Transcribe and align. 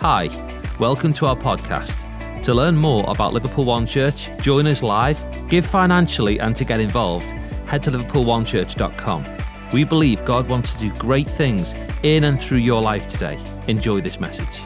Hi, 0.00 0.30
welcome 0.78 1.12
to 1.12 1.26
our 1.26 1.36
podcast. 1.36 2.42
To 2.44 2.54
learn 2.54 2.74
more 2.74 3.04
about 3.06 3.34
Liverpool 3.34 3.66
One 3.66 3.86
Church, 3.86 4.30
join 4.40 4.66
us 4.66 4.82
live, 4.82 5.22
give 5.50 5.66
financially, 5.66 6.40
and 6.40 6.56
to 6.56 6.64
get 6.64 6.80
involved, 6.80 7.26
head 7.66 7.82
to 7.82 7.90
liverpoolonechurch.com. 7.90 9.26
We 9.74 9.84
believe 9.84 10.24
God 10.24 10.48
wants 10.48 10.72
to 10.72 10.80
do 10.80 10.90
great 10.94 11.30
things 11.30 11.74
in 12.02 12.24
and 12.24 12.40
through 12.40 12.60
your 12.60 12.80
life 12.80 13.08
today. 13.08 13.38
Enjoy 13.66 14.00
this 14.00 14.18
message. 14.18 14.62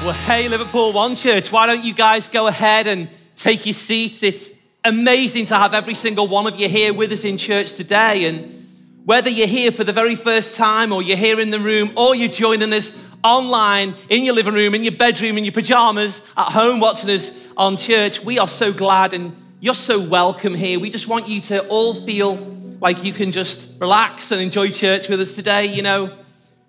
Well, 0.00 0.12
hey, 0.12 0.48
Liverpool 0.48 0.92
One 0.92 1.16
Church, 1.16 1.50
why 1.50 1.66
don't 1.66 1.82
you 1.82 1.92
guys 1.92 2.28
go 2.28 2.46
ahead 2.46 2.86
and 2.86 3.08
take 3.34 3.66
your 3.66 3.72
seats? 3.72 4.22
It's 4.22 4.52
amazing 4.84 5.46
to 5.46 5.56
have 5.56 5.74
every 5.74 5.94
single 5.94 6.28
one 6.28 6.46
of 6.46 6.54
you 6.54 6.68
here 6.68 6.94
with 6.94 7.10
us 7.10 7.24
in 7.24 7.36
church 7.36 7.74
today. 7.74 8.26
And 8.26 8.63
whether 9.04 9.28
you're 9.28 9.46
here 9.46 9.70
for 9.70 9.84
the 9.84 9.92
very 9.92 10.14
first 10.14 10.56
time, 10.56 10.92
or 10.92 11.02
you're 11.02 11.16
here 11.16 11.38
in 11.38 11.50
the 11.50 11.58
room, 11.60 11.92
or 11.96 12.14
you're 12.14 12.28
joining 12.28 12.72
us 12.72 12.98
online, 13.22 13.94
in 14.08 14.24
your 14.24 14.34
living 14.34 14.54
room, 14.54 14.74
in 14.74 14.82
your 14.82 14.92
bedroom, 14.92 15.36
in 15.36 15.44
your 15.44 15.52
pajamas, 15.52 16.32
at 16.36 16.52
home 16.52 16.80
watching 16.80 17.10
us 17.10 17.44
on 17.56 17.76
church, 17.76 18.22
we 18.22 18.38
are 18.38 18.48
so 18.48 18.72
glad 18.72 19.14
and 19.14 19.36
you're 19.60 19.74
so 19.74 19.98
welcome 19.98 20.54
here. 20.54 20.78
We 20.78 20.90
just 20.90 21.08
want 21.08 21.28
you 21.28 21.40
to 21.42 21.66
all 21.68 21.94
feel 21.94 22.36
like 22.80 23.04
you 23.04 23.12
can 23.12 23.32
just 23.32 23.70
relax 23.80 24.30
and 24.30 24.40
enjoy 24.40 24.70
church 24.70 25.08
with 25.08 25.20
us 25.20 25.34
today. 25.34 25.66
You 25.66 25.82
know, 25.82 26.18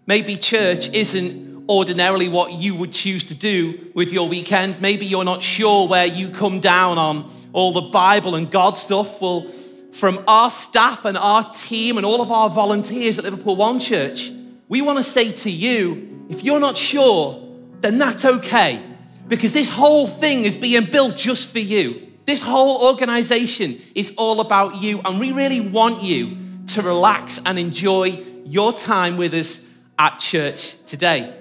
maybe 0.05 0.37
church 0.37 0.89
isn't 0.93 1.65
ordinarily 1.67 2.29
what 2.29 2.53
you 2.53 2.75
would 2.75 2.93
choose 2.93 3.25
to 3.25 3.33
do 3.33 3.91
with 3.93 4.13
your 4.13 4.29
weekend. 4.29 4.79
Maybe 4.79 5.05
you're 5.05 5.25
not 5.25 5.41
sure 5.41 5.87
where 5.87 6.05
you 6.05 6.29
come 6.29 6.59
down 6.59 6.97
on 6.97 7.29
all 7.53 7.73
the 7.73 7.81
Bible 7.81 8.35
and 8.35 8.51
God 8.51 8.77
stuff. 8.77 9.19
Well, 9.21 9.47
from 9.95 10.21
our 10.27 10.49
staff 10.49 11.05
and 11.05 11.17
our 11.17 11.49
team 11.53 11.95
and 11.97 12.05
all 12.05 12.21
of 12.21 12.29
our 12.29 12.49
volunteers 12.49 13.17
at 13.17 13.23
Liverpool 13.23 13.55
One 13.55 13.79
Church, 13.79 14.29
we 14.67 14.81
want 14.81 14.97
to 14.97 15.03
say 15.03 15.31
to 15.31 15.49
you 15.49 16.27
if 16.29 16.43
you're 16.43 16.59
not 16.59 16.77
sure, 16.77 17.41
then 17.79 17.97
that's 17.97 18.25
okay. 18.25 18.83
Because 19.27 19.53
this 19.53 19.69
whole 19.69 20.05
thing 20.05 20.43
is 20.43 20.55
being 20.55 20.85
built 20.85 21.15
just 21.15 21.51
for 21.51 21.59
you. 21.59 22.11
This 22.25 22.41
whole 22.41 22.85
organization 22.85 23.81
is 23.93 24.13
all 24.17 24.41
about 24.41 24.81
you, 24.81 24.99
and 25.05 25.19
we 25.19 25.31
really 25.31 25.61
want 25.61 26.03
you 26.03 26.37
to 26.67 26.81
relax 26.81 27.39
and 27.45 27.57
enjoy 27.57 28.23
your 28.43 28.73
time 28.73 29.17
with 29.17 29.33
us 29.33 29.69
at 29.97 30.19
church 30.19 30.83
today. 30.85 31.33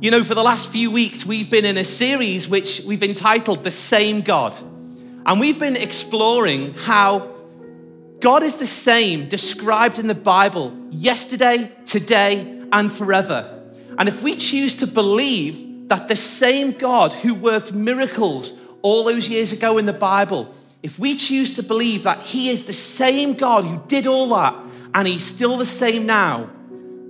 You 0.00 0.10
know, 0.10 0.24
for 0.24 0.34
the 0.34 0.42
last 0.42 0.70
few 0.70 0.90
weeks, 0.90 1.24
we've 1.24 1.50
been 1.50 1.64
in 1.64 1.78
a 1.78 1.84
series 1.84 2.48
which 2.48 2.80
we've 2.80 3.02
entitled 3.02 3.64
The 3.64 3.70
Same 3.70 4.20
God. 4.20 4.54
And 5.24 5.40
we've 5.40 5.58
been 5.58 5.76
exploring 5.76 6.74
how 6.74 7.37
God 8.20 8.42
is 8.42 8.56
the 8.56 8.66
same 8.66 9.28
described 9.28 10.00
in 10.00 10.08
the 10.08 10.14
Bible 10.14 10.76
yesterday, 10.90 11.70
today, 11.84 12.64
and 12.72 12.90
forever. 12.90 13.62
And 13.96 14.08
if 14.08 14.22
we 14.24 14.34
choose 14.34 14.74
to 14.76 14.88
believe 14.88 15.88
that 15.88 16.08
the 16.08 16.16
same 16.16 16.72
God 16.72 17.12
who 17.12 17.32
worked 17.32 17.72
miracles 17.72 18.54
all 18.82 19.04
those 19.04 19.28
years 19.28 19.52
ago 19.52 19.78
in 19.78 19.86
the 19.86 19.92
Bible, 19.92 20.52
if 20.82 20.98
we 20.98 21.16
choose 21.16 21.54
to 21.56 21.62
believe 21.62 22.02
that 22.02 22.22
He 22.22 22.50
is 22.50 22.64
the 22.64 22.72
same 22.72 23.34
God 23.34 23.64
who 23.64 23.80
did 23.86 24.08
all 24.08 24.28
that 24.30 24.54
and 24.94 25.06
He's 25.06 25.24
still 25.24 25.56
the 25.56 25.64
same 25.64 26.04
now, 26.04 26.50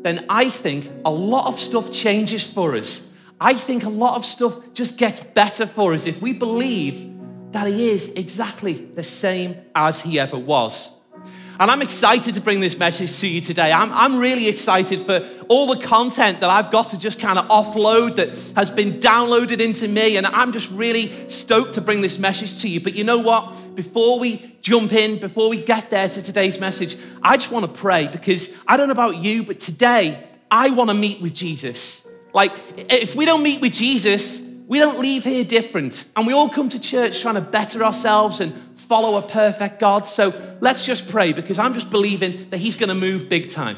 then 0.03 0.27
I 0.29 0.51
think 0.51 0.91
a 1.07 1.11
lot 1.11 1.47
of 1.47 1.59
stuff 1.59 1.91
changes 1.91 2.45
for 2.45 2.77
us. 2.77 3.09
I 3.41 3.55
think 3.55 3.85
a 3.85 3.91
lot 3.91 4.17
of 4.17 4.27
stuff 4.27 4.59
just 4.75 4.99
gets 4.99 5.21
better 5.21 5.67
for 5.67 5.95
us 5.95 6.07
if 6.07 6.21
we 6.21 6.35
believe 6.35 7.07
that 7.53 7.67
He 7.67 7.89
is 7.89 8.11
exactly 8.11 8.75
the 8.75 9.03
same 9.03 9.57
as 9.75 10.03
He 10.03 10.21
ever 10.21 10.39
was. 10.39 10.98
And 11.61 11.73
I'm 11.73 11.83
excited 11.83 12.35
to 12.35 12.41
bring 12.41 12.61
this 12.61 12.79
message 12.79 13.19
to 13.19 13.27
you 13.27 13.41
today. 13.41 13.73
I'm, 13.73 13.93
I'm 13.93 14.21
really 14.21 14.47
excited 14.47 15.01
for 15.01 15.29
all 15.49 15.75
the 15.75 15.85
content 15.85 16.39
that 16.41 16.51
I've 16.51 16.71
got 16.71 16.91
to 16.91 16.99
just 16.99 17.19
kind 17.19 17.37
of 17.37 17.47
offload 17.49 18.15
that 18.17 18.29
has 18.55 18.71
been 18.71 19.01
downloaded 19.01 19.61
into 19.61 19.89
me. 19.89 20.17
And 20.17 20.25
I'm 20.25 20.53
just 20.53 20.71
really 20.71 21.29
stoked 21.29 21.75
to 21.75 21.81
bring 21.81 22.01
this 22.01 22.17
message 22.17 22.61
to 22.63 22.69
you. 22.69 22.81
But 22.81 22.95
you 22.95 23.03
know 23.03 23.19
what? 23.19 23.75
Before 23.75 24.21
we 24.21 24.57
jump 24.61 24.93
in, 24.93 25.19
before 25.19 25.49
we 25.49 25.61
get 25.61 25.91
there 25.91 26.09
to 26.09 26.23
today's 26.23 26.61
message, 26.61 26.97
I 27.25 27.37
just 27.37 27.51
want 27.51 27.67
to 27.67 27.81
pray 27.81 28.07
because 28.07 28.57
I 28.69 28.77
don't 28.77 28.87
know 28.87 28.93
about 28.93 29.17
you, 29.17 29.43
but 29.43 29.59
today 29.59 30.23
I 30.53 30.71
want 30.71 30.91
to 30.91 30.95
meet 30.95 31.21
with 31.21 31.35
Jesus. 31.35 32.07
Like, 32.33 32.53
if 32.77 33.17
we 33.17 33.25
don't 33.25 33.43
meet 33.43 33.61
with 33.61 33.73
Jesus, 33.73 34.49
we 34.69 34.79
don't 34.79 35.01
leave 35.01 35.25
here 35.25 35.43
different. 35.43 36.05
And 36.15 36.25
we 36.25 36.35
all 36.35 36.51
come 36.51 36.69
to 36.69 36.79
church 36.79 37.21
trying 37.21 37.35
to 37.35 37.41
better 37.41 37.83
ourselves 37.83 38.41
and 38.41 38.68
follow 38.89 39.19
a 39.19 39.23
perfect 39.23 39.79
God. 39.79 40.07
So 40.07 40.57
let's 40.61 40.87
just 40.87 41.09
pray 41.09 41.33
because 41.33 41.59
I'm 41.59 41.75
just 41.75 41.91
believing 41.91 42.49
that 42.51 42.57
He's 42.57 42.75
going 42.75 42.89
to 42.89 42.95
move 42.95 43.29
big 43.29 43.51
time. 43.51 43.77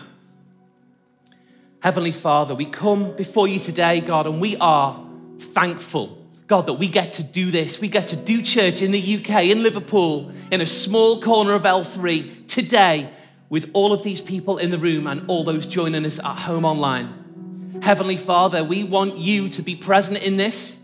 Heavenly 1.81 2.13
Father, 2.13 2.55
we 2.55 2.67
come 2.67 3.17
before 3.17 3.49
you 3.49 3.59
today, 3.59 4.01
God, 4.01 4.27
and 4.27 4.41
we 4.41 4.57
are 4.59 5.05
thankful, 5.39 6.19
God, 6.47 6.67
that 6.67 6.75
we 6.75 6.89
get 6.89 7.15
to 7.15 7.23
do 7.23 7.51
this. 7.51 7.81
We 7.81 7.89
get 7.89 8.09
to 8.09 8.17
do 8.17 8.43
church 8.43 8.83
in 8.83 8.93
the 8.93 9.17
UK, 9.17 9.45
in 9.45 9.63
Liverpool, 9.63 10.31
in 10.53 10.61
a 10.61 10.67
small 10.67 11.21
corner 11.21 11.55
of 11.55 11.63
L3 11.63 12.47
today 12.47 13.11
with 13.49 13.71
all 13.73 13.93
of 13.93 14.03
these 14.03 14.21
people 14.21 14.59
in 14.59 14.71
the 14.71 14.79
room 14.79 15.07
and 15.07 15.29
all 15.29 15.43
those 15.43 15.67
joining 15.67 16.05
us 16.05 16.19
at 16.21 16.37
home 16.37 16.65
online. 16.65 17.81
Heavenly 17.83 18.19
Father, 18.19 18.63
we 18.63 18.85
want 18.85 19.17
you 19.17 19.49
to 19.49 19.63
be 19.63 19.75
present 19.75 20.23
in 20.23 20.37
this. 20.37 20.80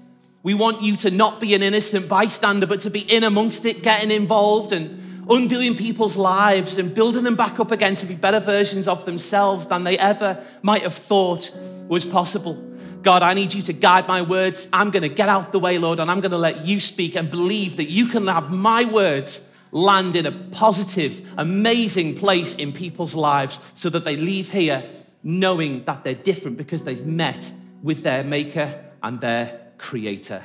We 0.47 0.55
want 0.55 0.81
you 0.81 0.97
to 0.99 1.11
not 1.11 1.41
be 1.41 1.55
an 1.55 1.65
innocent 1.65 2.09
bystander, 2.09 2.69
but 2.69 2.79
to 2.83 2.91
be 2.91 3.01
in 3.01 3.25
amongst 3.25 3.65
it, 3.65 3.83
getting 3.83 4.13
involved 4.13 4.71
and 4.71 5.27
undoing 5.29 5.77
people's 5.77 6.17
lives 6.17 6.79
and 6.79 6.95
building 6.95 7.25
them 7.25 7.35
back 7.35 7.59
up 7.59 7.73
again 7.73 7.97
to 7.97 8.07
be 8.07 8.15
better 8.15 8.39
versions 8.39 8.87
of 8.87 9.05
themselves 9.07 9.67
than 9.67 9.83
they 9.83 9.99
ever 9.99 10.41
might 10.63 10.83
have 10.83 10.95
thought 10.95 11.51
was 11.89 12.05
possible. 12.05 12.55
God, 13.03 13.25
I 13.25 13.35
need 13.35 13.55
you 13.55 13.63
to 13.63 13.73
guide 13.73 14.07
my 14.07 14.23
words. 14.23 14.69
I'm 14.73 14.93
going 14.93 15.03
to 15.03 15.09
get 15.09 15.29
out 15.29 15.51
the 15.51 15.59
way, 15.59 15.79
Lord, 15.79 15.99
and 15.99 16.09
I'm 16.09 16.21
going 16.21 16.31
to 16.31 16.39
let 16.39 16.65
you 16.65 16.79
speak 16.79 17.17
and 17.17 17.29
believe 17.29 17.79
that 17.79 17.91
you 17.91 18.07
can 18.07 18.29
have 18.29 18.53
my 18.53 18.85
words 18.85 19.45
land 19.73 20.15
in 20.15 20.27
a 20.27 20.33
positive, 20.53 21.29
amazing 21.37 22.15
place 22.15 22.55
in 22.55 22.73
people's 22.73 23.17
lives 23.17 23.59
so 23.75 23.91
that 23.91 24.05
they 24.05 24.17
leave 24.17 24.53
here 24.53 24.89
knowing 25.25 25.85
that 25.87 26.05
they're 26.05 26.15
different 26.15 26.57
because 26.57 26.83
they've 26.83 27.05
met 27.05 27.53
with 27.83 28.05
their 28.05 28.23
maker 28.23 28.85
and 29.03 29.21
their 29.21 29.66
creator. 29.79 30.43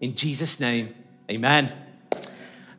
In 0.00 0.14
Jesus' 0.14 0.60
name, 0.60 0.94
amen. 1.30 1.72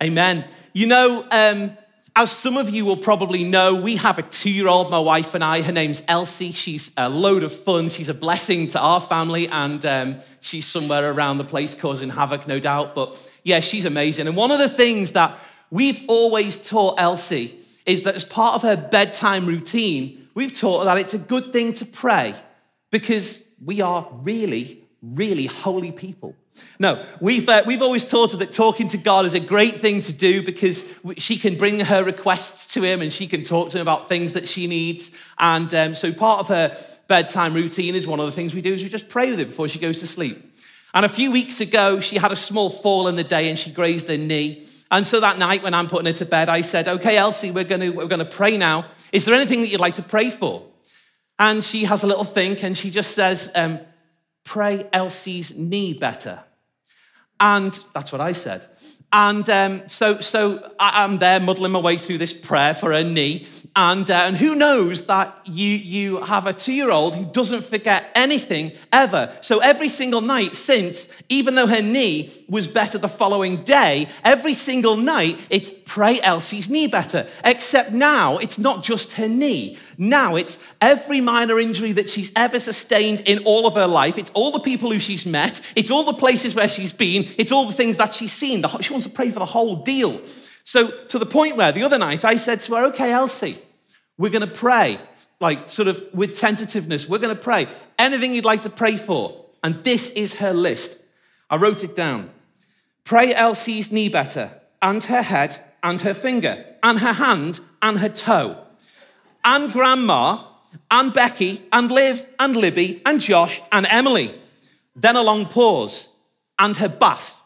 Amen. 0.02 0.46
You 0.74 0.88
know, 0.88 1.28
um, 1.32 1.78
as 2.16 2.32
some 2.32 2.58
of 2.58 2.70
you 2.70 2.84
will 2.84 2.98
probably 2.98 3.44
know, 3.44 3.76
we 3.76 3.96
have 3.96 4.20
a 4.20 4.24
two 4.24 4.50
year 4.50 4.68
old, 4.68 4.90
my 4.90 5.00
wife 5.00 5.34
and 5.34 5.44
I. 5.44 5.62
Her 5.62 5.72
name's 5.72 6.02
Elsie. 6.08 6.52
She's 6.52 6.92
a 6.98 7.08
load 7.08 7.44
of 7.44 7.54
fun. 7.54 7.90
She's 7.90 8.10
a 8.10 8.14
blessing 8.14 8.68
to 8.70 8.80
our 8.80 9.00
family, 9.00 9.48
and 9.48 9.86
um, 9.86 10.18
she's 10.42 10.66
somewhere 10.66 11.12
around 11.12 11.38
the 11.38 11.46
place 11.46 11.74
causing 11.74 12.10
havoc, 12.10 12.48
no 12.48 12.60
doubt. 12.60 12.96
But 12.96 13.18
yeah, 13.44 13.60
she's 13.60 13.86
amazing. 13.86 14.28
And 14.28 14.36
one 14.36 14.52
of 14.52 14.60
the 14.60 14.70
things 14.70 15.14
that 15.14 15.38
we've 15.70 16.04
always 16.08 16.58
taught 16.58 16.96
Elsie 17.00 17.58
is 17.86 18.04
that 18.04 18.16
as 18.16 18.26
part 18.26 18.56
of 18.56 18.62
her 18.64 18.76
bedtime 18.76 19.46
routine, 19.46 20.28
we've 20.34 20.54
taught 20.54 20.80
her 20.80 20.86
that 20.86 20.98
it's 20.98 21.14
a 21.14 21.20
good 21.20 21.54
thing 21.54 21.74
to 21.74 21.86
pray 21.86 22.36
because 22.90 23.48
we 23.64 23.82
are 23.82 24.08
really 24.12 24.81
really 25.02 25.46
holy 25.46 25.92
people. 25.92 26.36
No, 26.80 27.04
we've, 27.20 27.48
uh, 27.48 27.64
we've 27.66 27.82
always 27.82 28.06
taught 28.06 28.34
her 28.34 28.38
that 28.38 28.52
talking 28.52 28.88
to 28.90 28.98
God 28.98 29.26
is 29.26 29.34
a 29.34 29.40
great 29.40 29.76
thing 29.76 30.02
to 30.02 30.14
do 30.14 30.44
because 30.44 30.88
she 31.18 31.38
can 31.38 31.58
bring 31.58 31.80
her 31.80 32.04
requests 32.04 32.74
to 32.74 32.82
Him 32.82 33.02
and 33.02 33.12
she 33.12 33.28
can 33.28 33.44
talk 33.44 33.70
to 33.70 33.78
Him 33.78 33.82
about 33.82 34.10
things 34.10 34.34
that 34.34 34.48
she 34.48 34.68
needs. 34.68 35.12
And 35.40 35.74
um, 35.74 35.96
so 35.96 36.12
part 36.12 36.42
of 36.42 36.48
her 36.50 36.78
bedtime 37.08 37.54
routine 37.54 37.96
is 37.96 38.06
one 38.06 38.20
of 38.20 38.26
the 38.26 38.32
things 38.32 38.54
we 38.54 38.62
do 38.62 38.74
is 38.74 38.84
we 38.84 38.90
just 38.90 39.10
pray 39.10 39.32
with 39.32 39.40
her 39.40 39.46
before 39.46 39.68
she 39.68 39.80
goes 39.80 40.00
to 40.00 40.08
sleep. 40.08 40.48
And 40.94 41.06
a 41.06 41.10
few 41.10 41.32
weeks 41.32 41.62
ago, 41.62 42.00
she 42.00 42.18
had 42.18 42.32
a 42.32 42.36
small 42.36 42.70
fall 42.70 43.08
in 43.08 43.16
the 43.16 43.24
day 43.24 43.50
and 43.50 43.58
she 43.58 43.72
grazed 43.72 44.10
her 44.10 44.18
knee. 44.18 44.68
And 44.92 45.08
so 45.08 45.22
that 45.22 45.38
night 45.38 45.64
when 45.64 45.74
I'm 45.74 45.88
putting 45.88 46.08
her 46.08 46.14
to 46.14 46.26
bed, 46.26 46.50
I 46.50 46.62
said, 46.62 46.88
okay, 46.88 47.16
Elsie, 47.16 47.52
we're 47.52 47.64
going 47.64 47.96
we're 47.96 48.08
to 48.08 48.26
pray 48.26 48.58
now. 48.58 48.86
Is 49.14 49.24
there 49.24 49.34
anything 49.34 49.62
that 49.62 49.70
you'd 49.70 49.80
like 49.80 49.96
to 49.96 50.04
pray 50.04 50.30
for? 50.30 50.66
And 51.40 51.64
she 51.64 51.86
has 51.86 52.04
a 52.04 52.08
little 52.08 52.26
think 52.26 52.64
and 52.64 52.78
she 52.78 52.92
just 52.92 53.16
says, 53.16 53.52
um, 53.56 53.80
pray 54.44 54.88
Elsie's 54.94 55.56
knee 55.56 55.94
better. 55.94 56.44
And 57.40 57.78
that's 57.94 58.12
what 58.12 58.22
I 58.22 58.34
said. 58.34 58.68
And 59.14 59.50
um, 59.50 59.88
so, 59.88 60.22
so 60.22 60.72
I'm 60.80 61.18
there 61.18 61.40
muddling 61.40 61.74
my 61.74 61.80
way 61.80 61.98
through 61.98 62.20
this 62.20 62.34
prayer 62.34 62.74
for 62.74 62.94
her 62.94 63.04
knee. 63.04 63.48
And, 63.74 64.12
uh, 64.12 64.16
and 64.16 64.36
who 64.36 64.54
knows 64.54 65.06
that 65.06 65.34
you, 65.46 65.70
you 65.70 66.22
have 66.24 66.46
a 66.46 66.52
two 66.52 66.74
year 66.74 66.92
old 66.92 67.16
who 67.16 67.24
doesn't 67.24 67.64
forget 67.64 68.12
anything 68.16 68.74
ever. 68.92 69.34
So 69.40 69.60
every 69.60 69.88
single 69.88 70.20
night 70.20 70.58
since, 70.58 71.08
even 71.30 71.56
though 71.56 71.68
her 71.68 71.82
knee 71.82 72.32
was 72.50 72.68
better 72.68 72.98
the 72.98 73.08
following 73.08 73.64
day, 73.64 74.10
every 74.26 74.56
single 74.56 74.98
night 74.98 75.40
it's 75.50 75.72
pray 75.86 76.20
Elsie's 76.20 76.70
knee 76.70 76.88
better. 76.88 77.26
Except 77.46 77.94
now 77.94 78.40
it's 78.40 78.60
not 78.60 78.84
just 78.84 79.14
her 79.14 79.30
knee. 79.30 79.78
Now 79.98 80.36
it's 80.36 80.60
every 80.82 81.22
minor 81.22 81.58
injury 81.58 81.94
that 81.94 82.10
she's 82.10 82.30
ever 82.36 82.60
sustained 82.60 83.22
in 83.22 83.46
all 83.46 83.66
of 83.66 83.76
her 83.76 83.88
life. 83.88 84.18
It's 84.18 84.32
all 84.32 84.52
the 84.52 84.60
people 84.60 84.92
who 84.92 85.00
she's 85.00 85.26
met. 85.26 85.62
It's 85.78 85.90
all 85.90 86.04
the 86.04 86.12
places 86.12 86.56
where 86.56 86.68
she's 86.68 86.92
been. 86.92 87.26
It's 87.38 87.54
all 87.54 87.68
the 87.68 87.74
things 87.74 87.96
that 87.98 88.14
she's 88.14 88.34
seen. 88.34 88.66
She 88.82 88.92
wants 88.92 89.08
to 89.08 89.14
pray 89.14 89.30
for 89.30 89.40
the 89.40 89.46
whole 89.46 89.78
deal. 89.78 90.20
So, 90.64 91.06
to 91.08 91.20
the 91.20 91.26
point 91.26 91.58
where 91.58 91.72
the 91.72 91.84
other 91.84 91.98
night 91.98 92.24
I 92.24 92.36
said 92.36 92.60
to 92.62 92.76
her, 92.76 92.86
Okay, 92.86 93.12
Elsie, 93.12 93.58
we're 94.18 94.30
going 94.30 94.48
to 94.48 94.54
pray 94.54 95.00
like 95.40 95.68
sort 95.68 95.88
of 95.88 96.02
with 96.14 96.36
tentativeness. 96.36 97.10
We're 97.10 97.18
going 97.18 97.36
to 97.36 97.42
pray. 97.42 97.68
Anything 97.98 98.34
you'd 98.34 98.46
like 98.46 98.62
to 98.62 98.70
pray 98.70 98.96
for. 98.98 99.46
And 99.64 99.84
this 99.84 100.12
is 100.12 100.36
her 100.36 100.54
list. 100.54 101.02
I 101.50 101.58
wrote 101.58 101.84
it 101.84 101.96
down. 101.96 102.30
Pray 103.04 103.34
Elsie's 103.34 103.92
knee 103.92 104.10
better, 104.10 104.52
and 104.82 105.04
her 105.06 105.22
head, 105.22 105.58
and 105.84 106.00
her 106.02 106.14
finger, 106.14 106.66
and 106.82 107.00
her 107.00 107.14
hand, 107.14 107.60
and 107.82 108.00
her 108.00 108.10
toe, 108.10 108.64
and 109.44 109.74
grandma, 109.74 110.44
and 110.90 111.14
Becky, 111.14 111.64
and 111.74 111.92
Liv, 111.92 112.26
and 112.40 112.56
Libby, 112.56 113.02
and 113.06 113.20
Josh, 113.20 113.60
and 113.72 113.86
Emily. 113.88 114.34
Then 114.96 115.16
a 115.16 115.24
long 115.24 115.46
pause, 115.46 116.10
and 116.58 116.78
her 116.78 116.90
bath. 116.90 117.44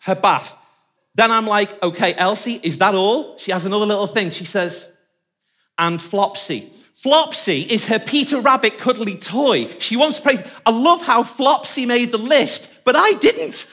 her 0.00 0.14
bath. 0.14 0.56
Then 1.18 1.32
I'm 1.32 1.48
like, 1.48 1.82
okay, 1.82 2.14
Elsie, 2.14 2.60
is 2.62 2.78
that 2.78 2.94
all? 2.94 3.36
She 3.38 3.50
has 3.50 3.66
another 3.66 3.86
little 3.86 4.06
thing. 4.06 4.30
She 4.30 4.44
says, 4.44 4.88
and 5.76 5.98
Flopsy. 5.98 6.72
Flopsy 6.94 7.62
is 7.62 7.86
her 7.86 7.98
Peter 7.98 8.40
Rabbit 8.40 8.78
cuddly 8.78 9.16
toy. 9.16 9.66
She 9.80 9.96
wants 9.96 10.18
to 10.18 10.22
pray. 10.22 10.38
I 10.64 10.70
love 10.70 11.02
how 11.02 11.24
Flopsy 11.24 11.86
made 11.86 12.12
the 12.12 12.18
list, 12.18 12.84
but 12.84 12.94
I 12.94 13.14
didn't. 13.14 13.66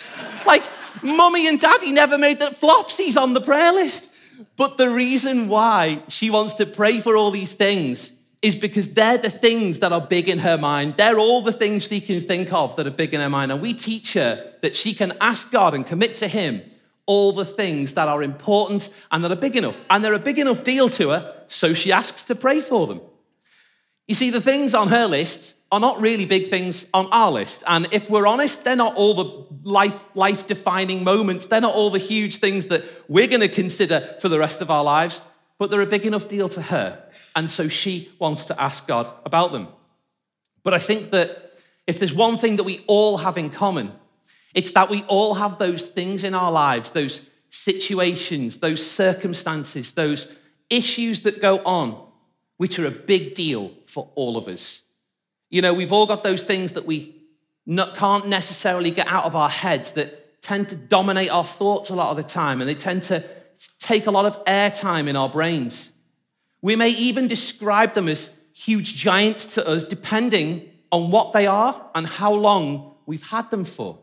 Like, 0.47 0.63
mummy 1.03 1.47
and 1.47 1.61
daddy 1.61 1.91
never 1.91 2.17
made 2.17 2.39
that 2.39 2.57
Flopsy's 2.57 3.15
on 3.15 3.35
the 3.35 3.41
prayer 3.41 3.73
list. 3.73 4.11
But 4.57 4.79
the 4.79 4.89
reason 4.89 5.47
why 5.47 6.01
she 6.07 6.31
wants 6.31 6.55
to 6.55 6.65
pray 6.65 6.99
for 6.99 7.15
all 7.15 7.29
these 7.29 7.53
things 7.53 8.19
is 8.41 8.55
because 8.55 8.95
they're 8.95 9.19
the 9.19 9.29
things 9.29 9.79
that 9.79 9.91
are 9.91 10.01
big 10.01 10.29
in 10.29 10.39
her 10.39 10.57
mind. 10.57 10.95
They're 10.97 11.19
all 11.19 11.43
the 11.43 11.53
things 11.53 11.83
she 11.83 12.01
can 12.01 12.21
think 12.21 12.51
of 12.51 12.75
that 12.77 12.87
are 12.87 12.91
big 12.91 13.13
in 13.13 13.21
her 13.21 13.29
mind. 13.29 13.51
And 13.51 13.61
we 13.61 13.75
teach 13.75 14.13
her 14.13 14.51
that 14.63 14.75
she 14.75 14.95
can 14.95 15.13
ask 15.21 15.51
God 15.51 15.75
and 15.75 15.85
commit 15.85 16.15
to 16.15 16.27
Him 16.27 16.63
all 17.05 17.31
the 17.31 17.45
things 17.45 17.93
that 17.93 18.07
are 18.07 18.23
important 18.23 18.89
and 19.11 19.23
that 19.23 19.31
are 19.31 19.35
big 19.35 19.55
enough. 19.55 19.79
And 19.89 20.03
they're 20.03 20.13
a 20.13 20.19
big 20.19 20.39
enough 20.39 20.63
deal 20.63 20.89
to 20.89 21.09
her, 21.09 21.35
so 21.47 21.73
she 21.73 21.91
asks 21.91 22.23
to 22.23 22.35
pray 22.35 22.61
for 22.61 22.87
them. 22.87 23.01
You 24.07 24.15
see, 24.15 24.29
the 24.29 24.41
things 24.41 24.73
on 24.73 24.89
her 24.89 25.07
list 25.07 25.55
are 25.71 25.79
not 25.79 25.99
really 25.99 26.25
big 26.25 26.47
things 26.47 26.87
on 26.93 27.07
our 27.11 27.31
list. 27.31 27.63
And 27.67 27.87
if 27.91 28.09
we're 28.09 28.27
honest, 28.27 28.63
they're 28.63 28.75
not 28.75 28.95
all 28.95 29.13
the 29.15 29.69
life, 29.69 29.99
life 30.15 30.45
defining 30.45 31.03
moments. 31.03 31.47
They're 31.47 31.61
not 31.61 31.73
all 31.73 31.89
the 31.89 31.99
huge 31.99 32.37
things 32.37 32.67
that 32.67 32.83
we're 33.07 33.27
going 33.27 33.41
to 33.41 33.47
consider 33.47 34.15
for 34.19 34.29
the 34.29 34.39
rest 34.39 34.61
of 34.61 34.69
our 34.69 34.83
lives, 34.83 35.21
but 35.57 35.69
they're 35.69 35.81
a 35.81 35.87
big 35.87 36.05
enough 36.05 36.27
deal 36.27 36.47
to 36.49 36.61
her. 36.61 37.03
And 37.35 37.49
so 37.49 37.67
she 37.67 38.11
wants 38.19 38.45
to 38.45 38.61
ask 38.61 38.87
God 38.87 39.07
about 39.25 39.51
them. 39.51 39.67
But 40.63 40.73
I 40.73 40.79
think 40.79 41.11
that 41.11 41.53
if 41.87 41.99
there's 41.99 42.13
one 42.13 42.37
thing 42.37 42.55
that 42.55 42.63
we 42.63 42.83
all 42.87 43.17
have 43.17 43.37
in 43.37 43.49
common, 43.49 43.91
it's 44.55 44.71
that 44.71 44.89
we 44.89 45.03
all 45.03 45.35
have 45.35 45.59
those 45.59 45.89
things 45.89 46.23
in 46.23 46.33
our 46.33 46.51
lives, 46.51 46.89
those 46.91 47.29
situations, 47.49 48.57
those 48.57 48.89
circumstances, 48.89 49.93
those 49.93 50.27
issues 50.69 51.19
that 51.21 51.39
go 51.39 51.59
on 51.59 52.05
which 52.57 52.79
are 52.79 52.85
a 52.85 52.91
big 52.91 53.35
deal 53.35 53.71
for 53.85 54.11
all 54.15 54.37
of 54.37 54.47
us. 54.47 54.81
You 55.49 55.61
know, 55.61 55.73
we've 55.73 55.91
all 55.91 56.05
got 56.05 56.23
those 56.23 56.43
things 56.43 56.73
that 56.73 56.85
we 56.85 57.21
not, 57.65 57.95
can't 57.95 58.27
necessarily 58.27 58.91
get 58.91 59.07
out 59.07 59.25
of 59.25 59.35
our 59.35 59.49
heads 59.49 59.91
that 59.91 60.41
tend 60.41 60.69
to 60.69 60.75
dominate 60.75 61.31
our 61.31 61.45
thoughts 61.45 61.89
a 61.89 61.95
lot 61.95 62.11
of 62.11 62.17
the 62.17 62.23
time, 62.23 62.61
and 62.61 62.69
they 62.69 62.75
tend 62.75 63.03
to 63.03 63.23
take 63.79 64.05
a 64.05 64.11
lot 64.11 64.25
of 64.25 64.43
airtime 64.45 65.07
in 65.07 65.15
our 65.15 65.29
brains. 65.29 65.91
We 66.61 66.75
may 66.75 66.89
even 66.89 67.27
describe 67.27 67.93
them 67.93 68.07
as 68.07 68.31
huge 68.53 68.95
giants 68.95 69.55
to 69.55 69.67
us, 69.67 69.83
depending 69.83 70.69
on 70.91 71.11
what 71.11 71.33
they 71.33 71.47
are 71.47 71.89
and 71.93 72.07
how 72.07 72.33
long 72.33 72.95
we've 73.05 73.23
had 73.23 73.49
them 73.51 73.65
for. 73.65 73.99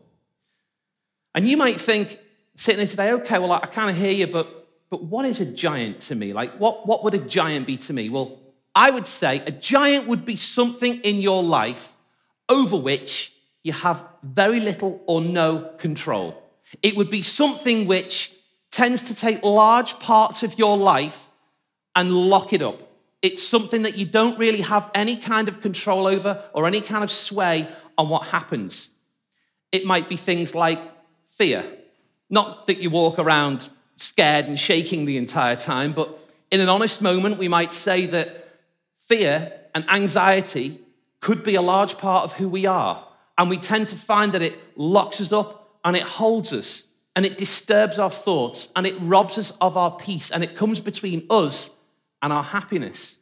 And 1.35 1.47
you 1.47 1.57
might 1.57 1.79
think, 1.79 2.19
sitting 2.55 2.79
here 2.79 2.87
today, 2.87 3.11
okay, 3.13 3.39
well, 3.39 3.51
I 3.51 3.65
kind 3.65 3.89
of 3.89 3.95
hear 3.95 4.11
you, 4.11 4.27
but 4.27 4.63
but 4.93 5.05
what 5.05 5.25
is 5.25 5.39
a 5.39 5.45
giant 5.47 6.01
to 6.01 6.13
me? 6.13 6.33
Like, 6.33 6.59
what, 6.59 6.85
what 6.85 7.03
would 7.03 7.15
a 7.15 7.17
giant 7.17 7.65
be 7.65 7.77
to 7.77 7.93
me? 7.93 8.09
Well, 8.09 8.39
I 8.75 8.91
would 8.91 9.07
say 9.07 9.41
a 9.47 9.49
giant 9.49 10.05
would 10.07 10.23
be 10.23 10.35
something 10.35 11.01
in 11.01 11.19
your 11.19 11.41
life 11.41 11.93
over 12.47 12.77
which 12.77 13.33
you 13.63 13.73
have 13.73 14.05
very 14.21 14.59
little 14.59 15.01
or 15.07 15.19
no 15.19 15.71
control. 15.79 16.39
It 16.83 16.95
would 16.95 17.09
be 17.09 17.23
something 17.23 17.87
which 17.87 18.33
tends 18.69 19.01
to 19.05 19.15
take 19.15 19.43
large 19.43 19.97
parts 19.97 20.43
of 20.43 20.59
your 20.59 20.77
life 20.77 21.31
and 21.95 22.13
lock 22.13 22.53
it 22.53 22.61
up. 22.61 22.83
It's 23.23 23.41
something 23.41 23.81
that 23.81 23.97
you 23.97 24.05
don't 24.05 24.37
really 24.37 24.61
have 24.61 24.91
any 24.93 25.15
kind 25.15 25.47
of 25.47 25.59
control 25.59 26.05
over 26.05 26.43
or 26.53 26.67
any 26.67 26.81
kind 26.81 27.03
of 27.03 27.09
sway 27.09 27.67
on 27.97 28.09
what 28.09 28.27
happens. 28.27 28.91
It 29.71 29.85
might 29.85 30.07
be 30.07 30.17
things 30.17 30.53
like 30.53 30.79
fear. 31.37 31.65
Not 32.29 32.67
that 32.67 32.77
you 32.77 32.89
walk 32.89 33.19
around 33.19 33.69
scared 33.95 34.45
and 34.45 34.59
shaking 34.59 35.05
the 35.05 35.17
entire 35.17 35.55
time, 35.55 35.93
but 35.93 36.17
in 36.51 36.61
an 36.61 36.69
honest 36.69 37.01
moment, 37.01 37.37
we 37.37 37.47
might 37.47 37.73
say 37.73 38.05
that 38.07 38.47
fear 38.97 39.51
and 39.73 39.89
anxiety 39.89 40.79
could 41.19 41.43
be 41.43 41.55
a 41.55 41.61
large 41.61 41.97
part 41.97 42.23
of 42.25 42.33
who 42.33 42.47
we 42.47 42.65
are. 42.65 43.07
And 43.37 43.49
we 43.49 43.57
tend 43.57 43.87
to 43.87 43.95
find 43.95 44.31
that 44.33 44.41
it 44.41 44.53
locks 44.75 45.19
us 45.19 45.31
up 45.31 45.79
and 45.83 45.95
it 45.95 46.03
holds 46.03 46.53
us 46.53 46.83
and 47.15 47.25
it 47.25 47.37
disturbs 47.37 47.97
our 47.97 48.11
thoughts 48.11 48.69
and 48.75 48.85
it 48.85 48.95
robs 48.99 49.37
us 49.37 49.51
of 49.61 49.77
our 49.77 49.95
peace 49.97 50.31
and 50.31 50.43
it 50.43 50.55
comes 50.55 50.79
between 50.79 51.25
us 51.29 51.69
and 52.21 52.31
our 52.31 52.43
happiness. 52.43 53.17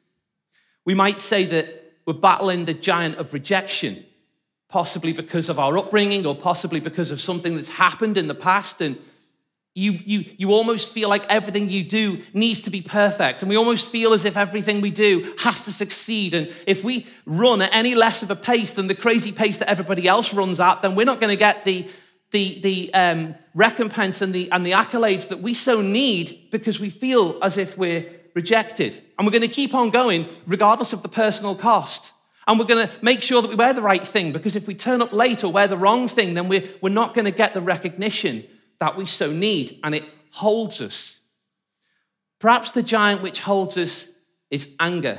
We 0.85 0.93
might 0.93 1.21
say 1.21 1.45
that 1.45 1.93
we're 2.05 2.13
battling 2.13 2.65
the 2.65 2.73
giant 2.73 3.17
of 3.17 3.33
rejection, 3.33 4.05
possibly 4.71 5.11
because 5.11 5.49
of 5.49 5.59
our 5.59 5.77
upbringing 5.77 6.25
or 6.25 6.33
possibly 6.33 6.79
because 6.79 7.11
of 7.11 7.19
something 7.19 7.55
that's 7.55 7.69
happened 7.69 8.17
in 8.17 8.27
the 8.27 8.35
past 8.35 8.81
and 8.81 8.97
you, 9.73 9.93
you, 10.03 10.25
you 10.37 10.51
almost 10.51 10.89
feel 10.89 11.07
like 11.07 11.25
everything 11.29 11.69
you 11.69 11.83
do 11.83 12.21
needs 12.33 12.59
to 12.61 12.69
be 12.69 12.81
perfect. 12.81 13.41
And 13.41 13.49
we 13.49 13.55
almost 13.55 13.87
feel 13.87 14.11
as 14.11 14.25
if 14.25 14.35
everything 14.35 14.81
we 14.81 14.91
do 14.91 15.33
has 15.39 15.63
to 15.63 15.71
succeed. 15.71 16.33
And 16.33 16.53
if 16.67 16.83
we 16.83 17.07
run 17.25 17.61
at 17.61 17.73
any 17.73 17.95
less 17.95 18.21
of 18.21 18.29
a 18.29 18.35
pace 18.35 18.73
than 18.73 18.87
the 18.87 18.95
crazy 18.95 19.31
pace 19.31 19.57
that 19.59 19.69
everybody 19.69 20.07
else 20.09 20.33
runs 20.33 20.59
at, 20.59 20.81
then 20.81 20.95
we're 20.95 21.05
not 21.05 21.21
going 21.21 21.29
to 21.31 21.37
get 21.37 21.63
the, 21.63 21.87
the, 22.31 22.59
the 22.59 22.93
um, 22.93 23.35
recompense 23.55 24.21
and 24.21 24.33
the, 24.33 24.51
and 24.51 24.65
the 24.65 24.71
accolades 24.71 25.29
that 25.29 25.39
we 25.39 25.53
so 25.53 25.81
need 25.81 26.49
because 26.51 26.81
we 26.81 26.89
feel 26.89 27.39
as 27.41 27.57
if 27.57 27.77
we're 27.77 28.05
rejected. 28.33 29.01
And 29.17 29.25
we're 29.25 29.31
going 29.31 29.41
to 29.41 29.47
keep 29.47 29.73
on 29.73 29.89
going 29.89 30.27
regardless 30.47 30.91
of 30.91 31.01
the 31.01 31.09
personal 31.09 31.55
cost. 31.55 32.11
And 32.51 32.59
we're 32.59 32.65
going 32.65 32.85
to 32.85 32.93
make 33.01 33.21
sure 33.21 33.41
that 33.41 33.47
we 33.47 33.55
wear 33.55 33.71
the 33.71 33.81
right 33.81 34.05
thing 34.05 34.33
because 34.33 34.57
if 34.57 34.67
we 34.67 34.75
turn 34.75 35.01
up 35.01 35.13
late 35.13 35.45
or 35.45 35.53
wear 35.53 35.69
the 35.69 35.77
wrong 35.77 36.09
thing, 36.09 36.33
then 36.33 36.49
we're, 36.49 36.67
we're 36.81 36.89
not 36.89 37.13
going 37.13 37.23
to 37.23 37.31
get 37.31 37.53
the 37.53 37.61
recognition 37.61 38.43
that 38.81 38.97
we 38.97 39.05
so 39.05 39.31
need, 39.31 39.79
and 39.85 39.95
it 39.95 40.03
holds 40.31 40.81
us. 40.81 41.17
Perhaps 42.39 42.71
the 42.71 42.83
giant 42.83 43.21
which 43.21 43.39
holds 43.39 43.77
us 43.77 44.09
is 44.49 44.67
anger. 44.81 45.17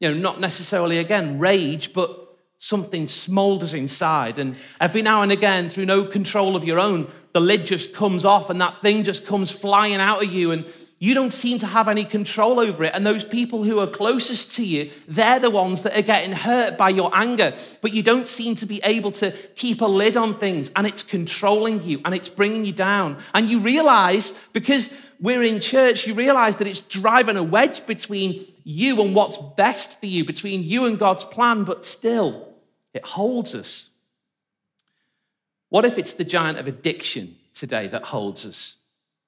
You 0.00 0.10
know, 0.10 0.16
not 0.18 0.38
necessarily, 0.38 0.98
again, 0.98 1.38
rage, 1.38 1.94
but 1.94 2.36
something 2.58 3.06
smolders 3.06 3.72
inside. 3.72 4.36
And 4.36 4.54
every 4.78 5.00
now 5.00 5.22
and 5.22 5.32
again, 5.32 5.70
through 5.70 5.86
no 5.86 6.04
control 6.04 6.56
of 6.56 6.64
your 6.64 6.78
own, 6.78 7.10
the 7.32 7.40
lid 7.40 7.64
just 7.64 7.94
comes 7.94 8.26
off 8.26 8.50
and 8.50 8.60
that 8.60 8.82
thing 8.82 9.02
just 9.02 9.24
comes 9.24 9.50
flying 9.50 9.94
out 9.94 10.22
of 10.22 10.30
you. 10.30 10.50
And 10.50 10.66
you 10.98 11.12
don't 11.12 11.32
seem 11.32 11.58
to 11.58 11.66
have 11.66 11.88
any 11.88 12.04
control 12.04 12.58
over 12.58 12.84
it. 12.84 12.92
And 12.94 13.06
those 13.06 13.24
people 13.24 13.64
who 13.64 13.80
are 13.80 13.86
closest 13.86 14.52
to 14.56 14.64
you, 14.64 14.90
they're 15.06 15.38
the 15.38 15.50
ones 15.50 15.82
that 15.82 15.96
are 15.96 16.02
getting 16.02 16.32
hurt 16.32 16.78
by 16.78 16.88
your 16.88 17.10
anger. 17.14 17.52
But 17.82 17.92
you 17.92 18.02
don't 18.02 18.26
seem 18.26 18.54
to 18.56 18.66
be 18.66 18.80
able 18.82 19.12
to 19.12 19.32
keep 19.56 19.82
a 19.82 19.86
lid 19.86 20.16
on 20.16 20.38
things, 20.38 20.70
and 20.74 20.86
it's 20.86 21.02
controlling 21.02 21.82
you 21.82 22.00
and 22.04 22.14
it's 22.14 22.30
bringing 22.30 22.64
you 22.64 22.72
down. 22.72 23.18
And 23.34 23.50
you 23.50 23.60
realize, 23.60 24.32
because 24.54 24.96
we're 25.20 25.42
in 25.42 25.60
church, 25.60 26.06
you 26.06 26.14
realize 26.14 26.56
that 26.56 26.66
it's 26.66 26.80
driving 26.80 27.36
a 27.36 27.42
wedge 27.42 27.84
between 27.86 28.46
you 28.64 29.02
and 29.02 29.14
what's 29.14 29.36
best 29.36 30.00
for 30.00 30.06
you, 30.06 30.24
between 30.24 30.62
you 30.62 30.86
and 30.86 30.98
God's 30.98 31.24
plan, 31.24 31.64
but 31.64 31.84
still, 31.84 32.54
it 32.94 33.04
holds 33.04 33.54
us. 33.54 33.90
What 35.68 35.84
if 35.84 35.98
it's 35.98 36.14
the 36.14 36.24
giant 36.24 36.58
of 36.58 36.66
addiction 36.66 37.36
today 37.52 37.86
that 37.88 38.04
holds 38.04 38.46
us? 38.46 38.76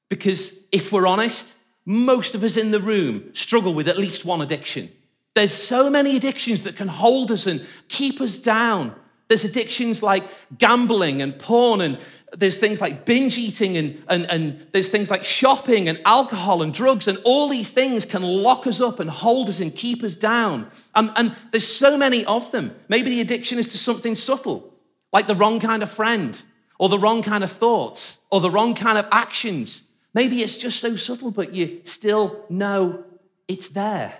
Because 0.08 0.56
if 0.72 0.92
we're 0.92 1.06
honest, 1.06 1.56
most 1.88 2.34
of 2.34 2.44
us 2.44 2.58
in 2.58 2.70
the 2.70 2.80
room 2.80 3.30
struggle 3.32 3.72
with 3.72 3.88
at 3.88 3.96
least 3.96 4.22
one 4.22 4.42
addiction. 4.42 4.90
There's 5.34 5.54
so 5.54 5.88
many 5.88 6.18
addictions 6.18 6.62
that 6.62 6.76
can 6.76 6.86
hold 6.86 7.32
us 7.32 7.46
and 7.46 7.66
keep 7.88 8.20
us 8.20 8.36
down. 8.36 8.94
There's 9.28 9.44
addictions 9.44 10.02
like 10.02 10.24
gambling 10.58 11.22
and 11.22 11.38
porn, 11.38 11.80
and 11.80 11.98
there's 12.36 12.58
things 12.58 12.82
like 12.82 13.06
binge 13.06 13.38
eating, 13.38 13.78
and, 13.78 14.04
and, 14.06 14.30
and 14.30 14.66
there's 14.72 14.90
things 14.90 15.10
like 15.10 15.24
shopping 15.24 15.88
and 15.88 15.98
alcohol 16.04 16.60
and 16.60 16.74
drugs, 16.74 17.08
and 17.08 17.16
all 17.24 17.48
these 17.48 17.70
things 17.70 18.04
can 18.04 18.20
lock 18.22 18.66
us 18.66 18.82
up 18.82 19.00
and 19.00 19.08
hold 19.08 19.48
us 19.48 19.58
and 19.60 19.74
keep 19.74 20.02
us 20.02 20.14
down. 20.14 20.70
And, 20.94 21.10
and 21.16 21.34
there's 21.52 21.66
so 21.66 21.96
many 21.96 22.22
of 22.26 22.52
them. 22.52 22.76
Maybe 22.88 23.08
the 23.08 23.22
addiction 23.22 23.58
is 23.58 23.68
to 23.68 23.78
something 23.78 24.14
subtle, 24.14 24.74
like 25.10 25.26
the 25.26 25.34
wrong 25.34 25.58
kind 25.58 25.82
of 25.82 25.90
friend, 25.90 26.42
or 26.78 26.90
the 26.90 26.98
wrong 26.98 27.22
kind 27.22 27.42
of 27.42 27.50
thoughts, 27.50 28.18
or 28.30 28.42
the 28.42 28.50
wrong 28.50 28.74
kind 28.74 28.98
of 28.98 29.06
actions. 29.10 29.84
Maybe 30.14 30.42
it's 30.42 30.56
just 30.58 30.80
so 30.80 30.96
subtle, 30.96 31.30
but 31.30 31.54
you 31.54 31.82
still 31.84 32.44
know 32.48 33.04
it's 33.46 33.68
there. 33.68 34.14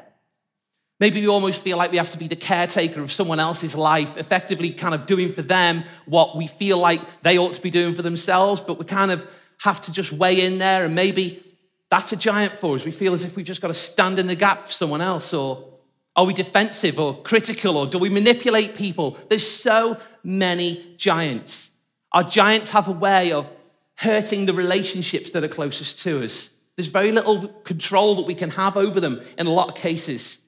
Maybe 1.01 1.21
we 1.21 1.29
almost 1.29 1.63
feel 1.63 1.77
like 1.77 1.93
we 1.93 1.97
have 1.97 2.11
to 2.11 2.19
be 2.19 2.27
the 2.27 2.37
caretaker 2.37 3.01
of 3.01 3.13
someone 3.13 3.39
else's 3.39 3.77
life, 3.77 4.17
effectively 4.17 4.73
kind 4.73 4.95
of 4.95 5.07
doing 5.07 5.31
for 5.31 5.43
them 5.43 5.85
what 6.07 6.37
we 6.37 6.49
feel 6.49 6.79
like 6.79 7.01
they 7.23 7.39
ought 7.39 7.53
to 7.53 7.63
be 7.63 7.71
doing 7.71 7.95
for 7.95 8.03
themselves, 8.03 8.61
but 8.61 8.79
we 8.79 8.85
kind 8.85 9.11
of 9.11 9.27
have 9.59 9.81
to 9.83 9.93
just 9.93 10.13
weigh 10.13 10.45
in 10.45 10.59
there. 10.59 10.85
And 10.85 10.95
maybe 10.95 11.43
that's 11.89 12.13
a 12.13 12.17
giant 12.17 12.55
for 12.55 12.75
us. 12.75 12.85
We 12.85 12.91
feel 12.91 13.15
as 13.15 13.25
if 13.25 13.37
we've 13.37 13.47
just 13.47 13.61
got 13.61 13.69
to 13.69 13.75
stand 13.75 14.19
in 14.19 14.27
the 14.27 14.35
gap 14.35 14.67
for 14.67 14.73
someone 14.73 15.01
else. 15.01 15.33
Or, 15.33 15.79
Are 16.17 16.25
we 16.25 16.35
defensive 16.35 16.99
or 16.99 17.23
critical 17.23 17.77
or 17.77 17.87
do 17.87 17.99
we 17.99 18.11
manipulate 18.11 18.75
people? 18.75 19.17
There's 19.29 19.49
so 19.49 19.99
many 20.25 20.95
giants. 20.97 21.71
Our 22.11 22.25
giants 22.25 22.71
have 22.71 22.89
a 22.89 22.93
way 22.93 23.31
of 23.31 23.47
hurting 23.99 24.47
the 24.47 24.53
relationships 24.53 25.33
that 25.33 25.43
are 25.43 25.49
closest 25.49 26.03
to 26.03 26.23
us. 26.23 26.51
There's 26.77 26.87
very 26.87 27.11
little 27.11 27.49
control 27.65 28.15
that 28.17 28.27
we 28.27 28.35
can 28.35 28.51
have 28.51 28.77
over 28.77 29.01
them 29.01 29.21
in 29.37 29.49
a 29.49 29.53
lot 29.53 29.69
of 29.69 29.75
cases. 29.75 30.41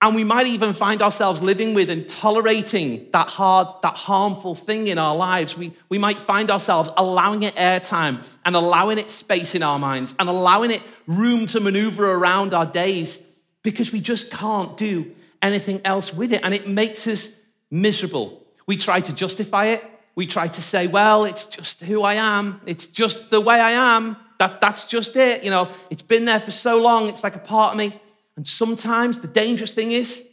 And 0.00 0.14
we 0.14 0.24
might 0.24 0.46
even 0.46 0.72
find 0.72 1.02
ourselves 1.02 1.42
living 1.42 1.74
with 1.74 1.90
and 1.90 2.08
tolerating 2.08 3.08
that 3.12 3.28
hard, 3.28 3.68
that 3.82 3.96
harmful 3.96 4.54
thing 4.54 4.86
in 4.86 4.96
our 4.96 5.14
lives. 5.14 5.56
We, 5.56 5.72
we 5.90 5.98
might 5.98 6.18
find 6.18 6.50
ourselves 6.50 6.88
allowing 6.96 7.42
it 7.42 7.54
airtime 7.56 8.24
and 8.44 8.56
allowing 8.56 8.98
it 8.98 9.10
space 9.10 9.54
in 9.54 9.62
our 9.62 9.78
minds 9.78 10.14
and 10.18 10.28
allowing 10.28 10.70
it 10.70 10.82
room 11.06 11.46
to 11.48 11.60
maneuver 11.60 12.10
around 12.10 12.54
our 12.54 12.66
days 12.66 13.22
because 13.62 13.92
we 13.92 14.00
just 14.00 14.30
can't 14.30 14.78
do 14.78 15.14
anything 15.42 15.82
else 15.84 16.12
with 16.14 16.32
it. 16.32 16.40
And 16.42 16.54
it 16.54 16.66
makes 16.66 17.06
us 17.06 17.34
miserable. 17.70 18.46
We 18.66 18.78
try 18.78 19.00
to 19.00 19.14
justify 19.14 19.66
it. 19.66 19.84
We 20.16 20.26
try 20.26 20.48
to 20.48 20.62
say, 20.62 20.88
well, 20.88 21.24
it's 21.24 21.46
just 21.46 21.82
who 21.82 22.02
I 22.02 22.14
am. 22.14 22.60
It's 22.66 22.86
just 22.86 23.30
the 23.30 23.40
way 23.40 23.60
I 23.60 23.96
am. 23.96 24.16
That, 24.38 24.60
that's 24.60 24.86
just 24.86 25.14
it. 25.14 25.44
You 25.44 25.50
know, 25.50 25.68
it's 25.90 26.02
been 26.02 26.24
there 26.24 26.40
for 26.40 26.50
so 26.50 26.82
long. 26.82 27.08
It's 27.08 27.22
like 27.22 27.36
a 27.36 27.40
part 27.40 27.72
of 27.72 27.78
me. 27.78 28.00
And 28.36 28.46
sometimes 28.46 29.20
the 29.20 29.28
dangerous 29.28 29.72
thing 29.72 29.92
is 29.92 30.24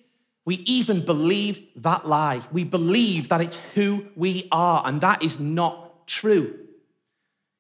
we 0.46 0.56
even 0.56 1.06
believe 1.06 1.66
that 1.78 2.08
lie. 2.08 2.42
We 2.52 2.64
believe 2.64 3.30
that 3.30 3.42
it's 3.42 3.60
who 3.76 4.06
we 4.16 4.48
are, 4.52 4.84
and 4.86 5.00
that 5.02 5.24
is 5.24 5.40
not 5.40 6.08
true. 6.08 6.60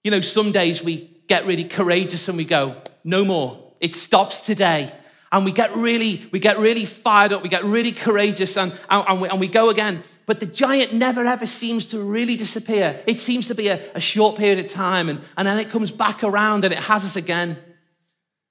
You 0.03 0.11
know, 0.11 0.21
some 0.21 0.51
days 0.51 0.83
we 0.83 1.09
get 1.27 1.45
really 1.45 1.63
courageous 1.63 2.27
and 2.27 2.37
we 2.37 2.43
go, 2.43 2.81
no 3.05 3.23
more. 3.23 3.73
It 3.79 3.95
stops 3.95 4.41
today. 4.41 4.93
And 5.31 5.45
we 5.45 5.51
get 5.51 5.75
really, 5.75 6.27
we 6.31 6.39
get 6.39 6.59
really 6.59 6.85
fired 6.85 7.33
up, 7.33 7.41
we 7.41 7.49
get 7.49 7.63
really 7.63 7.91
courageous, 7.91 8.55
and, 8.55 8.71
and, 8.89 9.19
we, 9.19 9.29
and 9.29 9.39
we 9.39 9.47
go 9.47 9.69
again. 9.69 10.03
But 10.25 10.39
the 10.39 10.45
giant 10.45 10.93
never 10.93 11.25
ever 11.25 11.45
seems 11.45 11.85
to 11.87 11.99
really 11.99 12.35
disappear. 12.35 13.01
It 13.05 13.19
seems 13.19 13.47
to 13.47 13.55
be 13.55 13.67
a, 13.67 13.79
a 13.93 13.99
short 13.99 14.37
period 14.37 14.63
of 14.63 14.71
time, 14.71 15.09
and, 15.09 15.21
and 15.37 15.47
then 15.47 15.59
it 15.59 15.69
comes 15.69 15.91
back 15.91 16.23
around 16.23 16.63
and 16.63 16.73
it 16.73 16.79
has 16.79 17.03
us 17.03 17.15
again. 17.15 17.57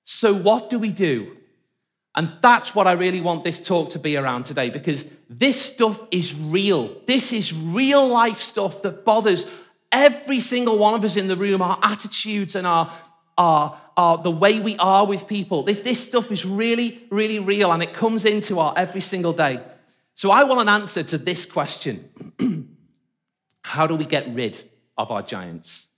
So, 0.04 0.34
what 0.34 0.68
do 0.68 0.78
we 0.78 0.90
do 0.90 1.36
and 2.14 2.32
that's 2.42 2.74
what 2.74 2.86
I 2.86 2.92
really 2.92 3.20
want 3.20 3.42
this 3.42 3.60
talk 3.60 3.90
to 3.90 3.98
be 3.98 4.16
around 4.16 4.44
today 4.44 4.68
because 4.68 5.08
this 5.30 5.60
stuff 5.60 6.00
is 6.10 6.38
real. 6.38 6.94
This 7.06 7.32
is 7.32 7.54
real 7.54 8.06
life 8.06 8.38
stuff 8.38 8.82
that 8.82 9.04
bothers 9.04 9.46
every 9.90 10.40
single 10.40 10.78
one 10.78 10.94
of 10.94 11.04
us 11.04 11.16
in 11.16 11.28
the 11.28 11.36
room, 11.36 11.62
our 11.62 11.78
attitudes 11.82 12.54
and 12.54 12.66
our, 12.66 12.92
our, 13.38 13.80
our 13.96 14.18
the 14.18 14.30
way 14.30 14.60
we 14.60 14.76
are 14.76 15.06
with 15.06 15.26
people. 15.26 15.62
This, 15.62 15.80
this 15.80 16.04
stuff 16.06 16.30
is 16.30 16.44
really, 16.44 17.02
really 17.10 17.38
real 17.38 17.72
and 17.72 17.82
it 17.82 17.94
comes 17.94 18.26
into 18.26 18.58
our 18.58 18.74
every 18.76 19.00
single 19.00 19.32
day. 19.32 19.60
So 20.14 20.30
I 20.30 20.44
want 20.44 20.60
an 20.60 20.68
answer 20.68 21.02
to 21.02 21.18
this 21.18 21.44
question 21.44 22.10
How 23.64 23.86
do 23.86 23.94
we 23.94 24.04
get 24.04 24.32
rid 24.34 24.60
of 24.98 25.10
our 25.10 25.22
giants? 25.22 25.88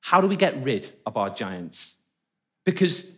How 0.00 0.20
do 0.20 0.26
we 0.26 0.36
get 0.36 0.62
rid 0.64 0.90
of 1.04 1.16
our 1.16 1.30
giants? 1.30 1.96
Because 2.64 3.10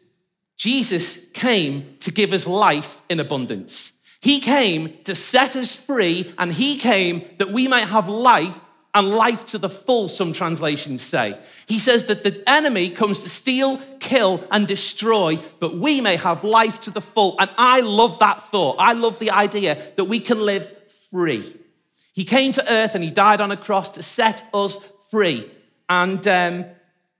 Jesus 0.56 1.28
came 1.30 1.96
to 2.00 2.10
give 2.10 2.32
us 2.32 2.46
life 2.46 3.02
in 3.08 3.20
abundance. 3.20 3.92
He 4.20 4.40
came 4.40 4.98
to 5.04 5.14
set 5.14 5.56
us 5.56 5.74
free, 5.74 6.34
and 6.36 6.52
He 6.52 6.78
came 6.78 7.24
that 7.38 7.52
we 7.52 7.68
might 7.68 7.88
have 7.88 8.08
life 8.08 8.60
and 8.94 9.10
life 9.10 9.46
to 9.46 9.58
the 9.58 9.68
full, 9.68 10.08
some 10.08 10.32
translations 10.32 11.02
say. 11.02 11.38
He 11.66 11.78
says 11.78 12.06
that 12.06 12.24
the 12.24 12.42
enemy 12.48 12.90
comes 12.90 13.22
to 13.22 13.28
steal, 13.28 13.80
kill, 14.00 14.44
and 14.50 14.66
destroy, 14.66 15.36
but 15.60 15.76
we 15.76 16.00
may 16.00 16.16
have 16.16 16.42
life 16.42 16.80
to 16.80 16.90
the 16.90 17.00
full. 17.00 17.36
And 17.38 17.50
I 17.56 17.80
love 17.80 18.18
that 18.18 18.42
thought. 18.42 18.76
I 18.78 18.94
love 18.94 19.18
the 19.18 19.30
idea 19.30 19.92
that 19.96 20.04
we 20.04 20.18
can 20.18 20.40
live 20.40 20.70
free. 21.10 21.56
He 22.12 22.24
came 22.24 22.52
to 22.52 22.72
earth 22.72 22.94
and 22.94 23.04
He 23.04 23.10
died 23.10 23.40
on 23.40 23.52
a 23.52 23.56
cross 23.56 23.90
to 23.90 24.02
set 24.02 24.44
us 24.52 24.78
free. 25.10 25.48
And 25.88 26.26
um, 26.26 26.64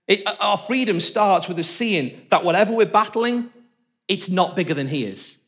it, 0.09 0.23
our 0.41 0.59
freedom 0.59 0.99
starts 0.99 1.49
with 1.49 1.59
us 1.59 1.69
seeing 1.69 2.27
that 2.31 2.45
whatever 2.45 2.73
we're 2.73 2.87
battling, 2.87 3.51
it's 4.09 4.29
not 4.29 4.57
bigger 4.57 4.75
than 4.75 4.89
He 4.89 5.05
is. 5.05 5.39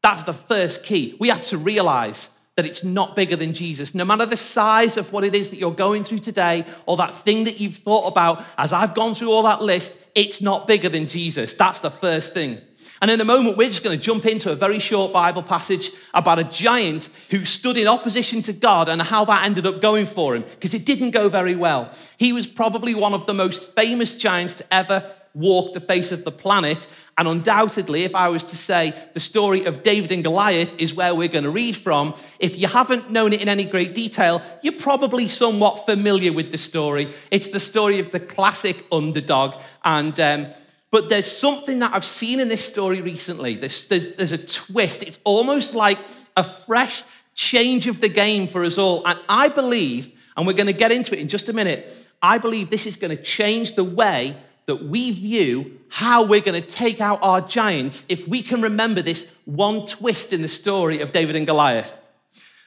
That's 0.00 0.22
the 0.22 0.32
first 0.32 0.84
key. 0.84 1.16
We 1.18 1.28
have 1.28 1.44
to 1.46 1.58
realize 1.58 2.30
that 2.56 2.66
it's 2.66 2.84
not 2.84 3.16
bigger 3.16 3.34
than 3.34 3.54
Jesus. 3.54 3.94
No 3.94 4.04
matter 4.04 4.26
the 4.26 4.36
size 4.36 4.96
of 4.98 5.12
what 5.12 5.24
it 5.24 5.34
is 5.34 5.48
that 5.48 5.56
you're 5.56 5.72
going 5.72 6.04
through 6.04 6.18
today 6.18 6.66
or 6.84 6.98
that 6.98 7.14
thing 7.14 7.44
that 7.44 7.60
you've 7.60 7.76
thought 7.76 8.06
about, 8.06 8.44
as 8.58 8.72
I've 8.72 8.94
gone 8.94 9.14
through 9.14 9.30
all 9.30 9.44
that 9.44 9.62
list, 9.62 9.98
it's 10.14 10.42
not 10.42 10.66
bigger 10.66 10.90
than 10.90 11.06
Jesus. 11.06 11.54
That's 11.54 11.78
the 11.78 11.90
first 11.90 12.34
thing. 12.34 12.60
And 13.00 13.10
in 13.10 13.20
a 13.20 13.24
moment, 13.24 13.56
we're 13.56 13.68
just 13.68 13.82
going 13.82 13.98
to 13.98 14.04
jump 14.04 14.26
into 14.26 14.52
a 14.52 14.54
very 14.54 14.78
short 14.78 15.12
Bible 15.12 15.42
passage 15.42 15.90
about 16.14 16.38
a 16.38 16.44
giant 16.44 17.08
who 17.30 17.44
stood 17.44 17.76
in 17.76 17.88
opposition 17.88 18.42
to 18.42 18.52
God 18.52 18.88
and 18.88 19.00
how 19.00 19.24
that 19.24 19.44
ended 19.44 19.66
up 19.66 19.80
going 19.80 20.06
for 20.06 20.36
him, 20.36 20.42
because 20.42 20.74
it 20.74 20.84
didn't 20.84 21.10
go 21.12 21.28
very 21.28 21.56
well. 21.56 21.90
He 22.18 22.32
was 22.32 22.46
probably 22.46 22.94
one 22.94 23.14
of 23.14 23.26
the 23.26 23.34
most 23.34 23.74
famous 23.74 24.16
giants 24.16 24.54
to 24.58 24.66
ever 24.72 25.10
walk 25.34 25.72
the 25.72 25.80
face 25.80 26.12
of 26.12 26.24
the 26.24 26.32
planet. 26.32 26.86
And 27.16 27.28
undoubtedly, 27.28 28.04
if 28.04 28.14
I 28.14 28.28
was 28.28 28.44
to 28.44 28.56
say 28.56 28.94
the 29.14 29.20
story 29.20 29.64
of 29.64 29.82
David 29.82 30.12
and 30.12 30.22
Goliath 30.22 30.74
is 30.78 30.94
where 30.94 31.14
we're 31.14 31.28
going 31.28 31.44
to 31.44 31.50
read 31.50 31.76
from, 31.76 32.14
if 32.38 32.58
you 32.58 32.68
haven't 32.68 33.10
known 33.10 33.32
it 33.32 33.42
in 33.42 33.48
any 33.48 33.64
great 33.64 33.94
detail, 33.94 34.42
you're 34.62 34.72
probably 34.72 35.28
somewhat 35.28 35.86
familiar 35.86 36.32
with 36.32 36.52
the 36.52 36.58
story. 36.58 37.12
It's 37.30 37.48
the 37.48 37.60
story 37.60 37.98
of 37.98 38.10
the 38.10 38.20
classic 38.20 38.84
underdog. 38.90 39.54
And 39.84 40.18
um, 40.20 40.46
but 40.92 41.08
there's 41.08 41.26
something 41.26 41.78
that 41.78 41.94
I've 41.94 42.04
seen 42.04 42.38
in 42.38 42.48
this 42.48 42.62
story 42.62 43.00
recently. 43.00 43.54
There's, 43.54 43.88
there's, 43.88 44.14
there's 44.14 44.32
a 44.32 44.38
twist. 44.38 45.02
It's 45.02 45.18
almost 45.24 45.74
like 45.74 45.98
a 46.36 46.44
fresh 46.44 47.02
change 47.34 47.86
of 47.86 48.02
the 48.02 48.10
game 48.10 48.46
for 48.46 48.62
us 48.62 48.76
all. 48.76 49.02
And 49.06 49.18
I 49.26 49.48
believe, 49.48 50.12
and 50.36 50.46
we're 50.46 50.52
going 50.52 50.66
to 50.66 50.74
get 50.74 50.92
into 50.92 51.16
it 51.16 51.20
in 51.20 51.28
just 51.28 51.48
a 51.48 51.54
minute, 51.54 51.90
I 52.20 52.36
believe 52.36 52.68
this 52.68 52.86
is 52.86 52.96
going 52.96 53.16
to 53.16 53.22
change 53.22 53.74
the 53.74 53.84
way 53.84 54.36
that 54.66 54.84
we 54.84 55.10
view 55.10 55.78
how 55.88 56.24
we're 56.24 56.40
going 56.40 56.60
to 56.60 56.66
take 56.66 57.00
out 57.00 57.18
our 57.22 57.40
giants 57.40 58.04
if 58.08 58.26
we 58.28 58.42
can 58.42 58.62
remember 58.62 59.02
this 59.02 59.26
one 59.44 59.86
twist 59.86 60.32
in 60.32 60.42
the 60.42 60.48
story 60.48 61.00
of 61.00 61.12
David 61.12 61.36
and 61.36 61.46
Goliath. 61.46 62.00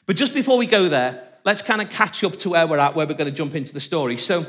But 0.06 0.16
just 0.16 0.34
before 0.34 0.58
we 0.58 0.68
go 0.68 0.90
there, 0.90 1.24
let's 1.44 1.62
kind 1.62 1.82
of 1.82 1.90
catch 1.90 2.24
up 2.24 2.36
to 2.38 2.52
where 2.52 2.68
we're 2.68 2.78
at, 2.78 2.96
where 2.96 3.08
we're 3.08 3.14
going 3.14 3.30
to 3.30 3.36
jump 3.36 3.56
into 3.56 3.74
the 3.74 3.80
story. 3.80 4.18
So, 4.18 4.46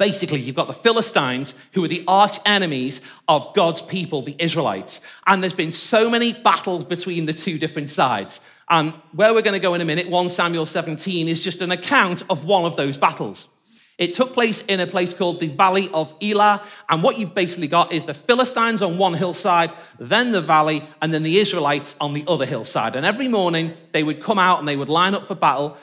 Basically, 0.00 0.40
you've 0.40 0.56
got 0.56 0.66
the 0.66 0.72
Philistines, 0.72 1.54
who 1.72 1.84
are 1.84 1.88
the 1.88 2.02
arch 2.08 2.38
enemies 2.46 3.02
of 3.28 3.52
God's 3.54 3.82
people, 3.82 4.22
the 4.22 4.34
Israelites. 4.38 5.02
And 5.26 5.42
there's 5.42 5.52
been 5.52 5.72
so 5.72 6.08
many 6.08 6.32
battles 6.32 6.86
between 6.86 7.26
the 7.26 7.34
two 7.34 7.58
different 7.58 7.90
sides. 7.90 8.40
And 8.70 8.94
where 9.12 9.34
we're 9.34 9.42
going 9.42 9.60
to 9.60 9.60
go 9.60 9.74
in 9.74 9.82
a 9.82 9.84
minute, 9.84 10.08
1 10.08 10.30
Samuel 10.30 10.64
17, 10.64 11.28
is 11.28 11.44
just 11.44 11.60
an 11.60 11.70
account 11.70 12.22
of 12.30 12.46
one 12.46 12.64
of 12.64 12.76
those 12.76 12.96
battles. 12.96 13.48
It 14.00 14.14
took 14.14 14.32
place 14.32 14.62
in 14.62 14.80
a 14.80 14.86
place 14.86 15.12
called 15.12 15.40
the 15.40 15.48
Valley 15.48 15.90
of 15.92 16.14
Elah. 16.22 16.62
And 16.88 17.02
what 17.02 17.18
you've 17.18 17.34
basically 17.34 17.68
got 17.68 17.92
is 17.92 18.04
the 18.04 18.14
Philistines 18.14 18.80
on 18.80 18.96
one 18.96 19.12
hillside, 19.12 19.70
then 19.98 20.32
the 20.32 20.40
valley, 20.40 20.82
and 21.02 21.12
then 21.12 21.22
the 21.22 21.38
Israelites 21.38 21.94
on 22.00 22.14
the 22.14 22.24
other 22.26 22.46
hillside. 22.46 22.96
And 22.96 23.04
every 23.04 23.28
morning 23.28 23.74
they 23.92 24.02
would 24.02 24.22
come 24.22 24.38
out 24.38 24.58
and 24.58 24.66
they 24.66 24.74
would 24.74 24.88
line 24.88 25.14
up 25.14 25.26
for 25.26 25.34
battle. 25.34 25.76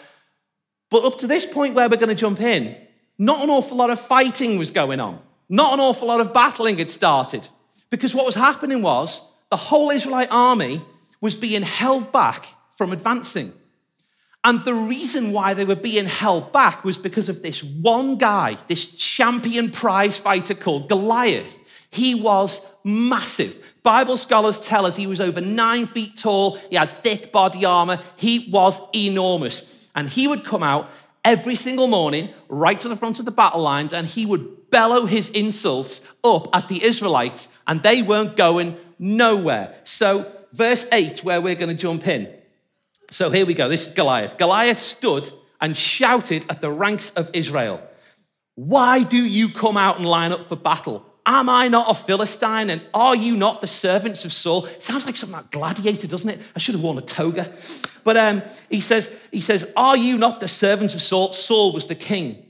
But 0.90 1.06
up 1.06 1.20
to 1.20 1.28
this 1.28 1.46
point 1.46 1.76
where 1.76 1.88
we're 1.88 1.98
going 1.98 2.10
to 2.10 2.16
jump 2.16 2.42
in, 2.42 2.76
not 3.20 3.44
an 3.44 3.52
awful 3.52 3.78
lot 3.78 3.92
of 3.92 4.02
fighting 4.02 4.58
was 4.58 4.72
going 4.72 5.00
on. 5.00 5.22
Not 5.48 5.76
an 5.76 5.80
awful 5.80 6.08
lot 6.08 6.20
of 6.20 6.34
battling 6.34 6.80
had 6.80 6.90
started. 6.90 7.48
Because 7.92 8.16
what 8.16 8.26
was 8.26 8.36
happening 8.36 8.82
was 8.82 9.22
the 9.52 9.58
whole 9.58 9.92
Israelite 9.92 10.30
army 10.32 10.84
was 11.22 11.36
being 11.36 11.62
held 11.62 12.12
back 12.12 12.48
from 12.72 12.92
advancing. 12.94 13.54
And 14.48 14.64
the 14.64 14.74
reason 14.74 15.34
why 15.34 15.54
they 15.54 15.66
were 15.66 15.76
being 15.76 16.06
held 16.06 16.54
back 16.54 16.86
was 16.86 16.98
because 16.98 17.28
of 17.28 17.42
this 17.42 17.62
one 17.62 18.16
guy, 18.16 18.58
this 18.68 18.94
champion 18.94 19.72
prize 19.72 20.18
fighter 20.18 20.54
called 20.54 20.88
Goliath. 20.88 21.60
He 21.90 22.16
was 22.16 22.66
massive. 22.86 23.62
Bible 23.84 24.16
scholars 24.16 24.58
tell 24.58 24.86
us 24.86 24.96
he 24.96 25.06
was 25.06 25.20
over 25.20 25.42
nine 25.42 25.86
feet 25.86 26.16
tall, 26.16 26.56
he 26.70 26.78
had 26.78 26.92
thick 26.92 27.34
body 27.34 27.66
armor, 27.66 28.00
he 28.16 28.48
was 28.50 28.80
enormous. 28.96 29.86
And 29.94 30.08
he 30.08 30.30
would 30.30 30.46
come 30.46 30.64
out 30.64 30.90
every 31.26 31.56
single 31.56 31.88
morning 31.88 32.30
right 32.48 32.80
to 32.80 32.88
the 32.88 32.96
front 32.96 33.20
of 33.20 33.26
the 33.26 33.32
battle 33.32 33.62
lines 33.62 33.92
and 33.92 34.08
he 34.08 34.26
would 34.26 34.70
bellow 34.70 35.08
his 35.08 35.28
insults 35.28 36.00
up 36.24 36.48
at 36.56 36.70
the 36.70 36.86
Israelites 36.86 37.50
and 37.68 37.84
they 37.84 38.02
weren't 38.02 38.38
going 38.38 38.78
nowhere. 38.98 39.76
So, 39.84 40.32
verse 40.54 40.88
8, 40.94 41.22
where 41.26 41.42
we're 41.42 41.56
going 41.56 41.76
to 41.76 41.82
jump 41.82 42.08
in. 42.08 42.37
So, 43.10 43.30
here 43.30 43.46
we 43.46 43.54
go. 43.54 43.70
This 43.70 43.88
is 43.88 43.94
Goliath. 43.94 44.38
Goliath 44.38 44.80
stood 44.80 45.32
and 45.62 45.78
shouted 45.78 46.46
at 46.50 46.62
the 46.62 46.72
ranks 46.72 47.12
of 47.12 47.30
Israel, 47.34 47.82
Why 48.56 49.04
do 49.04 49.18
you 49.18 49.50
come 49.50 49.78
out 49.78 49.98
and 49.98 50.06
line 50.06 50.32
up 50.32 50.48
for 50.48 50.56
battle? 50.56 51.06
Am 51.26 51.50
I 51.50 51.68
not 51.68 51.90
a 51.90 51.94
Philistine? 51.94 52.70
And 52.70 52.82
are 52.94 53.16
you 53.16 53.36
not 53.36 53.60
the 53.60 53.68
servants 53.68 54.24
of 54.24 54.32
Saul? 54.32 54.68
Sounds 54.80 55.06
like 55.06 55.18
something 55.18 55.36
like 55.36 55.52
gladiator, 55.52 56.08
doesn't 56.08 56.30
it? 56.30 56.40
I 56.56 56.60
should 56.60 56.74
have 56.74 56.82
worn 56.82 56.98
a 56.98 57.02
toga. 57.02 57.54
But 58.06 58.16
um, 58.16 58.42
he 58.70 58.80
says, 58.80 59.14
he 59.32 59.42
says, 59.42 59.70
Are 59.76 59.98
you 59.98 60.18
not 60.18 60.40
the 60.40 60.48
servants 60.48 60.96
of 60.96 61.02
Saul? 61.02 61.34
Saul 61.34 61.74
was 61.74 61.88
the 61.88 61.96
king. 61.96 62.46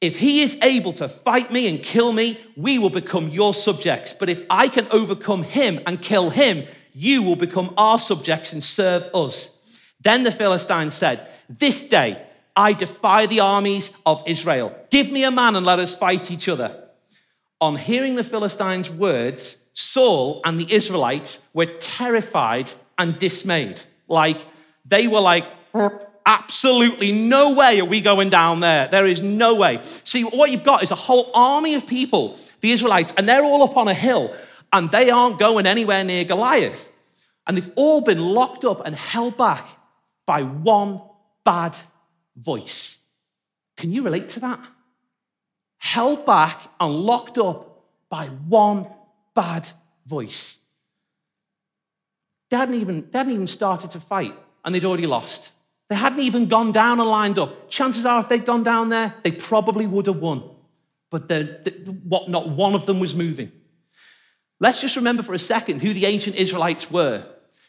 If 0.00 0.18
he 0.18 0.42
is 0.42 0.58
able 0.62 0.92
to 0.94 1.08
fight 1.08 1.50
me 1.50 1.68
and 1.68 1.82
kill 1.82 2.12
me, 2.12 2.38
we 2.56 2.78
will 2.78 2.90
become 2.90 3.30
your 3.30 3.52
subjects. 3.52 4.12
But 4.12 4.28
if 4.28 4.42
I 4.48 4.68
can 4.68 4.86
overcome 4.90 5.42
him 5.42 5.80
and 5.86 6.00
kill 6.00 6.30
him, 6.30 6.66
You 6.92 7.22
will 7.22 7.36
become 7.36 7.72
our 7.76 7.98
subjects 7.98 8.52
and 8.52 8.62
serve 8.62 9.06
us. 9.14 9.57
Then 10.00 10.24
the 10.24 10.32
Philistines 10.32 10.94
said, 10.94 11.28
This 11.48 11.88
day 11.88 12.22
I 12.54 12.72
defy 12.72 13.26
the 13.26 13.40
armies 13.40 13.96
of 14.04 14.22
Israel. 14.26 14.74
Give 14.90 15.10
me 15.10 15.24
a 15.24 15.30
man 15.30 15.56
and 15.56 15.64
let 15.64 15.78
us 15.78 15.96
fight 15.96 16.30
each 16.30 16.48
other. 16.48 16.84
On 17.60 17.76
hearing 17.76 18.14
the 18.14 18.24
Philistines' 18.24 18.90
words, 18.90 19.58
Saul 19.72 20.40
and 20.44 20.58
the 20.58 20.72
Israelites 20.72 21.46
were 21.52 21.66
terrified 21.66 22.72
and 22.96 23.18
dismayed. 23.18 23.80
Like, 24.08 24.44
they 24.84 25.06
were 25.06 25.20
like, 25.20 25.44
absolutely 26.26 27.12
no 27.12 27.54
way 27.54 27.80
are 27.80 27.84
we 27.84 28.00
going 28.00 28.28
down 28.28 28.60
there. 28.60 28.88
There 28.88 29.06
is 29.06 29.20
no 29.20 29.54
way. 29.54 29.80
See, 30.04 30.22
what 30.22 30.50
you've 30.50 30.64
got 30.64 30.82
is 30.82 30.90
a 30.90 30.96
whole 30.96 31.30
army 31.34 31.74
of 31.74 31.86
people, 31.86 32.36
the 32.60 32.72
Israelites, 32.72 33.14
and 33.16 33.28
they're 33.28 33.44
all 33.44 33.62
up 33.62 33.76
on 33.76 33.88
a 33.88 33.94
hill, 33.94 34.34
and 34.72 34.90
they 34.90 35.10
aren't 35.10 35.38
going 35.38 35.66
anywhere 35.66 36.04
near 36.04 36.24
Goliath. 36.24 36.90
And 37.46 37.56
they've 37.56 37.72
all 37.76 38.02
been 38.02 38.20
locked 38.20 38.64
up 38.64 38.84
and 38.84 38.94
held 38.94 39.36
back 39.36 39.64
by 40.28 40.42
one 40.42 41.00
bad 41.42 41.74
voice. 42.36 42.98
Can 43.78 43.92
you 43.92 44.02
relate 44.02 44.28
to 44.30 44.40
that? 44.40 44.60
Held 45.78 46.26
back 46.26 46.60
and 46.78 46.94
locked 46.94 47.38
up 47.38 47.86
by 48.10 48.26
one 48.26 48.86
bad 49.34 49.70
voice. 50.04 50.58
They 52.50 52.58
hadn't 52.58 52.74
even, 52.74 53.08
they 53.10 53.18
hadn't 53.18 53.32
even 53.32 53.46
started 53.46 53.92
to 53.92 54.00
fight 54.00 54.34
and 54.66 54.74
they'd 54.74 54.84
already 54.84 55.06
lost. 55.06 55.52
They 55.88 55.96
hadn't 55.96 56.20
even 56.20 56.44
gone 56.44 56.72
down 56.72 57.00
and 57.00 57.08
lined 57.08 57.38
up. 57.38 57.70
Chances 57.70 58.04
are, 58.04 58.20
if 58.20 58.28
they'd 58.28 58.44
gone 58.44 58.62
down 58.62 58.90
there, 58.90 59.14
they 59.22 59.32
probably 59.32 59.86
would 59.86 60.08
have 60.08 60.18
won. 60.18 60.42
But 61.08 61.30
what, 62.06 62.28
not 62.28 62.50
one 62.50 62.74
of 62.74 62.84
them 62.84 63.00
was 63.00 63.14
moving. 63.14 63.50
Let's 64.60 64.82
just 64.82 64.96
remember 64.96 65.22
for 65.22 65.32
a 65.32 65.38
second 65.38 65.80
who 65.80 65.94
the 65.94 66.04
ancient 66.04 66.36
Israelites 66.36 66.90
were. 66.90 67.24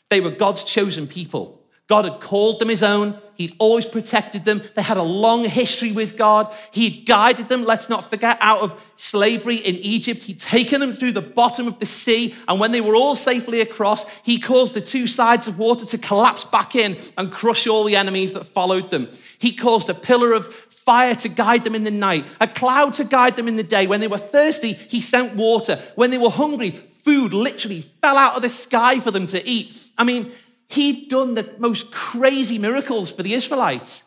They 0.10 0.20
were 0.20 0.32
God's 0.32 0.66
chosen 0.66 1.08
people. 1.08 1.59
God 1.90 2.06
had 2.06 2.22
called 2.22 2.60
them 2.60 2.70
his 2.70 2.84
own. 2.84 3.20
He'd 3.34 3.56
always 3.58 3.88
protected 3.88 4.46
them. 4.46 4.62
They 4.76 4.84
had 4.84 4.98
a 4.98 5.04
long 5.04 5.44
history 5.44 5.92
with 5.92 6.18
God. 6.18 6.54
He'd 6.72 7.08
guided 7.08 7.50
them, 7.50 7.66
let's 7.66 7.90
not 7.90 8.08
forget, 8.08 8.38
out 8.42 8.60
of 8.60 8.80
slavery 8.96 9.56
in 9.56 9.76
Egypt. 9.76 10.24
He'd 10.24 10.40
taken 10.40 10.82
them 10.82 10.94
through 10.94 11.14
the 11.14 11.22
bottom 11.22 11.68
of 11.68 11.80
the 11.80 11.88
sea. 11.88 12.36
And 12.48 12.60
when 12.60 12.72
they 12.72 12.82
were 12.82 12.96
all 12.96 13.16
safely 13.16 13.60
across, 13.62 14.08
he 14.20 14.40
caused 14.40 14.76
the 14.76 14.82
two 14.82 15.08
sides 15.08 15.48
of 15.48 15.58
water 15.58 15.84
to 15.88 15.98
collapse 15.98 16.44
back 16.44 16.76
in 16.76 16.96
and 17.18 17.32
crush 17.32 17.66
all 17.66 17.84
the 17.86 17.96
enemies 17.96 18.34
that 18.34 18.46
followed 18.46 18.92
them. 18.92 19.08
He 19.40 19.52
caused 19.52 19.90
a 19.90 19.96
pillar 19.96 20.34
of 20.34 20.54
fire 20.54 21.16
to 21.16 21.30
guide 21.30 21.64
them 21.64 21.76
in 21.76 21.86
the 21.86 21.92
night, 21.92 22.26
a 22.40 22.48
cloud 22.48 22.94
to 22.96 23.04
guide 23.04 23.36
them 23.36 23.48
in 23.48 23.56
the 23.56 23.64
day. 23.64 23.88
When 23.88 24.02
they 24.02 24.08
were 24.08 24.18
thirsty, 24.18 24.74
he 24.74 25.02
sent 25.02 25.36
water. 25.36 25.82
When 25.96 26.12
they 26.12 26.18
were 26.20 26.30
hungry, 26.30 26.72
food 27.04 27.34
literally 27.34 27.82
fell 27.82 28.18
out 28.18 28.36
of 28.36 28.44
the 28.44 28.50
sky 28.50 29.00
for 29.00 29.10
them 29.10 29.26
to 29.28 29.44
eat. 29.48 29.82
I 29.98 30.04
mean, 30.04 30.32
He'd 30.70 31.10
done 31.10 31.34
the 31.34 31.52
most 31.58 31.92
crazy 31.92 32.60
miracles 32.60 33.12
for 33.12 33.24
the 33.24 33.34
Israelites, 33.34 34.04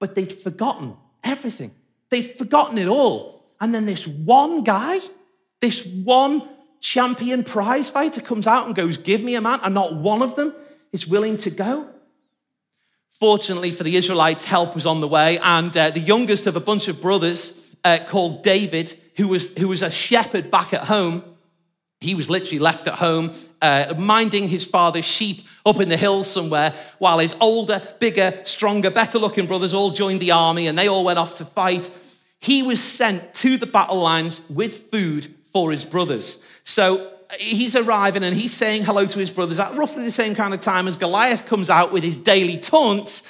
but 0.00 0.16
they'd 0.16 0.32
forgotten 0.32 0.96
everything. 1.22 1.72
They'd 2.10 2.22
forgotten 2.22 2.78
it 2.78 2.88
all. 2.88 3.44
And 3.60 3.72
then 3.72 3.86
this 3.86 4.04
one 4.06 4.64
guy, 4.64 4.98
this 5.60 5.86
one 5.86 6.48
champion 6.80 7.44
prize 7.44 7.90
fighter 7.90 8.20
comes 8.20 8.48
out 8.48 8.66
and 8.66 8.74
goes, 8.74 8.96
Give 8.96 9.22
me 9.22 9.36
a 9.36 9.40
man, 9.40 9.60
and 9.62 9.72
not 9.72 9.94
one 9.94 10.20
of 10.20 10.34
them 10.34 10.52
is 10.90 11.06
willing 11.06 11.36
to 11.38 11.50
go. 11.50 11.88
Fortunately 13.10 13.70
for 13.70 13.84
the 13.84 13.96
Israelites, 13.96 14.44
help 14.44 14.74
was 14.74 14.86
on 14.86 15.00
the 15.00 15.08
way, 15.08 15.38
and 15.38 15.76
uh, 15.76 15.90
the 15.90 16.00
youngest 16.00 16.48
of 16.48 16.56
a 16.56 16.60
bunch 16.60 16.88
of 16.88 17.00
brothers 17.00 17.64
uh, 17.84 18.00
called 18.08 18.42
David, 18.42 18.94
who 19.16 19.28
was, 19.28 19.56
who 19.56 19.68
was 19.68 19.82
a 19.82 19.90
shepherd 19.90 20.50
back 20.50 20.74
at 20.74 20.84
home, 20.84 21.22
he 22.00 22.14
was 22.14 22.30
literally 22.30 22.60
left 22.60 22.86
at 22.86 22.94
home, 22.94 23.34
uh, 23.60 23.94
minding 23.98 24.46
his 24.46 24.64
father's 24.64 25.04
sheep 25.04 25.42
up 25.66 25.80
in 25.80 25.88
the 25.88 25.96
hills 25.96 26.30
somewhere, 26.30 26.72
while 26.98 27.18
his 27.18 27.34
older, 27.40 27.82
bigger, 27.98 28.40
stronger, 28.44 28.90
better 28.90 29.18
looking 29.18 29.46
brothers 29.46 29.74
all 29.74 29.90
joined 29.90 30.20
the 30.20 30.30
army 30.30 30.68
and 30.68 30.78
they 30.78 30.88
all 30.88 31.04
went 31.04 31.18
off 31.18 31.34
to 31.34 31.44
fight. 31.44 31.90
He 32.38 32.62
was 32.62 32.82
sent 32.82 33.34
to 33.34 33.56
the 33.56 33.66
battle 33.66 34.00
lines 34.00 34.40
with 34.48 34.90
food 34.90 35.34
for 35.44 35.72
his 35.72 35.84
brothers. 35.84 36.38
So 36.62 37.12
he's 37.38 37.74
arriving 37.74 38.22
and 38.22 38.36
he's 38.36 38.54
saying 38.54 38.84
hello 38.84 39.06
to 39.06 39.18
his 39.18 39.30
brothers 39.30 39.58
at 39.58 39.74
roughly 39.74 40.04
the 40.04 40.12
same 40.12 40.36
kind 40.36 40.54
of 40.54 40.60
time 40.60 40.86
as 40.86 40.96
Goliath 40.96 41.46
comes 41.46 41.68
out 41.68 41.92
with 41.92 42.04
his 42.04 42.16
daily 42.16 42.58
taunts. 42.58 43.24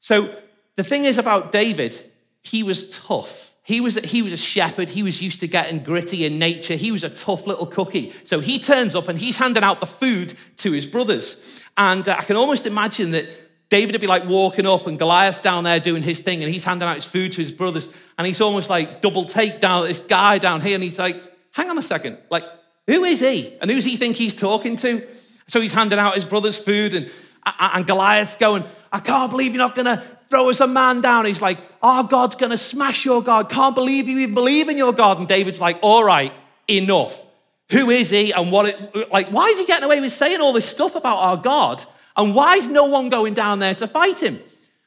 So 0.00 0.32
the 0.76 0.84
thing 0.84 1.04
is 1.04 1.18
about 1.18 1.50
David, 1.50 1.94
he 2.42 2.62
was 2.62 2.88
tough. 2.88 3.45
He 3.66 3.80
was, 3.80 3.96
he 3.96 4.22
was 4.22 4.32
a 4.32 4.36
shepherd. 4.36 4.88
He 4.88 5.02
was 5.02 5.20
used 5.20 5.40
to 5.40 5.48
getting 5.48 5.82
gritty 5.82 6.24
in 6.24 6.38
nature. 6.38 6.74
He 6.74 6.92
was 6.92 7.02
a 7.02 7.10
tough 7.10 7.48
little 7.48 7.66
cookie. 7.66 8.14
So 8.22 8.38
he 8.38 8.60
turns 8.60 8.94
up 8.94 9.08
and 9.08 9.18
he's 9.18 9.38
handing 9.38 9.64
out 9.64 9.80
the 9.80 9.86
food 9.86 10.34
to 10.58 10.70
his 10.70 10.86
brothers. 10.86 11.64
And 11.76 12.08
uh, 12.08 12.14
I 12.16 12.22
can 12.22 12.36
almost 12.36 12.64
imagine 12.66 13.10
that 13.10 13.26
David 13.68 13.92
would 13.92 14.00
be 14.00 14.06
like 14.06 14.24
walking 14.24 14.66
up 14.66 14.86
and 14.86 14.96
Goliath's 14.96 15.40
down 15.40 15.64
there 15.64 15.80
doing 15.80 16.04
his 16.04 16.20
thing 16.20 16.44
and 16.44 16.52
he's 16.52 16.62
handing 16.62 16.88
out 16.88 16.94
his 16.94 17.06
food 17.06 17.32
to 17.32 17.42
his 17.42 17.52
brothers. 17.52 17.92
And 18.16 18.24
he's 18.24 18.40
almost 18.40 18.70
like 18.70 19.02
double 19.02 19.24
take 19.24 19.58
down 19.60 19.88
this 19.88 20.00
guy 20.00 20.38
down 20.38 20.60
here. 20.60 20.76
And 20.76 20.84
he's 20.84 21.00
like, 21.00 21.20
hang 21.50 21.68
on 21.68 21.76
a 21.76 21.82
second. 21.82 22.18
Like, 22.30 22.44
who 22.86 23.02
is 23.02 23.18
he? 23.18 23.52
And 23.60 23.68
who's 23.68 23.84
he 23.84 23.96
think 23.96 24.14
he's 24.14 24.36
talking 24.36 24.76
to? 24.76 25.04
So 25.48 25.60
he's 25.60 25.72
handing 25.72 25.98
out 25.98 26.14
his 26.14 26.24
brother's 26.24 26.56
food 26.56 26.94
and, 26.94 27.10
and 27.44 27.84
Goliath's 27.84 28.36
going, 28.36 28.62
I 28.92 29.00
can't 29.00 29.28
believe 29.28 29.54
you're 29.54 29.58
not 29.58 29.74
going 29.74 29.86
to 29.86 30.15
throw 30.28 30.48
us 30.50 30.60
a 30.60 30.66
man 30.66 31.00
down. 31.00 31.24
He's 31.24 31.42
like, 31.42 31.58
Our 31.82 32.04
oh, 32.04 32.06
God's 32.06 32.34
going 32.34 32.50
to 32.50 32.56
smash 32.56 33.04
your 33.04 33.22
God. 33.22 33.48
Can't 33.48 33.74
believe 33.74 34.08
you 34.08 34.18
even 34.18 34.34
believe 34.34 34.68
in 34.68 34.76
your 34.76 34.92
God. 34.92 35.18
And 35.18 35.28
David's 35.28 35.60
like, 35.60 35.78
All 35.82 36.04
right, 36.04 36.32
enough. 36.68 37.22
Who 37.70 37.90
is 37.90 38.10
he 38.10 38.32
and 38.32 38.52
what 38.52 38.66
it, 38.66 39.10
like, 39.10 39.28
why 39.28 39.46
is 39.46 39.58
he 39.58 39.66
getting 39.66 39.84
away 39.84 40.00
with 40.00 40.12
saying 40.12 40.40
all 40.40 40.52
this 40.52 40.66
stuff 40.66 40.94
about 40.94 41.16
our 41.16 41.36
God? 41.36 41.84
And 42.16 42.34
why 42.34 42.56
is 42.56 42.68
no 42.68 42.84
one 42.84 43.08
going 43.08 43.34
down 43.34 43.58
there 43.58 43.74
to 43.74 43.88
fight 43.88 44.22
him? 44.22 44.36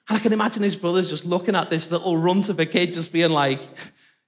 And 0.07 0.17
I 0.17 0.19
can 0.19 0.31
imagine 0.31 0.63
his 0.63 0.77
brothers 0.77 1.09
just 1.09 1.25
looking 1.25 1.55
at 1.55 1.69
this 1.69 1.91
little 1.91 2.17
runt 2.17 2.47
of 2.49 2.59
a 2.59 2.65
kid, 2.65 2.93
just 2.93 3.11
being 3.11 3.31
like, 3.31 3.59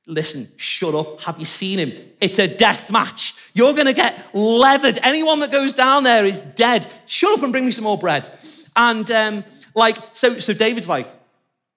Listen, 0.07 0.49
shut 0.57 0.95
up. 0.95 1.21
Have 1.21 1.37
you 1.37 1.45
seen 1.45 1.79
him? 1.79 1.93
It's 2.19 2.39
a 2.39 2.47
death 2.47 2.91
match. 2.91 3.35
You're 3.53 3.73
going 3.73 3.85
to 3.85 3.93
get 3.93 4.33
leathered. 4.33 4.99
Anyone 5.03 5.39
that 5.41 5.51
goes 5.51 5.73
down 5.73 6.03
there 6.03 6.25
is 6.25 6.41
dead. 6.41 6.87
Shut 7.05 7.37
up 7.37 7.43
and 7.43 7.51
bring 7.51 7.65
me 7.65 7.71
some 7.71 7.83
more 7.83 7.97
bread. 7.97 8.29
And 8.75 9.09
um, 9.11 9.43
like, 9.75 9.97
so, 10.13 10.39
so 10.39 10.53
David's 10.53 10.89
like, 10.89 11.07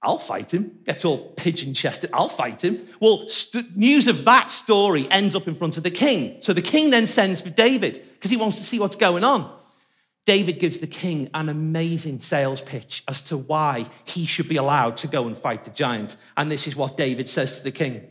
I'll 0.02 0.18
fight 0.18 0.52
him. 0.52 0.78
Gets 0.84 1.04
all 1.04 1.30
pigeon 1.30 1.72
chested. 1.72 2.10
I'll 2.12 2.28
fight 2.28 2.62
him. 2.62 2.86
Well, 3.00 3.28
st- 3.28 3.76
news 3.76 4.06
of 4.06 4.24
that 4.26 4.50
story 4.50 5.10
ends 5.10 5.34
up 5.34 5.48
in 5.48 5.54
front 5.54 5.78
of 5.78 5.82
the 5.82 5.90
king. 5.90 6.36
So 6.40 6.52
the 6.52 6.62
king 6.62 6.90
then 6.90 7.06
sends 7.06 7.40
for 7.40 7.50
David 7.50 8.04
because 8.14 8.30
he 8.30 8.36
wants 8.36 8.56
to 8.56 8.62
see 8.62 8.78
what's 8.78 8.96
going 8.96 9.24
on. 9.24 9.50
David 10.26 10.58
gives 10.58 10.78
the 10.78 10.86
king 10.86 11.28
an 11.34 11.48
amazing 11.48 12.20
sales 12.20 12.60
pitch 12.60 13.02
as 13.08 13.22
to 13.22 13.36
why 13.36 13.86
he 14.04 14.24
should 14.24 14.48
be 14.48 14.56
allowed 14.56 14.96
to 14.98 15.06
go 15.06 15.26
and 15.26 15.36
fight 15.36 15.64
the 15.64 15.70
giant. 15.70 16.16
And 16.36 16.50
this 16.50 16.66
is 16.66 16.76
what 16.76 16.96
David 16.96 17.28
says 17.28 17.58
to 17.58 17.64
the 17.64 17.72
king. 17.72 18.02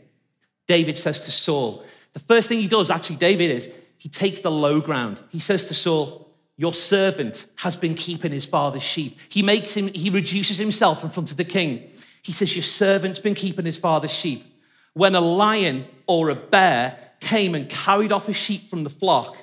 David 0.66 0.96
says 0.96 1.22
to 1.22 1.32
Saul, 1.32 1.84
the 2.12 2.20
first 2.20 2.48
thing 2.48 2.60
he 2.60 2.68
does, 2.68 2.90
actually, 2.90 3.16
David, 3.16 3.50
is 3.50 3.68
he 3.98 4.08
takes 4.08 4.40
the 4.40 4.50
low 4.50 4.80
ground. 4.80 5.20
He 5.30 5.40
says 5.40 5.66
to 5.68 5.74
Saul, 5.74 6.23
your 6.56 6.72
servant 6.72 7.46
has 7.56 7.76
been 7.76 7.94
keeping 7.94 8.32
his 8.32 8.46
father's 8.46 8.82
sheep. 8.82 9.18
He 9.28 9.42
makes 9.42 9.74
him, 9.74 9.88
he 9.88 10.10
reduces 10.10 10.58
himself 10.58 11.02
in 11.02 11.10
front 11.10 11.30
of 11.30 11.36
the 11.36 11.44
king. 11.44 11.90
He 12.22 12.32
says, 12.32 12.54
Your 12.54 12.62
servant's 12.62 13.18
been 13.18 13.34
keeping 13.34 13.64
his 13.64 13.76
father's 13.76 14.12
sheep. 14.12 14.44
When 14.92 15.14
a 15.14 15.20
lion 15.20 15.86
or 16.06 16.30
a 16.30 16.34
bear 16.34 16.96
came 17.20 17.54
and 17.54 17.68
carried 17.68 18.12
off 18.12 18.28
a 18.28 18.32
sheep 18.32 18.68
from 18.68 18.84
the 18.84 18.90
flock, 18.90 19.36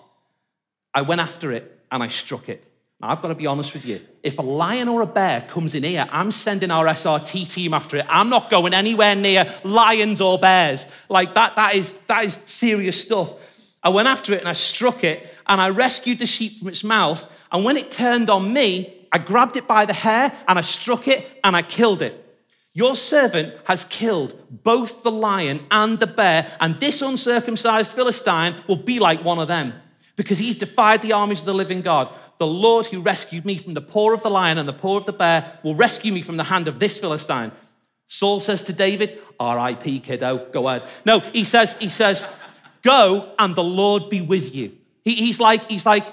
I 0.94 1.02
went 1.02 1.22
after 1.22 1.52
it 1.52 1.80
and 1.92 2.02
I 2.02 2.08
struck 2.08 2.48
it. 2.48 2.66
Now, 3.02 3.10
I've 3.10 3.22
got 3.22 3.30
to 3.30 3.36
be 3.36 3.48
honest 3.48 3.74
with 3.74 3.86
you. 3.86 4.00
If 4.24 4.40
a 4.40 4.44
lion 4.44 4.88
or 4.88 5.02
a 5.02 5.08
bear 5.08 5.42
comes 5.42 5.76
in 5.76 5.84
here, 5.84 6.08
I'm 6.12 6.32
sending 6.32 6.72
our 6.72 6.86
SRT 6.86 7.52
team 7.52 7.74
after 7.74 7.98
it. 7.98 8.06
I'm 8.08 8.30
not 8.30 8.50
going 8.50 8.74
anywhere 8.74 9.16
near 9.16 9.54
lions 9.64 10.22
or 10.22 10.40
bears. 10.40 10.88
Like 11.10 11.34
that, 11.34 11.56
that 11.56 11.76
is, 11.76 11.94
that 12.04 12.24
is 12.26 12.36
serious 12.46 13.02
stuff. 13.02 13.34
I 13.84 13.90
went 13.90 14.08
after 14.08 14.34
it 14.34 14.40
and 14.40 14.48
I 14.48 14.54
struck 14.54 15.04
it 15.04 15.28
and 15.52 15.60
I 15.60 15.68
rescued 15.68 16.20
the 16.20 16.26
sheep 16.26 16.58
from 16.58 16.70
its 16.70 16.82
mouth. 16.82 17.30
And 17.52 17.66
when 17.66 17.76
it 17.76 17.92
turned 17.92 18.30
on 18.30 18.54
me, 18.54 19.06
I 19.12 19.18
grabbed 19.18 19.58
it 19.58 19.68
by 19.68 19.86
the 19.86 19.92
hair 19.92 20.32
and 20.48 20.58
I 20.58 20.62
struck 20.62 21.10
it 21.10 21.28
and 21.44 21.58
I 21.58 21.62
killed 21.62 22.02
it. 22.02 22.18
Your 22.74 22.96
servant 22.96 23.54
has 23.66 23.84
killed 23.84 24.34
both 24.50 25.04
the 25.04 25.12
lion 25.12 25.66
and 25.70 26.00
the 26.00 26.08
bear, 26.08 26.50
and 26.62 26.80
this 26.80 27.02
uncircumcised 27.02 27.92
Philistine 27.92 28.56
will 28.66 28.78
be 28.78 29.00
like 29.00 29.26
one 29.26 29.40
of 29.40 29.50
them 29.50 29.74
because 30.16 30.40
he's 30.40 30.56
defied 30.56 31.02
the 31.02 31.12
armies 31.12 31.42
of 31.42 31.48
the 31.48 31.54
living 31.54 31.82
God. 31.82 32.08
The 32.38 32.48
Lord 32.48 32.86
who 32.86 33.02
rescued 33.02 33.44
me 33.44 33.58
from 33.58 33.74
the 33.74 33.82
paw 33.82 34.14
of 34.14 34.24
the 34.24 34.30
lion 34.30 34.58
and 34.58 34.70
the 34.70 34.74
paw 34.74 34.96
of 34.96 35.06
the 35.06 35.12
bear 35.12 35.60
will 35.64 35.76
rescue 35.76 36.14
me 36.14 36.22
from 36.22 36.38
the 36.38 36.46
hand 36.46 36.70
of 36.70 36.80
this 36.80 36.98
Philistine. 36.98 37.52
Saul 38.08 38.40
says 38.40 38.62
to 38.64 38.74
David, 38.74 39.20
R.I.P. 39.38 40.00
kiddo, 40.00 40.48
go 40.54 40.70
ahead. 40.70 40.88
No, 41.04 41.20
he 41.20 41.44
says, 41.44 41.74
he 41.74 41.90
says, 41.90 42.26
go 42.84 43.34
and 43.38 43.54
the 43.54 43.64
Lord 43.66 44.10
be 44.10 44.22
with 44.22 44.56
you. 44.56 44.78
He, 45.04 45.16
he's 45.16 45.40
like, 45.40 45.70
he's 45.70 45.86
like, 45.86 46.06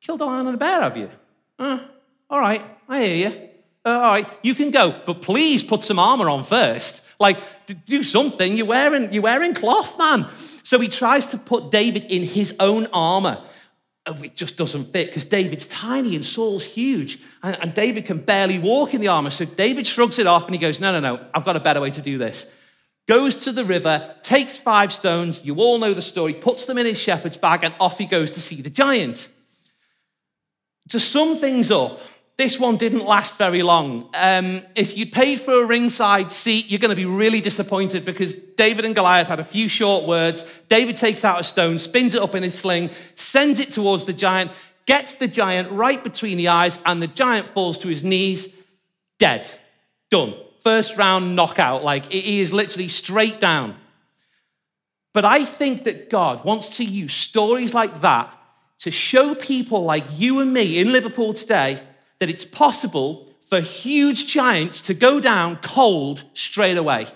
killed 0.00 0.20
a 0.20 0.24
lion 0.24 0.46
and 0.46 0.54
a 0.56 0.58
bear, 0.58 0.82
have 0.82 0.96
you? 0.96 1.10
Uh, 1.58 1.80
all 2.30 2.40
right, 2.40 2.62
I 2.88 3.02
hear 3.04 3.28
you. 3.28 3.48
Uh, 3.84 3.90
all 3.90 4.12
right, 4.12 4.26
you 4.42 4.54
can 4.54 4.70
go, 4.70 4.94
but 5.06 5.22
please 5.22 5.62
put 5.62 5.84
some 5.84 5.98
armor 5.98 6.28
on 6.28 6.44
first. 6.44 7.04
Like, 7.20 7.38
do 7.84 8.02
something. 8.02 8.56
You're 8.56 8.66
wearing, 8.66 9.12
you're 9.12 9.22
wearing 9.22 9.54
cloth, 9.54 9.98
man. 9.98 10.26
So 10.62 10.78
he 10.78 10.88
tries 10.88 11.28
to 11.28 11.38
put 11.38 11.70
David 11.70 12.04
in 12.04 12.22
his 12.22 12.54
own 12.60 12.88
armor. 12.92 13.42
oh, 14.06 14.22
it 14.22 14.36
just 14.36 14.56
doesn't 14.56 14.92
fit 14.92 15.08
because 15.08 15.24
David's 15.24 15.66
tiny 15.66 16.14
and 16.14 16.24
Saul's 16.24 16.64
huge. 16.64 17.20
And, 17.42 17.56
and 17.60 17.74
David 17.74 18.04
can 18.04 18.18
barely 18.18 18.58
walk 18.58 18.94
in 18.94 19.00
the 19.00 19.08
armor. 19.08 19.30
So 19.30 19.44
David 19.44 19.86
shrugs 19.86 20.18
it 20.18 20.26
off 20.26 20.46
and 20.46 20.54
he 20.54 20.60
goes, 20.60 20.78
No, 20.78 20.92
no, 20.92 21.00
no, 21.00 21.24
I've 21.34 21.44
got 21.44 21.56
a 21.56 21.60
better 21.60 21.80
way 21.80 21.90
to 21.90 22.02
do 22.02 22.18
this. 22.18 22.46
Goes 23.08 23.38
to 23.38 23.52
the 23.52 23.64
river, 23.64 24.14
takes 24.22 24.60
five 24.60 24.92
stones, 24.92 25.42
you 25.42 25.56
all 25.56 25.78
know 25.78 25.94
the 25.94 26.02
story, 26.02 26.34
puts 26.34 26.66
them 26.66 26.76
in 26.76 26.84
his 26.84 27.00
shepherd's 27.00 27.38
bag, 27.38 27.64
and 27.64 27.72
off 27.80 27.96
he 27.96 28.04
goes 28.04 28.32
to 28.32 28.40
see 28.40 28.60
the 28.60 28.68
giant. 28.68 29.30
To 30.90 31.00
sum 31.00 31.38
things 31.38 31.70
up, 31.70 32.00
this 32.36 32.58
one 32.58 32.76
didn't 32.76 33.06
last 33.06 33.38
very 33.38 33.62
long. 33.62 34.10
Um, 34.14 34.62
if 34.76 34.96
you 34.96 35.06
paid 35.06 35.40
for 35.40 35.62
a 35.62 35.66
ringside 35.66 36.30
seat, 36.30 36.70
you're 36.70 36.78
going 36.78 36.90
to 36.90 36.96
be 36.96 37.06
really 37.06 37.40
disappointed 37.40 38.04
because 38.04 38.34
David 38.34 38.84
and 38.84 38.94
Goliath 38.94 39.26
had 39.26 39.40
a 39.40 39.44
few 39.44 39.68
short 39.68 40.06
words. 40.06 40.44
David 40.68 40.94
takes 40.94 41.24
out 41.24 41.40
a 41.40 41.44
stone, 41.44 41.78
spins 41.78 42.14
it 42.14 42.22
up 42.22 42.34
in 42.34 42.42
his 42.42 42.58
sling, 42.58 42.90
sends 43.14 43.58
it 43.58 43.70
towards 43.70 44.04
the 44.04 44.12
giant, 44.12 44.50
gets 44.86 45.14
the 45.14 45.28
giant 45.28 45.72
right 45.72 46.04
between 46.04 46.36
the 46.36 46.48
eyes, 46.48 46.78
and 46.84 47.02
the 47.02 47.08
giant 47.08 47.48
falls 47.54 47.78
to 47.78 47.88
his 47.88 48.04
knees, 48.04 48.54
dead. 49.18 49.50
Done. 50.10 50.34
First 50.60 50.96
round 50.96 51.36
knockout. 51.36 51.84
Like 51.84 52.10
he 52.10 52.40
is 52.40 52.52
literally 52.52 52.88
straight 52.88 53.40
down. 53.40 53.76
But 55.12 55.24
I 55.24 55.44
think 55.44 55.84
that 55.84 56.10
God 56.10 56.44
wants 56.44 56.76
to 56.76 56.84
use 56.84 57.12
stories 57.12 57.74
like 57.74 58.02
that 58.02 58.32
to 58.78 58.90
show 58.90 59.34
people 59.34 59.84
like 59.84 60.04
you 60.16 60.40
and 60.40 60.52
me 60.52 60.78
in 60.78 60.92
Liverpool 60.92 61.32
today 61.32 61.82
that 62.18 62.28
it's 62.28 62.44
possible 62.44 63.28
for 63.40 63.60
huge 63.60 64.26
giants 64.26 64.82
to 64.82 64.94
go 64.94 65.18
down 65.20 65.56
cold 65.56 66.22
straight 66.34 66.76
away. 66.76 67.06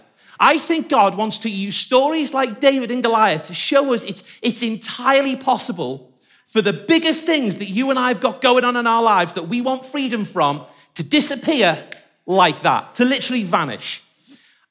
I 0.40 0.58
think 0.58 0.88
God 0.88 1.16
wants 1.16 1.38
to 1.38 1.50
use 1.50 1.76
stories 1.76 2.34
like 2.34 2.58
David 2.58 2.90
and 2.90 3.02
Goliath 3.02 3.44
to 3.44 3.54
show 3.54 3.92
us 3.92 4.02
it's, 4.02 4.24
it's 4.40 4.62
entirely 4.62 5.36
possible 5.36 6.10
for 6.48 6.60
the 6.60 6.72
biggest 6.72 7.24
things 7.24 7.58
that 7.58 7.68
you 7.68 7.90
and 7.90 7.98
I 7.98 8.08
have 8.08 8.20
got 8.20 8.40
going 8.40 8.64
on 8.64 8.76
in 8.76 8.86
our 8.86 9.02
lives 9.02 9.34
that 9.34 9.48
we 9.48 9.60
want 9.60 9.84
freedom 9.84 10.24
from 10.24 10.64
to 10.94 11.04
disappear 11.04 11.82
like 12.26 12.62
that, 12.62 12.94
to 12.96 13.04
literally 13.04 13.44
vanish. 13.44 14.02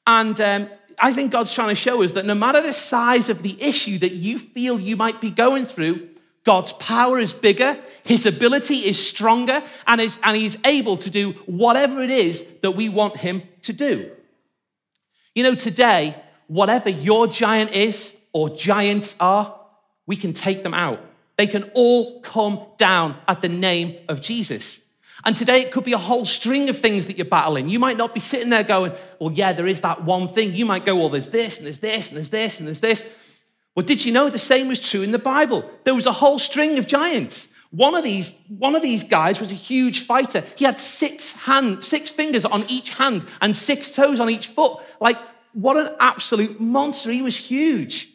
And 0.06 0.40
um, 0.40 0.68
I 0.98 1.12
think 1.12 1.32
God's 1.32 1.52
trying 1.52 1.68
to 1.68 1.74
show 1.74 2.02
us 2.02 2.12
that 2.12 2.26
no 2.26 2.34
matter 2.34 2.60
the 2.60 2.72
size 2.72 3.28
of 3.28 3.42
the 3.42 3.60
issue 3.62 3.98
that 3.98 4.12
you 4.12 4.38
feel 4.38 4.78
you 4.80 4.96
might 4.96 5.20
be 5.20 5.30
going 5.30 5.64
through, 5.64 6.08
God's 6.44 6.72
power 6.74 7.18
is 7.18 7.32
bigger, 7.32 7.78
his 8.04 8.26
ability 8.26 8.78
is 8.78 9.04
stronger, 9.04 9.62
and, 9.86 10.00
is, 10.00 10.18
and 10.24 10.36
he's 10.36 10.56
able 10.64 10.96
to 10.96 11.10
do 11.10 11.32
whatever 11.46 12.02
it 12.02 12.10
is 12.10 12.44
that 12.62 12.72
we 12.72 12.88
want 12.88 13.16
him 13.16 13.42
to 13.62 13.72
do. 13.72 14.10
You 15.34 15.44
know, 15.44 15.54
today, 15.54 16.16
whatever 16.48 16.88
your 16.88 17.26
giant 17.26 17.72
is 17.72 18.18
or 18.32 18.50
giants 18.50 19.16
are, 19.20 19.58
we 20.06 20.16
can 20.16 20.32
take 20.32 20.62
them 20.62 20.74
out. 20.74 21.00
They 21.36 21.46
can 21.46 21.70
all 21.74 22.20
come 22.20 22.60
down 22.76 23.16
at 23.28 23.40
the 23.40 23.48
name 23.48 23.98
of 24.08 24.20
Jesus. 24.20 24.82
And 25.24 25.36
today 25.36 25.60
it 25.60 25.70
could 25.70 25.84
be 25.84 25.92
a 25.92 25.98
whole 25.98 26.24
string 26.24 26.68
of 26.68 26.78
things 26.78 27.06
that 27.06 27.16
you're 27.16 27.24
battling. 27.26 27.68
You 27.68 27.78
might 27.78 27.96
not 27.96 28.12
be 28.12 28.20
sitting 28.20 28.50
there 28.50 28.64
going, 28.64 28.92
well, 29.20 29.32
yeah, 29.32 29.52
there 29.52 29.68
is 29.68 29.80
that 29.82 30.02
one 30.02 30.28
thing. 30.28 30.54
You 30.54 30.66
might 30.66 30.84
go, 30.84 30.96
well, 30.96 31.10
there's 31.10 31.28
this, 31.28 31.58
and 31.58 31.66
there's 31.66 31.78
this, 31.78 32.08
and 32.08 32.16
there's 32.16 32.30
this, 32.30 32.58
and 32.58 32.66
there's 32.66 32.80
this. 32.80 33.08
Well, 33.76 33.86
did 33.86 34.04
you 34.04 34.12
know 34.12 34.28
the 34.28 34.38
same 34.38 34.68
was 34.68 34.80
true 34.80 35.02
in 35.02 35.12
the 35.12 35.18
Bible? 35.18 35.68
There 35.84 35.94
was 35.94 36.06
a 36.06 36.12
whole 36.12 36.38
string 36.38 36.76
of 36.76 36.86
giants. 36.86 37.48
One 37.70 37.94
of 37.94 38.04
these, 38.04 38.38
one 38.48 38.74
of 38.74 38.82
these 38.82 39.04
guys 39.04 39.40
was 39.40 39.50
a 39.50 39.54
huge 39.54 40.00
fighter. 40.00 40.44
He 40.56 40.64
had 40.64 40.78
six 40.78 41.32
hands, 41.32 41.86
six 41.86 42.10
fingers 42.10 42.44
on 42.44 42.64
each 42.68 42.90
hand 42.90 43.24
and 43.40 43.56
six 43.56 43.94
toes 43.94 44.20
on 44.20 44.28
each 44.28 44.48
foot. 44.48 44.78
Like, 45.00 45.16
what 45.54 45.76
an 45.78 45.94
absolute 45.98 46.60
monster. 46.60 47.10
He 47.10 47.22
was 47.22 47.36
huge. 47.36 48.11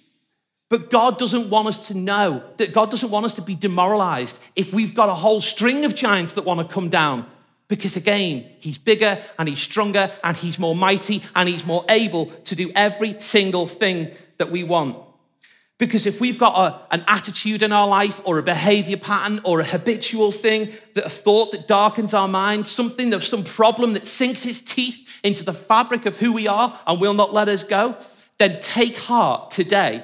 But 0.69 0.89
God 0.89 1.17
doesn't 1.17 1.49
want 1.49 1.67
us 1.67 1.88
to 1.88 1.97
know 1.97 2.43
that 2.58 2.73
God 2.73 2.91
doesn't 2.91 3.10
want 3.10 3.25
us 3.25 3.34
to 3.36 3.41
be 3.41 3.56
demoralized 3.56 4.39
if 4.56 4.73
we've 4.73 4.93
got 4.93 5.10
a 5.10 5.13
whole 5.13 5.39
string 5.39 5.86
of 5.86 5.95
giants 5.95 6.34
that 6.34 6.43
want 6.43 6.67
to 6.67 6.73
come 6.73 6.89
down. 6.89 7.25
Because 7.69 7.95
again, 7.95 8.45
he's 8.60 8.77
bigger 8.77 9.17
and 9.39 9.47
he's 9.47 9.60
stronger 9.60 10.12
and 10.23 10.36
he's 10.36 10.60
more 10.60 10.75
mighty 10.75 11.21
and 11.36 11.47
he's 11.47 11.65
more 11.65 11.86
able 11.89 12.27
to 12.45 12.56
do 12.56 12.71
every 12.75 13.19
single 13.19 13.67
thing 13.67 14.12
that 14.38 14.51
we 14.51 14.63
want. 14.63 14.97
Because 15.77 16.06
if 16.06 16.19
we've 16.19 16.39
got 16.39 16.56
a, 16.56 16.93
an 16.95 17.03
attitude 17.08 17.62
in 17.62 17.71
our 17.71 17.88
life 17.88 18.19
or 18.25 18.39
a 18.39 18.43
behavior 18.43 18.97
pattern 18.97 19.41
or 19.43 19.60
a 19.60 19.65
habitual 19.65 20.32
thing, 20.32 20.73
that 20.95 21.06
a 21.06 21.10
thought 21.10 21.51
that 21.51 21.67
darkens 21.67 22.13
our 22.13 22.27
mind, 22.27 22.65
something 22.65 23.13
of 23.13 23.23
some 23.23 23.43
problem 23.43 23.93
that 23.93 24.08
sinks 24.08 24.45
its 24.45 24.60
teeth 24.60 25.19
into 25.23 25.43
the 25.43 25.53
fabric 25.53 26.06
of 26.06 26.17
who 26.17 26.34
we 26.34 26.47
are 26.47 26.80
and 26.88 26.99
will 26.99 27.13
not 27.13 27.34
let 27.34 27.47
us 27.47 27.63
go, 27.63 27.95
then 28.38 28.60
take 28.60 28.97
heart 28.97 29.51
today 29.51 30.03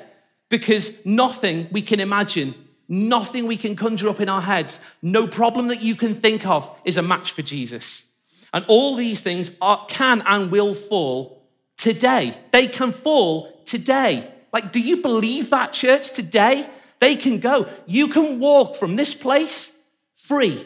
because 0.54 1.04
nothing 1.04 1.68
we 1.72 1.82
can 1.82 2.00
imagine, 2.00 2.54
nothing 2.88 3.48
we 3.48 3.58
can 3.58 3.76
conjure 3.76 4.08
up 4.08 4.22
in 4.22 4.30
our 4.30 4.39
heads, 4.39 4.82
no 5.02 5.26
problem 5.26 5.70
that 5.70 5.82
you 5.82 5.96
can 5.96 6.13
think 6.13 6.46
of 6.46 6.70
is 6.86 6.96
a 6.96 7.02
match 7.02 7.32
for 7.32 7.42
Jesus. 7.42 8.06
And 8.54 8.63
all 8.68 8.96
these 8.96 9.20
things 9.20 9.50
are, 9.63 9.84
can 9.88 10.22
and 10.28 10.52
will 10.52 10.76
fall 10.76 11.42
today. 11.76 12.38
They 12.52 12.68
can 12.68 12.92
fall 12.92 13.63
today. 13.66 14.32
Like, 14.54 14.72
do 14.72 14.80
you 14.80 14.98
believe 14.98 15.50
that, 15.50 15.74
church, 15.74 16.12
today? 16.12 16.70
They 17.00 17.16
can 17.16 17.39
go. 17.39 17.68
You 17.88 18.10
can 18.10 18.39
walk 18.39 18.76
from 18.76 18.96
this 18.96 19.16
place 19.16 19.76
free. 20.13 20.63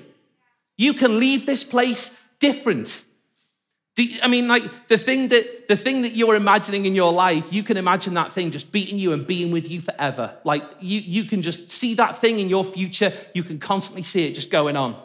You 0.75 0.95
can 0.95 1.17
leave 1.17 1.45
this 1.45 1.63
place 1.63 2.19
different. 2.39 3.05
You, 3.97 4.19
I 4.21 4.27
mean, 4.27 4.47
like 4.47 4.87
the 4.87 4.97
thing 4.97 5.29
that 5.29 5.67
the 5.67 5.75
thing 5.75 6.03
that 6.03 6.11
you're 6.11 6.35
imagining 6.35 6.85
in 6.85 6.93
your 6.93 7.11
life, 7.11 7.45
you 7.51 7.63
can 7.63 7.77
imagine 7.77 8.13
that 8.13 8.31
thing 8.31 8.51
just 8.51 8.71
beating 8.71 8.99
you 8.99 9.11
and 9.11 9.25
being 9.25 9.51
with 9.51 9.69
you 9.69 9.81
forever. 9.81 10.37
Like 10.43 10.63
you, 10.79 10.99
you 10.99 11.23
can 11.23 11.41
just 11.41 11.69
see 11.69 11.95
that 11.95 12.17
thing 12.17 12.39
in 12.39 12.47
your 12.47 12.63
future. 12.63 13.11
You 13.33 13.43
can 13.43 13.59
constantly 13.59 14.03
see 14.03 14.27
it 14.27 14.35
just 14.35 14.51
going 14.51 14.77
on. 14.77 14.95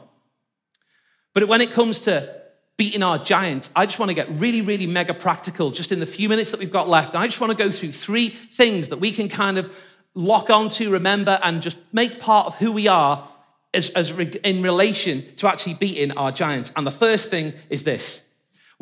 But 1.33 1.49
when 1.49 1.63
it 1.63 1.73
comes 1.73 2.01
to 2.01 2.43
beating 2.77 3.03
our 3.03 3.19
giants, 3.19 3.71
I 3.75 3.87
just 3.87 3.99
want 3.99 4.11
to 4.11 4.15
get 4.15 4.29
really, 4.31 4.61
really 4.61 4.87
mega 4.87 5.15
practical 5.15 5.71
just 5.71 5.93
in 5.93 6.01
the 6.01 6.07
few 6.07 6.29
minutes 6.29 6.51
that 6.51 6.61
we've 6.61 6.73
got 6.73 6.89
left. 6.89 7.15
And 7.15 7.23
I 7.23 7.27
just 7.27 7.41
want 7.41 7.57
to 7.57 7.57
go 7.57 7.71
through 7.71 7.93
three 7.93 8.29
things 8.29 8.89
that 8.89 8.99
we 8.99 9.13
can 9.13 9.29
kind 9.29 9.57
of 9.57 9.73
lock 10.15 10.51
onto, 10.51 10.91
remember, 10.91 11.39
and 11.43 11.63
just 11.63 11.79
make 11.93 12.21
part 12.21 12.47
of 12.47 12.57
who 12.57 12.73
we 12.73 12.89
are 12.89 13.27
as, 13.73 13.91
as 13.91 14.11
in 14.11 14.63
relation 14.63 15.35
to 15.37 15.49
actually 15.49 15.75
beating 15.75 16.13
our 16.13 16.33
giants. 16.33 16.73
And 16.77 16.87
the 16.87 16.91
first 16.91 17.31
thing 17.31 17.55
is 17.71 17.85
this 17.85 18.25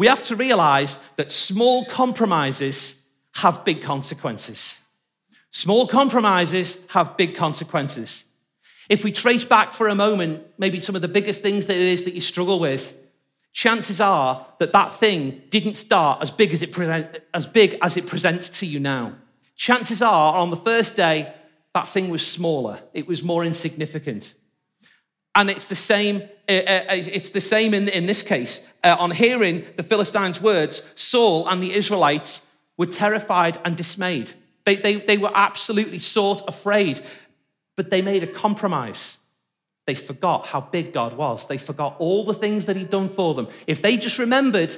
we 0.00 0.06
have 0.06 0.22
to 0.22 0.34
realize 0.34 0.98
that 1.16 1.30
small 1.30 1.84
compromises 1.84 3.02
have 3.34 3.66
big 3.66 3.82
consequences. 3.82 4.80
Small 5.50 5.86
compromises 5.86 6.78
have 6.88 7.18
big 7.18 7.34
consequences. 7.34 8.24
If 8.88 9.04
we 9.04 9.12
trace 9.12 9.44
back 9.44 9.74
for 9.74 9.88
a 9.88 9.94
moment, 9.94 10.42
maybe 10.56 10.80
some 10.80 10.96
of 10.96 11.02
the 11.02 11.08
biggest 11.08 11.42
things 11.42 11.66
that 11.66 11.76
it 11.76 11.82
is 11.82 12.04
that 12.04 12.14
you 12.14 12.22
struggle 12.22 12.58
with, 12.58 12.94
chances 13.52 14.00
are 14.00 14.46
that 14.58 14.72
that 14.72 14.90
thing 14.94 15.42
didn't 15.50 15.74
start 15.74 16.22
as 16.22 16.30
big 16.30 16.50
as 16.54 16.62
it, 16.62 16.72
present, 16.72 17.18
as 17.34 17.46
big 17.46 17.76
as 17.82 17.98
it 17.98 18.06
presents 18.06 18.48
to 18.60 18.64
you 18.64 18.80
now. 18.80 19.16
Chances 19.54 20.00
are 20.00 20.34
on 20.34 20.48
the 20.48 20.56
first 20.56 20.96
day, 20.96 21.30
that 21.74 21.90
thing 21.90 22.08
was 22.08 22.26
smaller, 22.26 22.80
it 22.94 23.06
was 23.06 23.22
more 23.22 23.44
insignificant. 23.44 24.32
And 25.34 25.48
it's 25.48 25.66
the 25.66 25.74
same, 25.74 26.22
uh, 26.48 26.52
uh, 26.52 26.84
it's 26.88 27.30
the 27.30 27.40
same 27.40 27.74
in, 27.74 27.88
in 27.88 28.06
this 28.06 28.22
case. 28.22 28.66
Uh, 28.82 28.96
on 28.98 29.10
hearing 29.10 29.64
the 29.76 29.82
Philistines' 29.82 30.40
words, 30.40 30.82
Saul 30.94 31.46
and 31.48 31.62
the 31.62 31.72
Israelites 31.72 32.46
were 32.76 32.86
terrified 32.86 33.58
and 33.64 33.76
dismayed. 33.76 34.32
They, 34.64 34.76
they, 34.76 34.96
they 34.96 35.18
were 35.18 35.32
absolutely 35.34 35.98
sort 35.98 36.42
afraid, 36.48 37.00
but 37.76 37.90
they 37.90 38.02
made 38.02 38.22
a 38.22 38.26
compromise. 38.26 39.18
They 39.86 39.94
forgot 39.94 40.46
how 40.46 40.60
big 40.60 40.92
God 40.92 41.16
was. 41.16 41.46
They 41.46 41.58
forgot 41.58 41.96
all 41.98 42.24
the 42.24 42.34
things 42.34 42.66
that 42.66 42.76
He'd 42.76 42.90
done 42.90 43.08
for 43.08 43.34
them. 43.34 43.48
If 43.66 43.82
they 43.82 43.96
just 43.96 44.18
remembered, 44.18 44.76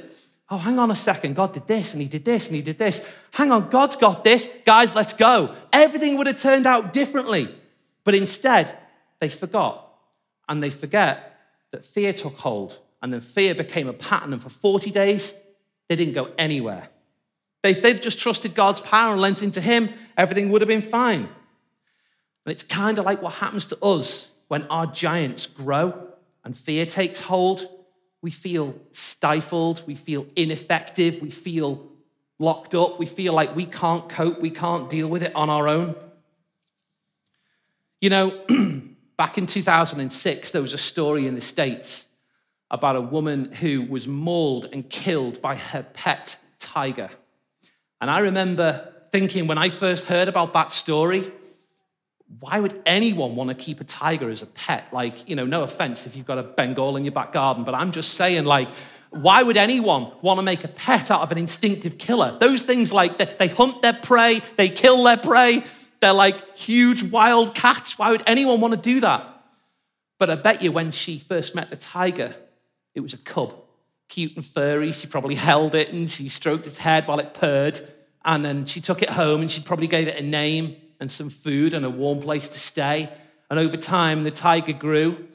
oh, 0.50 0.58
hang 0.58 0.78
on 0.78 0.90
a 0.90 0.96
second, 0.96 1.34
God 1.34 1.52
did 1.52 1.66
this 1.66 1.92
and 1.92 2.02
He 2.02 2.08
did 2.08 2.24
this 2.24 2.46
and 2.46 2.56
He 2.56 2.62
did 2.62 2.78
this. 2.78 3.04
Hang 3.32 3.50
on, 3.52 3.68
God's 3.70 3.96
got 3.96 4.24
this. 4.24 4.48
Guys, 4.64 4.94
let's 4.94 5.12
go. 5.12 5.54
Everything 5.72 6.16
would 6.18 6.26
have 6.26 6.36
turned 6.36 6.66
out 6.66 6.92
differently. 6.92 7.54
But 8.04 8.14
instead, 8.14 8.76
they 9.20 9.28
forgot. 9.28 9.91
And 10.48 10.62
they 10.62 10.70
forget 10.70 11.38
that 11.70 11.84
fear 11.84 12.12
took 12.12 12.36
hold. 12.36 12.78
And 13.02 13.12
then 13.12 13.20
fear 13.20 13.54
became 13.54 13.88
a 13.88 13.92
pattern. 13.92 14.32
And 14.32 14.42
for 14.42 14.50
40 14.50 14.90
days, 14.90 15.34
they 15.88 15.96
didn't 15.96 16.14
go 16.14 16.30
anywhere. 16.38 16.88
If 17.64 17.82
they'd 17.82 18.02
just 18.02 18.18
trusted 18.18 18.54
God's 18.54 18.80
power 18.80 19.12
and 19.12 19.20
lent 19.20 19.42
into 19.42 19.60
Him, 19.60 19.88
everything 20.16 20.50
would 20.50 20.60
have 20.60 20.68
been 20.68 20.82
fine. 20.82 21.28
And 22.44 22.52
it's 22.52 22.62
kind 22.62 22.98
of 22.98 23.04
like 23.04 23.22
what 23.22 23.34
happens 23.34 23.66
to 23.66 23.84
us 23.84 24.30
when 24.48 24.64
our 24.64 24.86
giants 24.86 25.46
grow 25.46 26.08
and 26.44 26.56
fear 26.56 26.86
takes 26.86 27.20
hold, 27.20 27.68
we 28.20 28.30
feel 28.30 28.74
stifled, 28.90 29.82
we 29.86 29.94
feel 29.94 30.26
ineffective, 30.36 31.22
we 31.22 31.30
feel 31.30 31.88
locked 32.38 32.74
up, 32.74 32.98
we 32.98 33.06
feel 33.06 33.32
like 33.32 33.54
we 33.54 33.64
can't 33.64 34.08
cope, 34.08 34.40
we 34.40 34.50
can't 34.50 34.90
deal 34.90 35.08
with 35.08 35.22
it 35.22 35.34
on 35.34 35.48
our 35.48 35.68
own. 35.68 35.94
You 38.00 38.10
know, 38.10 38.40
back 39.16 39.38
in 39.38 39.46
2006, 39.46 40.50
there 40.50 40.62
was 40.62 40.72
a 40.72 40.78
story 40.78 41.26
in 41.26 41.34
the 41.34 41.40
States 41.40 42.06
about 42.70 42.96
a 42.96 43.00
woman 43.00 43.52
who 43.52 43.82
was 43.82 44.08
mauled 44.08 44.66
and 44.72 44.88
killed 44.88 45.42
by 45.42 45.56
her 45.56 45.82
pet 45.92 46.38
tiger. 46.58 47.10
And 48.00 48.10
I 48.10 48.20
remember 48.20 48.92
thinking 49.12 49.46
when 49.46 49.58
I 49.58 49.68
first 49.68 50.08
heard 50.08 50.28
about 50.28 50.54
that 50.54 50.72
story, 50.72 51.30
why 52.40 52.58
would 52.58 52.80
anyone 52.86 53.36
want 53.36 53.50
to 53.50 53.54
keep 53.54 53.80
a 53.80 53.84
tiger 53.84 54.30
as 54.30 54.40
a 54.40 54.46
pet? 54.46 54.86
Like, 54.90 55.28
you 55.28 55.36
know, 55.36 55.44
no 55.44 55.62
offense 55.62 56.06
if 56.06 56.16
you've 56.16 56.26
got 56.26 56.38
a 56.38 56.42
Bengal 56.42 56.96
in 56.96 57.04
your 57.04 57.12
back 57.12 57.32
garden, 57.32 57.64
but 57.64 57.74
I'm 57.74 57.92
just 57.92 58.14
saying, 58.14 58.44
like, 58.44 58.68
why 59.10 59.42
would 59.42 59.58
anyone 59.58 60.10
want 60.22 60.38
to 60.38 60.42
make 60.42 60.64
a 60.64 60.68
pet 60.68 61.10
out 61.10 61.20
of 61.20 61.30
an 61.30 61.36
instinctive 61.36 61.98
killer? 61.98 62.38
Those 62.40 62.62
things 62.62 62.90
like 62.90 63.18
they, 63.18 63.26
they 63.38 63.48
hunt 63.48 63.82
their 63.82 63.92
prey, 63.92 64.40
they 64.56 64.70
kill 64.70 65.04
their 65.04 65.18
prey, 65.18 65.62
they're 66.02 66.12
like 66.12 66.56
huge 66.56 67.02
wild 67.04 67.54
cats. 67.54 67.98
Why 67.98 68.10
would 68.10 68.24
anyone 68.26 68.60
want 68.60 68.74
to 68.74 68.80
do 68.80 69.00
that? 69.00 69.26
But 70.18 70.28
I 70.28 70.34
bet 70.34 70.60
you 70.60 70.70
when 70.70 70.90
she 70.90 71.18
first 71.18 71.54
met 71.54 71.70
the 71.70 71.76
tiger, 71.76 72.34
it 72.94 73.00
was 73.00 73.14
a 73.14 73.16
cub, 73.16 73.54
cute 74.08 74.36
and 74.36 74.44
furry. 74.44 74.92
She 74.92 75.06
probably 75.06 75.36
held 75.36 75.74
it 75.74 75.92
and 75.92 76.10
she 76.10 76.28
stroked 76.28 76.66
its 76.66 76.78
head 76.78 77.06
while 77.06 77.20
it 77.20 77.34
purred. 77.34 77.80
And 78.24 78.44
then 78.44 78.66
she 78.66 78.80
took 78.80 79.00
it 79.00 79.10
home 79.10 79.40
and 79.40 79.50
she 79.50 79.62
probably 79.62 79.86
gave 79.86 80.08
it 80.08 80.20
a 80.20 80.22
name 80.22 80.76
and 81.00 81.10
some 81.10 81.30
food 81.30 81.72
and 81.72 81.84
a 81.84 81.90
warm 81.90 82.20
place 82.20 82.48
to 82.48 82.58
stay. 82.58 83.08
And 83.48 83.58
over 83.58 83.76
time, 83.76 84.24
the 84.24 84.30
tiger 84.30 84.72
grew. 84.72 85.28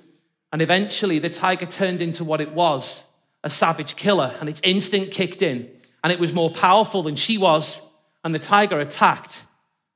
And 0.52 0.62
eventually, 0.62 1.20
the 1.20 1.30
tiger 1.30 1.66
turned 1.66 2.02
into 2.02 2.24
what 2.24 2.42
it 2.42 2.52
was 2.52 3.06
a 3.44 3.50
savage 3.50 3.96
killer. 3.96 4.36
And 4.40 4.50
its 4.50 4.62
instinct 4.66 5.12
kicked 5.12 5.42
in. 5.42 5.70
And 6.04 6.12
it 6.12 6.20
was 6.20 6.34
more 6.34 6.52
powerful 6.52 7.04
than 7.04 7.16
she 7.16 7.38
was. 7.38 7.82
And 8.24 8.36
the 8.36 8.40
tiger 8.40 8.80
attacked. 8.82 9.44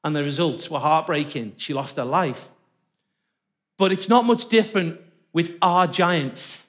And 0.03 0.15
the 0.15 0.23
results 0.23 0.69
were 0.69 0.79
heartbreaking. 0.79 1.53
She 1.57 1.73
lost 1.73 1.97
her 1.97 2.05
life. 2.05 2.49
But 3.77 3.91
it's 3.91 4.09
not 4.09 4.25
much 4.25 4.49
different 4.49 4.99
with 5.33 5.57
our 5.61 5.87
giants. 5.87 6.65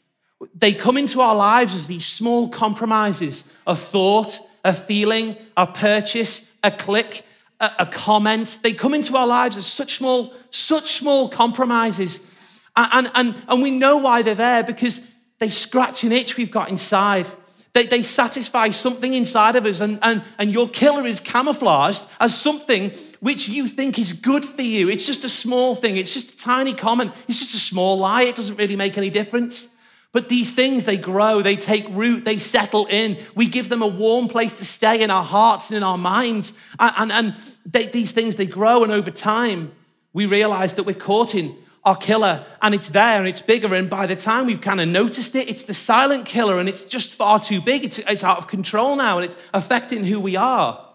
They 0.55 0.73
come 0.73 0.97
into 0.97 1.21
our 1.21 1.35
lives 1.35 1.75
as 1.75 1.87
these 1.87 2.07
small 2.07 2.49
compromises 2.49 3.45
a 3.67 3.75
thought, 3.75 4.39
a 4.65 4.73
feeling, 4.73 5.37
a 5.57 5.67
purchase, 5.67 6.51
a 6.63 6.71
click, 6.71 7.25
a, 7.61 7.71
a 7.81 7.87
comment. 7.87 8.59
They 8.63 8.73
come 8.73 8.95
into 8.95 9.17
our 9.17 9.27
lives 9.27 9.57
as 9.57 9.67
such 9.67 9.97
small, 9.97 10.33
such 10.51 10.93
small 10.93 11.29
compromises. 11.29 12.29
And, 12.77 13.11
and, 13.15 13.35
and 13.49 13.63
we 13.63 13.71
know 13.71 13.99
why 13.99 14.23
they're 14.23 14.35
there 14.35 14.63
because 14.63 15.07
they 15.39 15.51
scratch 15.51 16.05
an 16.05 16.13
itch 16.13 16.37
we've 16.37 16.51
got 16.51 16.71
inside. 16.71 17.29
They, 17.73 17.87
they 17.87 18.03
satisfy 18.03 18.71
something 18.71 19.15
inside 19.15 19.57
of 19.57 19.65
us, 19.65 19.81
and, 19.81 19.99
and, 20.03 20.23
and 20.39 20.53
your 20.53 20.69
killer 20.69 21.07
is 21.07 21.21
camouflaged 21.21 22.07
as 22.21 22.39
something 22.39 22.93
which 23.23 23.49
you 23.49 23.69
think 23.69 24.01
is 24.01 24.13
good 24.13 24.45
for 24.45 24.63
you. 24.63 24.89
It's 24.89 25.07
just 25.07 25.23
a 25.23 25.29
small 25.29 25.77
thing, 25.77 25.97
it's 25.97 26.13
just 26.13 26.35
a 26.35 26.37
tiny 26.37 26.75
comment, 26.75 27.13
it's 27.29 27.39
just 27.39 27.55
a 27.55 27.59
small 27.59 27.97
lie. 27.97 28.25
It 28.25 28.35
doesn't 28.35 28.57
really 28.57 28.75
make 28.75 28.99
any 28.99 29.11
difference. 29.11 29.69
But 30.11 30.29
these 30.29 30.53
things, 30.53 30.85
they 30.85 30.97
grow, 30.97 31.41
they 31.41 31.55
take 31.55 31.87
root, 31.91 32.25
they 32.25 32.41
settle 32.41 32.87
in. 32.87 33.17
We 33.37 33.47
give 33.47 33.69
them 33.69 33.81
a 33.81 33.87
warm 33.87 34.27
place 34.27 34.55
to 34.55 34.65
stay 34.65 35.03
in 35.03 35.11
our 35.11 35.23
hearts 35.23 35.71
and 35.71 35.77
in 35.77 35.85
our 35.85 35.97
minds. 35.97 36.53
And, 36.81 36.95
and, 36.99 37.13
and 37.13 37.37
they, 37.65 37.87
these 37.87 38.11
things, 38.11 38.35
they 38.35 38.45
grow, 38.45 38.83
and 38.83 38.93
over 38.93 39.13
time, 39.13 39.71
we 40.13 40.27
realize 40.27 40.75
that 40.75 40.83
we're 40.83 40.95
caught 40.95 41.37
in 41.37 41.57
our 41.85 41.97
killer 41.97 42.45
and 42.61 42.75
it's 42.75 42.89
there 42.89 43.19
and 43.21 43.29
it's 43.29 43.41
bigger. 43.41 43.73
And 43.73 43.89
by 43.89 44.07
the 44.07 44.17
time 44.17 44.47
we've 44.47 44.61
kind 44.61 44.81
of 44.81 44.89
noticed 44.89 45.37
it, 45.37 45.49
it's 45.49 45.63
the 45.63 45.75
silent 45.75 46.27
killer 46.27 46.59
and 46.59 46.69
it's 46.69 46.83
just 46.83 47.15
far 47.15 47.39
too 47.39 47.61
big. 47.61 47.85
It's, 47.85 47.99
it's 47.99 48.25
out 48.25 48.39
of 48.39 48.49
control 48.49 48.97
now 48.97 49.19
and 49.19 49.25
it's 49.25 49.37
affecting 49.55 50.05
who 50.05 50.19
we 50.19 50.35
are 50.35 50.92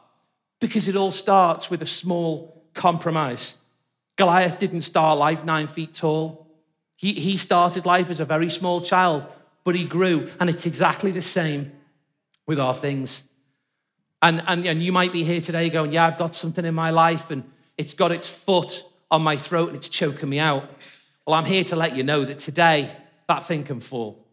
because 0.60 0.88
it 0.88 0.96
all 0.96 1.12
starts 1.12 1.70
with 1.70 1.82
a 1.82 1.88
small 1.88 2.64
compromise. 2.74 3.58
Goliath 4.16 4.60
didn't 4.60 4.82
start 4.82 5.18
life 5.18 5.46
nine 5.46 5.68
feet 5.68 5.94
tall. 5.94 6.48
He, 6.96 7.14
he 7.14 7.38
started 7.38 7.86
life 7.86 8.10
as 8.10 8.20
a 8.20 8.26
very 8.26 8.50
small 8.50 8.82
child, 8.82 9.26
but 9.64 9.76
he 9.76 9.86
grew. 9.86 10.30
And 10.40 10.50
it's 10.50 10.66
exactly 10.66 11.12
the 11.12 11.22
same 11.22 11.72
with 12.48 12.60
our 12.60 12.74
things. 12.74 13.24
And, 14.22 14.42
and, 14.48 14.66
and 14.66 14.82
you 14.82 14.92
might 14.92 15.12
be 15.12 15.24
here 15.24 15.42
today 15.42 15.70
going, 15.70 15.92
Yeah, 15.92 16.08
I've 16.08 16.18
got 16.18 16.34
something 16.34 16.66
in 16.66 16.74
my 16.74 16.90
life 16.90 17.30
and 17.30 17.44
it's 17.78 17.94
got 17.94 18.12
its 18.12 18.28
foot 18.28 18.84
on 19.12 19.22
my 19.22 19.38
throat 19.38 19.70
and 19.70 19.78
it's 19.78 19.90
choking 19.90 20.30
me 20.30 20.40
out. 20.40 20.70
Well, 21.26 21.36
I'm 21.36 21.46
here 21.46 21.64
to 21.66 21.76
let 21.76 21.96
you 21.96 22.04
know 22.04 22.26
that 22.26 22.40
today 22.40 22.90
that 23.28 23.46
thing 23.46 23.64
can 23.64 23.80
fall. 23.80 24.26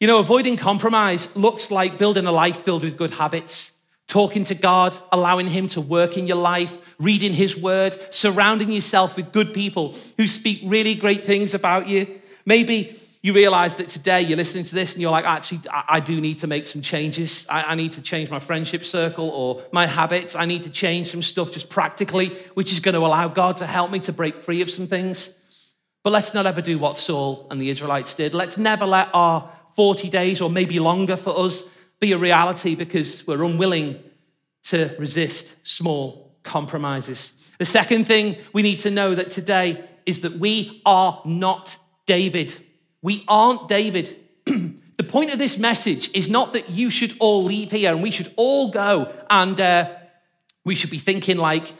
You 0.00 0.06
know, 0.06 0.18
avoiding 0.18 0.56
compromise 0.56 1.34
looks 1.36 1.70
like 1.70 1.98
building 1.98 2.26
a 2.26 2.32
life 2.32 2.60
filled 2.60 2.84
with 2.84 2.96
good 2.96 3.12
habits, 3.12 3.72
talking 4.06 4.44
to 4.44 4.54
God, 4.54 4.96
allowing 5.12 5.48
Him 5.48 5.66
to 5.68 5.80
work 5.80 6.16
in 6.16 6.26
your 6.26 6.36
life, 6.36 6.76
reading 6.98 7.32
His 7.32 7.56
word, 7.56 7.96
surrounding 8.14 8.70
yourself 8.70 9.16
with 9.16 9.32
good 9.32 9.52
people 9.52 9.94
who 10.16 10.26
speak 10.26 10.60
really 10.64 10.94
great 10.94 11.22
things 11.22 11.54
about 11.54 11.88
you. 11.88 12.06
Maybe 12.44 12.98
you 13.26 13.32
realize 13.32 13.74
that 13.74 13.88
today 13.88 14.22
you're 14.22 14.36
listening 14.36 14.62
to 14.62 14.74
this 14.74 14.92
and 14.92 15.02
you're 15.02 15.10
like, 15.10 15.24
actually, 15.24 15.58
I 15.72 15.98
do 15.98 16.20
need 16.20 16.38
to 16.38 16.46
make 16.46 16.68
some 16.68 16.80
changes. 16.80 17.44
I, 17.50 17.74
need 17.74 17.90
to 17.92 18.02
change 18.02 18.30
my 18.30 18.38
friendship 18.38 18.84
circle 18.84 19.30
or 19.30 19.64
my 19.72 19.84
habits. 19.88 20.36
I 20.36 20.44
need 20.44 20.62
to 20.62 20.70
change 20.70 21.10
some 21.10 21.22
stuff 21.22 21.50
just 21.50 21.68
practically, 21.68 22.28
which 22.54 22.70
is 22.70 22.78
going 22.78 22.94
to 22.94 23.00
allow 23.00 23.26
God 23.26 23.56
to 23.56 23.66
help 23.66 23.90
me 23.90 23.98
to 24.00 24.12
break 24.12 24.42
free 24.42 24.62
of 24.62 24.70
some 24.70 24.86
things. 24.86 25.36
But 26.04 26.12
let's 26.12 26.34
not 26.34 26.46
ever 26.46 26.62
do 26.62 26.78
what 26.78 26.98
Saul 26.98 27.48
and 27.50 27.60
the 27.60 27.68
Israelites 27.68 28.14
did. 28.14 28.32
Let's 28.32 28.58
never 28.58 28.86
let 28.86 29.08
our 29.12 29.50
40 29.74 30.08
days 30.08 30.40
or 30.40 30.48
maybe 30.48 30.78
longer 30.78 31.16
for 31.16 31.36
us 31.36 31.64
be 32.00 32.12
a 32.12 32.18
reality 32.18 32.74
because 32.74 33.26
we're 33.26 33.42
unwilling 33.42 34.02
to 34.64 34.94
resist 34.98 35.56
small 35.62 36.34
compromises. 36.42 37.32
The 37.58 37.64
second 37.64 38.06
thing 38.06 38.36
we 38.52 38.62
need 38.62 38.80
to 38.80 38.90
know 38.90 39.14
that 39.14 39.30
today 39.30 39.82
is 40.04 40.20
that 40.20 40.38
we 40.38 40.82
are 40.84 41.20
not 41.24 41.78
David. 42.06 42.56
We 43.02 43.24
aren't 43.28 43.68
David. 43.68 44.16
the 44.46 45.04
point 45.06 45.32
of 45.32 45.38
this 45.38 45.58
message 45.58 46.10
is 46.14 46.28
not 46.28 46.52
that 46.52 46.70
you 46.70 46.90
should 46.90 47.16
all 47.18 47.44
leave 47.44 47.70
here 47.70 47.92
and 47.92 48.02
we 48.02 48.10
should 48.10 48.32
all 48.36 48.70
go 48.70 49.12
and 49.30 49.60
uh, 49.60 49.92
we 50.64 50.74
should 50.74 50.90
be 50.90 50.98
thinking 50.98 51.38
like, 51.38 51.72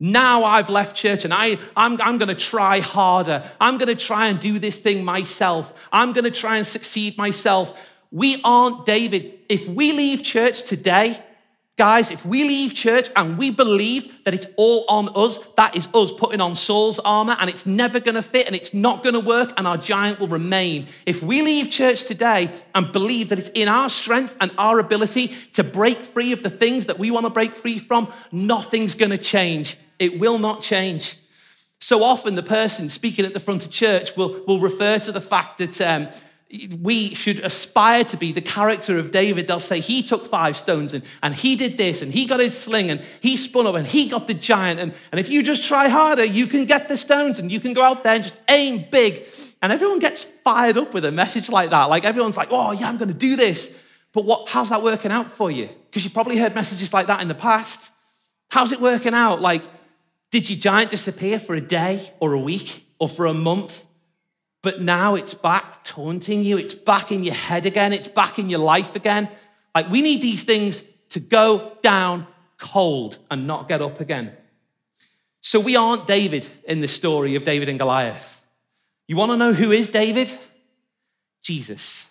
now 0.00 0.44
I've 0.44 0.68
left 0.68 0.94
church 0.94 1.24
and 1.24 1.34
I, 1.34 1.58
I'm, 1.76 2.00
I'm 2.00 2.18
going 2.18 2.28
to 2.28 2.36
try 2.36 2.78
harder. 2.80 3.50
I'm 3.60 3.78
going 3.78 3.88
to 3.88 3.96
try 3.96 4.28
and 4.28 4.38
do 4.38 4.58
this 4.58 4.78
thing 4.78 5.04
myself. 5.04 5.74
I'm 5.92 6.12
going 6.12 6.24
to 6.24 6.30
try 6.30 6.56
and 6.56 6.66
succeed 6.66 7.18
myself. 7.18 7.78
We 8.10 8.40
aren't 8.42 8.86
David. 8.86 9.38
If 9.48 9.68
we 9.68 9.92
leave 9.92 10.22
church 10.22 10.64
today, 10.64 11.22
Guys, 11.78 12.10
if 12.10 12.26
we 12.26 12.42
leave 12.42 12.74
church 12.74 13.08
and 13.14 13.38
we 13.38 13.50
believe 13.50 14.24
that 14.24 14.34
it's 14.34 14.48
all 14.56 14.84
on 14.88 15.08
us, 15.14 15.38
that 15.56 15.76
is 15.76 15.86
us 15.94 16.10
putting 16.10 16.40
on 16.40 16.56
Saul's 16.56 16.98
armor 16.98 17.36
and 17.38 17.48
it's 17.48 17.66
never 17.66 18.00
going 18.00 18.16
to 18.16 18.22
fit 18.22 18.48
and 18.48 18.56
it's 18.56 18.74
not 18.74 19.04
going 19.04 19.12
to 19.12 19.20
work 19.20 19.52
and 19.56 19.64
our 19.64 19.76
giant 19.76 20.18
will 20.18 20.26
remain. 20.26 20.88
If 21.06 21.22
we 21.22 21.40
leave 21.40 21.70
church 21.70 22.06
today 22.06 22.50
and 22.74 22.90
believe 22.90 23.28
that 23.28 23.38
it's 23.38 23.50
in 23.50 23.68
our 23.68 23.88
strength 23.88 24.36
and 24.40 24.50
our 24.58 24.80
ability 24.80 25.36
to 25.52 25.62
break 25.62 25.98
free 25.98 26.32
of 26.32 26.42
the 26.42 26.50
things 26.50 26.86
that 26.86 26.98
we 26.98 27.12
want 27.12 27.26
to 27.26 27.30
break 27.30 27.54
free 27.54 27.78
from, 27.78 28.12
nothing's 28.32 28.96
going 28.96 29.12
to 29.12 29.18
change. 29.18 29.78
It 30.00 30.18
will 30.18 30.40
not 30.40 30.62
change. 30.62 31.16
So 31.78 32.02
often, 32.02 32.34
the 32.34 32.42
person 32.42 32.88
speaking 32.88 33.24
at 33.24 33.34
the 33.34 33.40
front 33.40 33.64
of 33.64 33.70
church 33.70 34.16
will, 34.16 34.42
will 34.48 34.58
refer 34.58 34.98
to 34.98 35.12
the 35.12 35.20
fact 35.20 35.58
that. 35.58 35.80
Um, 35.80 36.08
we 36.80 37.14
should 37.14 37.40
aspire 37.40 38.04
to 38.04 38.16
be 38.16 38.32
the 38.32 38.40
character 38.40 38.98
of 38.98 39.10
David. 39.10 39.46
They'll 39.46 39.60
say 39.60 39.80
he 39.80 40.02
took 40.02 40.28
five 40.28 40.56
stones 40.56 40.94
and, 40.94 41.04
and 41.22 41.34
he 41.34 41.56
did 41.56 41.76
this 41.76 42.00
and 42.00 42.12
he 42.12 42.24
got 42.24 42.40
his 42.40 42.56
sling 42.56 42.90
and 42.90 43.02
he 43.20 43.36
spun 43.36 43.66
up 43.66 43.74
and 43.74 43.86
he 43.86 44.08
got 44.08 44.26
the 44.26 44.34
giant. 44.34 44.80
And, 44.80 44.94
and 45.12 45.20
if 45.20 45.28
you 45.28 45.42
just 45.42 45.68
try 45.68 45.88
harder, 45.88 46.24
you 46.24 46.46
can 46.46 46.64
get 46.64 46.88
the 46.88 46.96
stones 46.96 47.38
and 47.38 47.52
you 47.52 47.60
can 47.60 47.74
go 47.74 47.82
out 47.82 48.02
there 48.02 48.14
and 48.14 48.24
just 48.24 48.40
aim 48.48 48.86
big. 48.90 49.24
And 49.60 49.72
everyone 49.72 49.98
gets 49.98 50.24
fired 50.24 50.78
up 50.78 50.94
with 50.94 51.04
a 51.04 51.12
message 51.12 51.50
like 51.50 51.68
that. 51.70 51.90
Like 51.90 52.04
everyone's 52.04 52.38
like, 52.38 52.48
oh, 52.50 52.72
yeah, 52.72 52.88
I'm 52.88 52.96
going 52.96 53.08
to 53.08 53.14
do 53.14 53.36
this. 53.36 53.78
But 54.12 54.24
what, 54.24 54.48
how's 54.48 54.70
that 54.70 54.82
working 54.82 55.12
out 55.12 55.30
for 55.30 55.50
you? 55.50 55.68
Because 55.90 56.02
you 56.02 56.10
probably 56.10 56.38
heard 56.38 56.54
messages 56.54 56.94
like 56.94 57.08
that 57.08 57.20
in 57.20 57.28
the 57.28 57.34
past. 57.34 57.92
How's 58.50 58.72
it 58.72 58.80
working 58.80 59.12
out? 59.12 59.42
Like, 59.42 59.62
did 60.30 60.48
your 60.48 60.58
giant 60.58 60.90
disappear 60.90 61.38
for 61.38 61.54
a 61.54 61.60
day 61.60 62.10
or 62.20 62.32
a 62.32 62.38
week 62.38 62.86
or 62.98 63.06
for 63.06 63.26
a 63.26 63.34
month? 63.34 63.84
But 64.62 64.80
now 64.80 65.14
it's 65.14 65.34
back 65.34 65.84
taunting 65.84 66.42
you. 66.42 66.58
It's 66.58 66.74
back 66.74 67.12
in 67.12 67.22
your 67.22 67.34
head 67.34 67.66
again. 67.66 67.92
It's 67.92 68.08
back 68.08 68.38
in 68.38 68.50
your 68.50 68.58
life 68.58 68.96
again. 68.96 69.28
Like 69.74 69.90
we 69.90 70.02
need 70.02 70.20
these 70.20 70.44
things 70.44 70.82
to 71.10 71.20
go 71.20 71.72
down 71.82 72.26
cold 72.58 73.18
and 73.30 73.46
not 73.46 73.68
get 73.68 73.80
up 73.80 74.00
again. 74.00 74.32
So 75.40 75.60
we 75.60 75.76
aren't 75.76 76.06
David 76.06 76.48
in 76.64 76.80
the 76.80 76.88
story 76.88 77.36
of 77.36 77.44
David 77.44 77.68
and 77.68 77.78
Goliath. 77.78 78.42
You 79.06 79.16
want 79.16 79.32
to 79.32 79.36
know 79.36 79.52
who 79.52 79.70
is 79.72 79.88
David? 79.88 80.28
Jesus. 81.42 82.06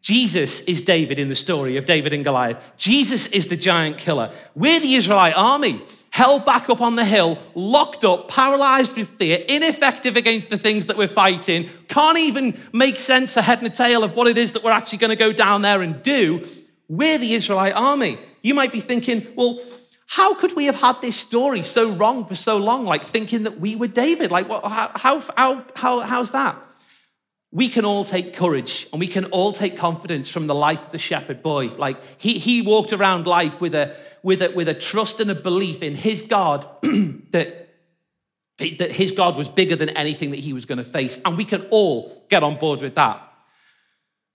Jesus 0.00 0.62
is 0.62 0.82
David 0.82 1.18
in 1.18 1.28
the 1.28 1.34
story 1.34 1.76
of 1.76 1.84
David 1.84 2.12
and 2.12 2.24
Goliath. 2.24 2.64
Jesus 2.76 3.28
is 3.28 3.46
the 3.46 3.56
giant 3.56 3.98
killer. 3.98 4.32
We're 4.56 4.80
the 4.80 4.94
Israelite 4.94 5.36
army 5.36 5.80
held 6.12 6.44
back 6.44 6.68
up 6.68 6.82
on 6.82 6.94
the 6.94 7.04
hill, 7.04 7.38
locked 7.54 8.04
up, 8.04 8.28
paralyzed 8.28 8.94
with 8.98 9.08
fear, 9.08 9.42
ineffective 9.48 10.14
against 10.14 10.50
the 10.50 10.58
things 10.58 10.86
that 10.86 10.96
we're 10.96 11.08
fighting, 11.08 11.68
can't 11.88 12.18
even 12.18 12.56
make 12.70 12.98
sense 12.98 13.34
ahead 13.38 13.58
and 13.58 13.66
a 13.66 13.70
tail 13.70 14.04
of 14.04 14.14
what 14.14 14.26
it 14.26 14.36
is 14.36 14.52
that 14.52 14.62
we're 14.62 14.72
actually 14.72 14.98
going 14.98 15.10
to 15.10 15.16
go 15.16 15.32
down 15.32 15.62
there 15.62 15.80
and 15.80 16.02
do. 16.02 16.46
We're 16.86 17.16
the 17.16 17.32
Israelite 17.32 17.74
army. 17.74 18.18
You 18.42 18.52
might 18.52 18.70
be 18.70 18.80
thinking, 18.80 19.26
well, 19.36 19.58
how 20.06 20.34
could 20.34 20.54
we 20.54 20.66
have 20.66 20.78
had 20.78 21.00
this 21.00 21.16
story 21.16 21.62
so 21.62 21.90
wrong 21.90 22.26
for 22.26 22.34
so 22.34 22.58
long? 22.58 22.84
Like 22.84 23.04
thinking 23.04 23.44
that 23.44 23.58
we 23.58 23.74
were 23.74 23.88
David. 23.88 24.30
Like, 24.30 24.50
what, 24.50 24.62
how, 24.66 24.90
how, 24.94 25.64
how, 25.74 26.00
how's 26.00 26.32
that? 26.32 26.62
We 27.52 27.70
can 27.70 27.86
all 27.86 28.04
take 28.04 28.34
courage 28.34 28.86
and 28.92 29.00
we 29.00 29.06
can 29.06 29.24
all 29.26 29.52
take 29.52 29.78
confidence 29.78 30.28
from 30.28 30.46
the 30.46 30.54
life 30.54 30.84
of 30.84 30.92
the 30.92 30.98
shepherd 30.98 31.42
boy. 31.42 31.68
Like, 31.68 31.96
he, 32.18 32.38
he 32.38 32.60
walked 32.60 32.92
around 32.92 33.26
life 33.26 33.62
with 33.62 33.74
a, 33.74 33.96
with 34.22 34.42
a, 34.42 34.50
with 34.50 34.68
a 34.68 34.74
trust 34.74 35.20
and 35.20 35.30
a 35.30 35.34
belief 35.34 35.82
in 35.82 35.94
his 35.94 36.22
God 36.22 36.66
that 37.32 37.62
that 38.58 38.92
his 38.92 39.12
God 39.12 39.36
was 39.36 39.48
bigger 39.48 39.76
than 39.76 39.88
anything 39.90 40.30
that 40.30 40.38
he 40.38 40.52
was 40.52 40.66
going 40.66 40.78
to 40.78 40.84
face. 40.84 41.20
And 41.24 41.36
we 41.36 41.44
can 41.44 41.66
all 41.70 42.24
get 42.28 42.42
on 42.42 42.58
board 42.58 42.80
with 42.80 42.94
that. 42.94 43.20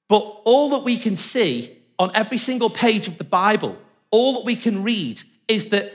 But 0.09 0.19
all 0.43 0.69
that 0.71 0.83
we 0.83 0.97
can 0.97 1.15
see 1.15 1.77
on 1.99 2.11
every 2.13 2.37
single 2.37 2.69
page 2.69 3.07
of 3.07 3.17
the 3.17 3.23
Bible, 3.23 3.77
all 4.11 4.33
that 4.33 4.45
we 4.45 4.55
can 4.55 4.83
read 4.83 5.21
is 5.47 5.69
that 5.69 5.91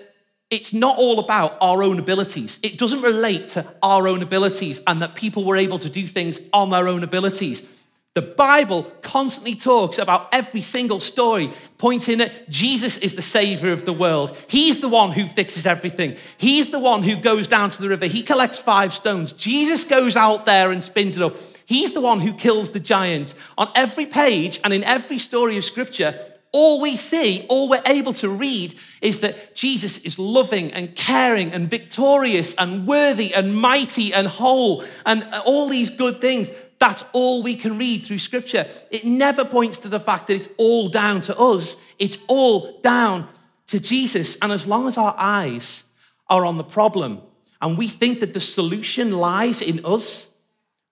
it's 0.50 0.72
not 0.72 0.98
all 0.98 1.18
about 1.18 1.56
our 1.60 1.82
own 1.82 1.98
abilities. 1.98 2.58
It 2.62 2.78
doesn't 2.78 3.00
relate 3.00 3.48
to 3.50 3.66
our 3.82 4.06
own 4.06 4.22
abilities 4.22 4.80
and 4.86 5.00
that 5.00 5.14
people 5.14 5.44
were 5.44 5.56
able 5.56 5.78
to 5.78 5.88
do 5.88 6.06
things 6.06 6.40
on 6.52 6.70
their 6.70 6.88
own 6.88 7.02
abilities. 7.02 7.62
The 8.14 8.20
Bible 8.20 8.82
constantly 9.00 9.54
talks 9.54 9.96
about 9.96 10.28
every 10.34 10.60
single 10.60 11.00
story, 11.00 11.50
pointing 11.78 12.20
at 12.20 12.50
Jesus 12.50 12.98
is 12.98 13.14
the 13.14 13.22
savior 13.22 13.72
of 13.72 13.86
the 13.86 13.92
world. 13.94 14.36
He's 14.48 14.82
the 14.82 14.88
one 14.90 15.12
who 15.12 15.26
fixes 15.26 15.64
everything. 15.64 16.16
He's 16.36 16.70
the 16.70 16.78
one 16.78 17.02
who 17.02 17.16
goes 17.16 17.46
down 17.46 17.70
to 17.70 17.80
the 17.80 17.88
river. 17.88 18.04
He 18.04 18.22
collects 18.22 18.58
five 18.58 18.92
stones. 18.92 19.32
Jesus 19.32 19.84
goes 19.84 20.14
out 20.14 20.44
there 20.44 20.70
and 20.72 20.84
spins 20.84 21.16
it 21.16 21.22
up. 21.22 21.36
He's 21.64 21.94
the 21.94 22.02
one 22.02 22.20
who 22.20 22.34
kills 22.34 22.72
the 22.72 22.80
giant. 22.80 23.34
On 23.56 23.70
every 23.74 24.04
page 24.04 24.60
and 24.62 24.74
in 24.74 24.84
every 24.84 25.18
story 25.18 25.56
of 25.56 25.64
scripture, 25.64 26.14
all 26.52 26.82
we 26.82 26.96
see, 26.96 27.46
all 27.48 27.66
we're 27.66 27.80
able 27.86 28.12
to 28.12 28.28
read 28.28 28.74
is 29.00 29.20
that 29.20 29.54
Jesus 29.54 30.04
is 30.04 30.18
loving 30.18 30.70
and 30.74 30.94
caring 30.94 31.50
and 31.52 31.70
victorious 31.70 32.54
and 32.56 32.86
worthy 32.86 33.32
and 33.32 33.56
mighty 33.56 34.12
and 34.12 34.26
whole 34.26 34.84
and 35.06 35.26
all 35.46 35.70
these 35.70 35.88
good 35.88 36.20
things. 36.20 36.50
That's 36.82 37.04
all 37.12 37.44
we 37.44 37.54
can 37.54 37.78
read 37.78 38.04
through 38.04 38.18
scripture. 38.18 38.68
It 38.90 39.04
never 39.04 39.44
points 39.44 39.78
to 39.78 39.88
the 39.88 40.00
fact 40.00 40.26
that 40.26 40.34
it's 40.34 40.48
all 40.56 40.88
down 40.88 41.20
to 41.20 41.38
us, 41.38 41.76
it's 42.00 42.18
all 42.26 42.80
down 42.80 43.28
to 43.68 43.78
Jesus. 43.78 44.36
And 44.42 44.50
as 44.50 44.66
long 44.66 44.88
as 44.88 44.98
our 44.98 45.14
eyes 45.16 45.84
are 46.28 46.44
on 46.44 46.58
the 46.58 46.64
problem 46.64 47.20
and 47.60 47.78
we 47.78 47.86
think 47.86 48.18
that 48.18 48.34
the 48.34 48.40
solution 48.40 49.12
lies 49.12 49.62
in 49.62 49.86
us, 49.86 50.26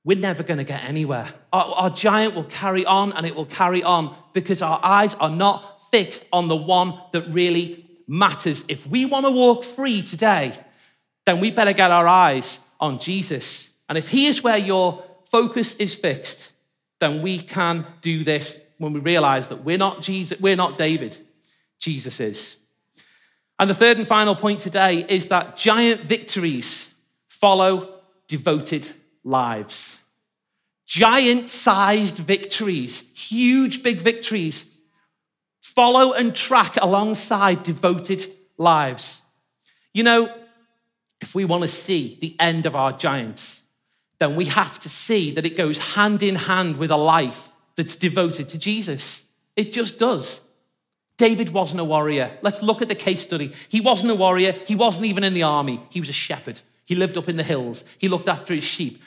we're 0.05 0.17
never 0.17 0.45
going 0.45 0.59
to 0.59 0.65
get 0.65 0.85
anywhere. 0.85 1.29
Our, 1.53 1.65
our, 1.75 1.91
giant 1.91 2.37
will 2.37 2.45
carry 2.45 2.87
on 2.87 3.13
and 3.15 3.27
it 3.27 3.35
will 3.35 3.47
carry 3.47 3.83
on 3.83 4.15
because 4.33 4.63
our 4.63 4.79
eyes 4.85 5.17
are 5.17 5.29
not 5.29 5.91
fixed 5.91 6.29
on 6.33 6.47
the 6.47 6.55
one 6.55 7.01
that 7.13 7.35
really 7.35 7.85
matters. 8.07 8.65
If 8.69 8.87
we 8.87 9.07
want 9.07 9.27
to 9.27 9.33
walk 9.33 9.65
free 9.65 10.03
today, 10.03 10.57
then 11.27 11.41
we 11.41 11.51
better 11.51 11.73
get 11.73 11.91
our 11.91 12.07
eyes 12.07 12.61
on 12.79 13.01
Jesus. 13.01 13.73
And 13.89 13.99
if 13.99 14.07
He 14.07 14.29
is 14.29 14.45
where 14.45 14.57
your 14.57 15.10
focus 15.31 15.75
is 15.77 15.95
fixed, 15.95 16.51
then 16.99 17.23
we 17.23 17.39
can 17.39 17.87
do 18.01 18.25
this 18.25 18.61
when 18.79 18.93
we 18.93 19.01
realize 19.01 19.49
that 19.49 19.65
we're 19.65 19.79
not 19.79 20.03
Jesus, 20.03 20.41
we're 20.41 20.57
not 20.57 20.79
David, 20.79 21.17
Jesus 21.79 22.21
is. 22.21 22.57
And 23.59 23.69
the 23.69 23.75
third 23.75 23.99
and 23.99 24.07
final 24.07 24.35
point 24.35 24.61
today 24.61 25.05
is 25.09 25.27
that 25.27 25.57
giant 25.57 26.01
victories 26.01 26.91
follow 27.29 28.01
devoted 28.27 28.91
lives. 29.23 29.99
Giant 30.87 31.49
sized 31.49 32.19
victories, 32.19 33.11
huge 33.15 33.83
big 33.83 34.01
victories, 34.01 34.75
follow 35.61 36.13
and 36.13 36.35
track 36.35 36.77
alongside 36.77 37.63
devoted 37.63 38.25
lives. 38.57 39.23
You 39.93 40.05
know, 40.05 40.35
if 41.21 41.35
we 41.35 41.45
want 41.45 41.63
to 41.63 41.69
see 41.69 42.17
the 42.21 42.35
end 42.41 42.67
of 42.67 42.75
our 42.75 42.93
giants, 42.93 43.60
then 44.21 44.37
we 44.37 44.45
have 44.45 44.79
to 44.79 44.89
see 44.89 45.33
that 45.33 45.47
it 45.47 45.57
goes 45.57 45.95
hand 45.95 46.23
in 46.23 46.37
hand 46.37 46.77
with 46.77 46.91
a 46.91 46.97
life 46.97 47.53
that's 47.75 47.97
devoted 47.97 48.49
to 48.51 48.59
Jesus. 48.59 49.25
It 49.57 49.73
just 49.73 49.99
does. 49.99 50.43
David 51.17 51.51
wasn't 51.51 51.81
a 51.81 51.85
warrior. 51.85 52.31
Let's 52.43 52.63
look 52.63 52.83
at 52.83 52.89
the 52.89 52.95
case 52.95 53.23
study. 53.23 53.53
He 53.69 53.81
wasn't 53.81 54.13
a 54.13 54.15
warrior. 54.15 54.53
He 54.67 54.75
wasn't 54.75 55.07
even 55.07 55.25
in 55.25 55.35
the 55.35 55.43
army. 55.43 55.83
He 55.91 56.01
was 56.01 56.09
a 56.11 56.15
shepherd. 56.15 56.61
He 56.85 56.95
lived 56.95 57.17
up 57.17 57.29
in 57.29 57.37
the 57.37 57.43
hills. 57.43 57.85
He 57.99 58.09
looked 58.09 58.29
after 58.29 58.55
his 58.55 58.65
sheep. 58.65 59.03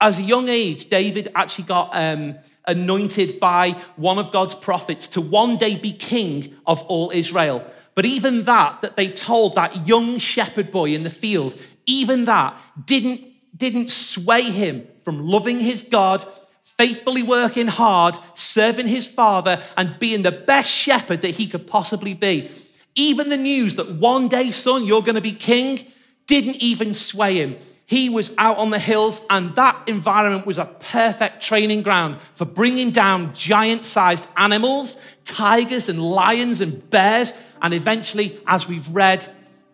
As 0.00 0.20
a 0.20 0.22
young 0.22 0.48
age, 0.48 0.88
David 0.88 1.32
actually 1.34 1.64
got 1.64 1.90
um, 1.92 2.36
anointed 2.66 3.40
by 3.40 3.70
one 3.96 4.18
of 4.18 4.30
God's 4.30 4.54
prophets 4.54 5.08
to 5.08 5.20
one 5.20 5.56
day 5.56 5.76
be 5.76 5.92
king 5.92 6.54
of 6.64 6.82
all 6.82 7.10
Israel. 7.12 7.64
But 7.96 8.06
even 8.06 8.44
that, 8.44 8.82
that 8.82 8.96
they 8.96 9.10
told 9.10 9.56
that 9.56 9.88
young 9.88 10.18
shepherd 10.18 10.70
boy 10.70 10.90
in 10.90 11.02
the 11.02 11.10
field, 11.10 11.60
even 11.86 12.26
that 12.26 12.56
didn't 12.84 13.24
didn't 13.56 13.90
sway 13.90 14.42
him 14.42 14.86
from 15.02 15.26
loving 15.26 15.60
his 15.60 15.82
God, 15.82 16.24
faithfully 16.62 17.22
working 17.22 17.66
hard, 17.66 18.16
serving 18.34 18.86
his 18.86 19.06
father, 19.06 19.60
and 19.76 19.98
being 19.98 20.22
the 20.22 20.32
best 20.32 20.70
shepherd 20.70 21.22
that 21.22 21.30
he 21.36 21.46
could 21.46 21.66
possibly 21.66 22.14
be. 22.14 22.48
Even 22.94 23.28
the 23.28 23.36
news 23.36 23.74
that 23.74 23.92
one 23.92 24.28
day, 24.28 24.50
son, 24.50 24.84
you're 24.84 25.02
going 25.02 25.14
to 25.14 25.20
be 25.20 25.32
king, 25.32 25.80
didn't 26.26 26.56
even 26.56 26.94
sway 26.94 27.36
him. 27.36 27.56
He 27.86 28.10
was 28.10 28.34
out 28.36 28.58
on 28.58 28.68
the 28.70 28.78
hills, 28.78 29.24
and 29.30 29.54
that 29.56 29.88
environment 29.88 30.46
was 30.46 30.58
a 30.58 30.66
perfect 30.66 31.42
training 31.42 31.82
ground 31.82 32.18
for 32.34 32.44
bringing 32.44 32.90
down 32.90 33.32
giant 33.32 33.86
sized 33.86 34.26
animals, 34.36 35.00
tigers 35.24 35.88
and 35.88 36.02
lions 36.02 36.60
and 36.60 36.88
bears, 36.90 37.32
and 37.62 37.72
eventually, 37.72 38.38
as 38.46 38.68
we've 38.68 38.88
read, 38.90 39.26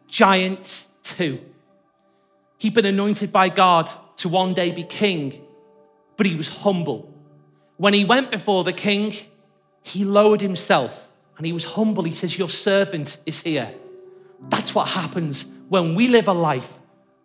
giants 0.06 0.92
too. 1.02 1.40
He'd 2.58 2.74
been 2.74 2.86
anointed 2.86 3.32
by 3.32 3.48
God 3.48 3.90
to 4.16 4.28
one 4.28 4.54
day 4.54 4.70
be 4.70 4.84
king, 4.84 5.44
but 6.16 6.26
he 6.26 6.34
was 6.34 6.48
humble. 6.48 7.12
When 7.76 7.94
he 7.94 8.04
went 8.04 8.30
before 8.30 8.64
the 8.64 8.72
king, 8.72 9.14
he 9.82 10.04
lowered 10.04 10.40
himself 10.40 11.12
and 11.36 11.46
he 11.46 11.52
was 11.52 11.64
humble. 11.64 12.04
He 12.04 12.14
says, 12.14 12.38
Your 12.38 12.48
servant 12.48 13.18
is 13.26 13.42
here. 13.42 13.74
That's 14.40 14.74
what 14.74 14.88
happens 14.88 15.46
when 15.68 15.94
we 15.94 16.08
live 16.08 16.28
a 16.28 16.32
life 16.32 16.78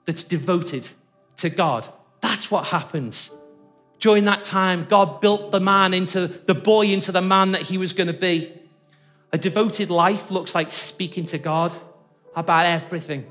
that's 0.06 0.24
devoted 0.24 0.90
to 1.38 1.50
God. 1.50 1.88
That's 2.22 2.50
what 2.50 2.66
happens. 2.66 3.32
During 4.00 4.26
that 4.26 4.44
time, 4.44 4.86
God 4.90 5.20
built 5.22 5.52
the 5.52 5.60
man 5.60 5.94
into 5.94 6.28
the 6.28 6.56
boy 6.56 6.88
into 6.88 7.12
the 7.12 7.22
man 7.22 7.52
that 7.52 7.62
he 7.62 7.78
was 7.78 7.94
going 7.94 8.08
to 8.08 8.14
be. 8.14 8.52
A 9.32 9.38
devoted 9.38 9.90
life 9.90 10.32
looks 10.32 10.56
like 10.56 10.72
speaking 10.72 11.26
to 11.26 11.38
God 11.38 11.72
about 12.36 12.66
everything 12.66 13.26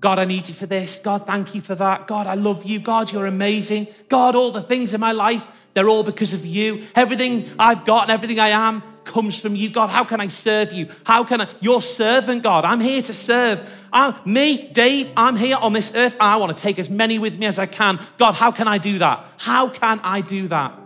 God, 0.00 0.18
I 0.18 0.24
need 0.24 0.48
you 0.48 0.54
for 0.54 0.66
this. 0.66 0.98
God, 0.98 1.26
thank 1.26 1.54
you 1.54 1.60
for 1.60 1.74
that. 1.74 2.06
God, 2.06 2.26
I 2.26 2.34
love 2.34 2.64
you. 2.64 2.80
God, 2.80 3.12
you're 3.12 3.26
amazing. 3.26 3.86
God, 4.08 4.34
all 4.34 4.50
the 4.50 4.62
things 4.62 4.94
in 4.94 5.00
my 5.00 5.12
life, 5.12 5.46
they're 5.74 5.90
all 5.90 6.02
because 6.02 6.32
of 6.32 6.46
you. 6.46 6.86
Everything 6.94 7.48
I've 7.58 7.84
got 7.84 8.04
and 8.04 8.10
everything 8.10 8.40
I 8.40 8.48
am 8.48 8.82
comes 9.04 9.38
from 9.38 9.54
you. 9.54 9.68
God, 9.68 9.88
how 9.88 10.04
can 10.04 10.20
I 10.20 10.28
serve 10.28 10.72
you? 10.72 10.88
How 11.04 11.22
can 11.22 11.42
I? 11.42 11.48
Your 11.60 11.82
servant, 11.82 12.42
God. 12.42 12.64
I'm 12.64 12.80
here 12.80 13.02
to 13.02 13.12
serve. 13.12 13.68
I'm, 13.92 14.14
me, 14.24 14.68
Dave, 14.68 15.10
I'm 15.16 15.36
here 15.36 15.56
on 15.56 15.74
this 15.74 15.94
earth. 15.94 16.16
I 16.18 16.36
want 16.36 16.56
to 16.56 16.62
take 16.62 16.78
as 16.78 16.88
many 16.88 17.18
with 17.18 17.38
me 17.38 17.44
as 17.44 17.58
I 17.58 17.66
can. 17.66 18.00
God, 18.16 18.32
how 18.32 18.52
can 18.52 18.68
I 18.68 18.78
do 18.78 19.00
that? 19.00 19.24
How 19.36 19.68
can 19.68 20.00
I 20.02 20.22
do 20.22 20.48
that? 20.48 20.78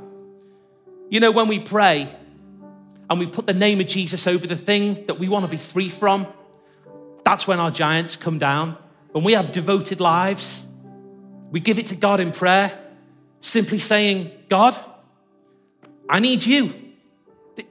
You 1.08 1.20
know, 1.20 1.30
when 1.30 1.46
we 1.46 1.60
pray 1.60 2.08
and 3.08 3.20
we 3.20 3.26
put 3.26 3.46
the 3.46 3.54
name 3.54 3.80
of 3.80 3.86
Jesus 3.86 4.26
over 4.26 4.46
the 4.46 4.56
thing 4.56 5.06
that 5.06 5.20
we 5.20 5.28
want 5.28 5.44
to 5.44 5.50
be 5.50 5.58
free 5.58 5.88
from, 5.88 6.26
that's 7.24 7.46
when 7.46 7.60
our 7.60 7.70
giants 7.70 8.16
come 8.16 8.38
down 8.38 8.78
when 9.14 9.22
we 9.22 9.34
have 9.34 9.52
devoted 9.52 10.00
lives, 10.00 10.66
we 11.52 11.60
give 11.60 11.78
it 11.78 11.86
to 11.86 11.94
God 11.94 12.18
in 12.18 12.32
prayer, 12.32 12.76
simply 13.38 13.78
saying, 13.78 14.32
God, 14.48 14.76
I 16.08 16.18
need 16.18 16.44
you. 16.44 16.74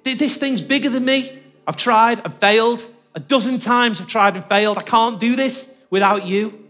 This 0.05 0.37
thing's 0.37 0.61
bigger 0.61 0.89
than 0.89 1.03
me. 1.03 1.37
I've 1.67 1.75
tried, 1.75 2.21
I've 2.23 2.35
failed. 2.35 2.87
A 3.13 3.19
dozen 3.19 3.59
times 3.59 3.99
I've 3.99 4.07
tried 4.07 4.37
and 4.37 4.45
failed. 4.45 4.77
I 4.77 4.83
can't 4.83 5.19
do 5.19 5.35
this 5.35 5.69
without 5.89 6.25
you. 6.25 6.69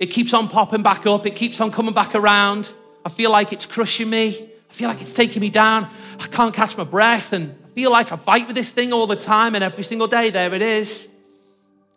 It 0.00 0.06
keeps 0.06 0.34
on 0.34 0.48
popping 0.48 0.82
back 0.82 1.06
up, 1.06 1.24
it 1.24 1.36
keeps 1.36 1.60
on 1.60 1.70
coming 1.70 1.94
back 1.94 2.16
around. 2.16 2.74
I 3.06 3.10
feel 3.10 3.30
like 3.30 3.52
it's 3.52 3.64
crushing 3.64 4.10
me. 4.10 4.50
I 4.68 4.72
feel 4.72 4.88
like 4.88 5.00
it's 5.00 5.14
taking 5.14 5.40
me 5.40 5.50
down. 5.50 5.88
I 6.18 6.26
can't 6.26 6.52
catch 6.52 6.76
my 6.76 6.82
breath, 6.82 7.32
and 7.32 7.56
I 7.64 7.68
feel 7.68 7.92
like 7.92 8.10
I 8.10 8.16
fight 8.16 8.48
with 8.48 8.56
this 8.56 8.72
thing 8.72 8.92
all 8.92 9.06
the 9.06 9.14
time, 9.14 9.54
and 9.54 9.62
every 9.62 9.84
single 9.84 10.08
day, 10.08 10.30
there 10.30 10.52
it 10.52 10.62
is. 10.62 11.13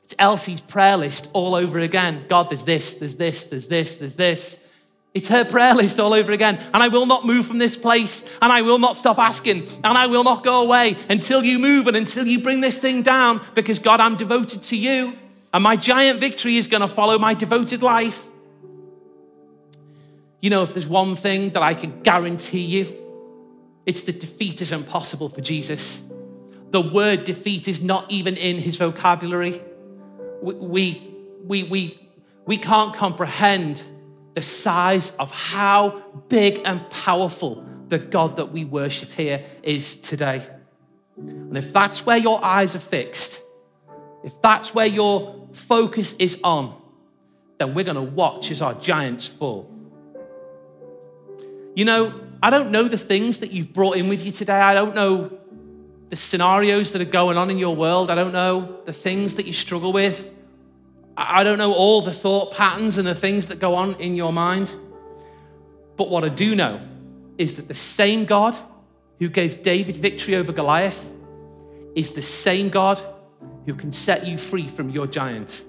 It's 0.08 0.16
Elsie's 0.20 0.62
prayer 0.62 0.96
list 0.96 1.30
all 1.34 1.54
over 1.54 1.80
again. 1.80 2.24
God, 2.30 2.50
there's 2.50 2.64
this, 2.64 2.94
there's 2.94 3.16
this, 3.16 3.44
there's 3.44 3.68
this, 3.68 3.98
there's 3.98 4.16
this. 4.16 4.66
It's 5.14 5.28
her 5.28 5.44
prayer 5.44 5.76
list 5.76 6.00
all 6.00 6.14
over 6.14 6.32
again. 6.32 6.64
And 6.74 6.82
I 6.82 6.88
will 6.88 7.06
not 7.06 7.26
move 7.26 7.46
from 7.46 7.58
this 7.58 7.76
place. 7.76 8.24
And 8.42 8.50
I 8.50 8.62
will 8.62 8.80
not 8.80 8.96
stop 8.96 9.20
asking. 9.20 9.68
And 9.84 9.98
I 9.98 10.08
will 10.08 10.24
not 10.24 10.46
go 10.46 10.62
away 10.62 10.96
until 11.10 11.44
you 11.44 11.60
move 11.60 11.88
and 11.88 11.98
until 11.98 12.26
you 12.26 12.40
bring 12.40 12.62
this 12.62 12.78
thing 12.78 13.02
down 13.02 13.42
because, 13.54 13.80
God, 13.80 14.00
I'm 14.00 14.16
devoted 14.16 14.64
to 14.64 14.78
you. 14.78 15.18
And 15.54 15.62
my 15.62 15.76
giant 15.76 16.22
victory 16.22 16.56
is 16.56 16.68
going 16.68 16.80
to 16.80 16.88
follow 16.88 17.20
my 17.20 17.34
devoted 17.34 17.84
life. 17.84 18.28
You 20.40 20.50
know, 20.50 20.64
if 20.64 20.74
there's 20.74 20.88
one 20.88 21.18
thing 21.18 21.50
that 21.50 21.64
I 21.64 21.74
can 21.74 22.02
guarantee 22.02 22.64
you, 22.64 22.96
it's 23.86 24.04
that 24.04 24.22
defeat 24.22 24.62
is 24.62 24.72
impossible 24.72 25.28
for 25.28 25.42
Jesus. 25.42 26.02
The 26.70 26.80
word 26.80 27.26
defeat 27.26 27.68
is 27.68 27.82
not 27.82 28.10
even 28.10 28.38
in 28.38 28.56
his 28.56 28.78
vocabulary 28.78 29.62
we, 30.42 31.02
we, 31.44 31.64
we, 31.64 32.10
we 32.46 32.58
can't 32.58 32.94
comprehend 32.94 33.84
the 34.36 34.42
size 34.42 35.12
of 35.18 35.32
how 35.32 36.04
big 36.30 36.62
and 36.66 36.88
powerful 36.90 37.66
the 37.88 37.98
God 37.98 38.38
that 38.38 38.52
we 38.52 38.66
worship 38.66 39.10
here 39.10 39.44
is 39.64 39.98
today. 39.98 40.46
And 41.18 41.58
if 41.58 41.74
that's 41.74 42.06
where 42.06 42.18
your 42.18 42.44
eyes 42.44 42.76
are 42.76 42.80
fixed, 42.80 43.42
if 44.24 44.40
that's 44.42 44.76
where 44.76 44.86
your 44.86 45.48
focus 45.54 46.14
is 46.14 46.40
on, 46.44 46.80
then 47.58 47.74
we're 47.74 47.86
going 47.86 47.96
to 47.96 48.02
watch 48.02 48.52
as 48.52 48.62
our 48.62 48.76
giants 48.76 49.26
fall. 49.28 49.74
You 51.76 51.86
know, 51.86 52.14
I 52.42 52.50
don't 52.50 52.72
know 52.72 52.88
the 52.88 52.98
things 52.98 53.40
that 53.40 53.52
you've 53.52 53.74
brought 53.74 53.98
in 53.98 54.10
with 54.10 54.26
you 54.26 54.32
today. 54.32 54.60
I 54.60 54.74
don't 54.74 54.96
know 54.96 55.40
the 56.10 56.16
scenarios 56.16 56.92
that 56.94 57.02
are 57.02 57.06
going 57.06 57.38
on 57.38 57.50
in 57.50 57.58
your 57.58 57.76
world. 57.76 58.10
I 58.10 58.16
don't 58.16 58.34
know 58.34 58.80
the 58.86 58.94
things 58.94 59.36
that 59.36 59.46
you 59.46 59.54
struggle 59.54 59.92
with. 59.92 60.30
I 61.16 61.44
don't 61.44 61.58
know 61.58 61.74
all 61.74 62.02
the 62.02 62.14
thought 62.14 62.54
patterns 62.54 62.98
and 62.98 63.08
the 63.08 63.16
things 63.16 63.48
that 63.48 63.60
go 63.60 63.76
on 63.76 63.96
in 63.96 64.16
your 64.16 64.32
mind. 64.32 64.74
But 65.96 66.10
what 66.10 66.24
I 66.24 66.30
do 66.30 66.56
know 66.56 66.88
is 67.38 67.56
that 67.56 67.68
the 67.68 67.76
same 67.76 68.26
God 68.26 68.58
who 69.20 69.30
gave 69.30 69.64
David 69.64 69.98
victory 69.98 70.36
over 70.36 70.54
Goliath 70.54 71.14
is 71.96 72.12
the 72.12 72.22
same 72.22 72.70
God 72.70 73.02
who 73.66 73.74
can 73.74 73.92
set 73.92 74.26
you 74.26 74.38
free 74.38 74.68
from 74.68 74.90
your 74.90 75.08
giant. 75.08 75.64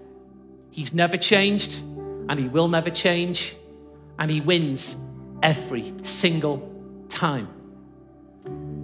He's 0.70 0.93
never 0.93 1.16
changed 1.16 1.80
and 2.28 2.39
he 2.39 2.47
will 2.47 2.68
never 2.68 2.91
change, 2.91 3.57
and 4.18 4.30
he 4.30 4.41
wins 4.41 4.97
every 5.43 5.95
single 6.03 6.70
time. 7.09 7.49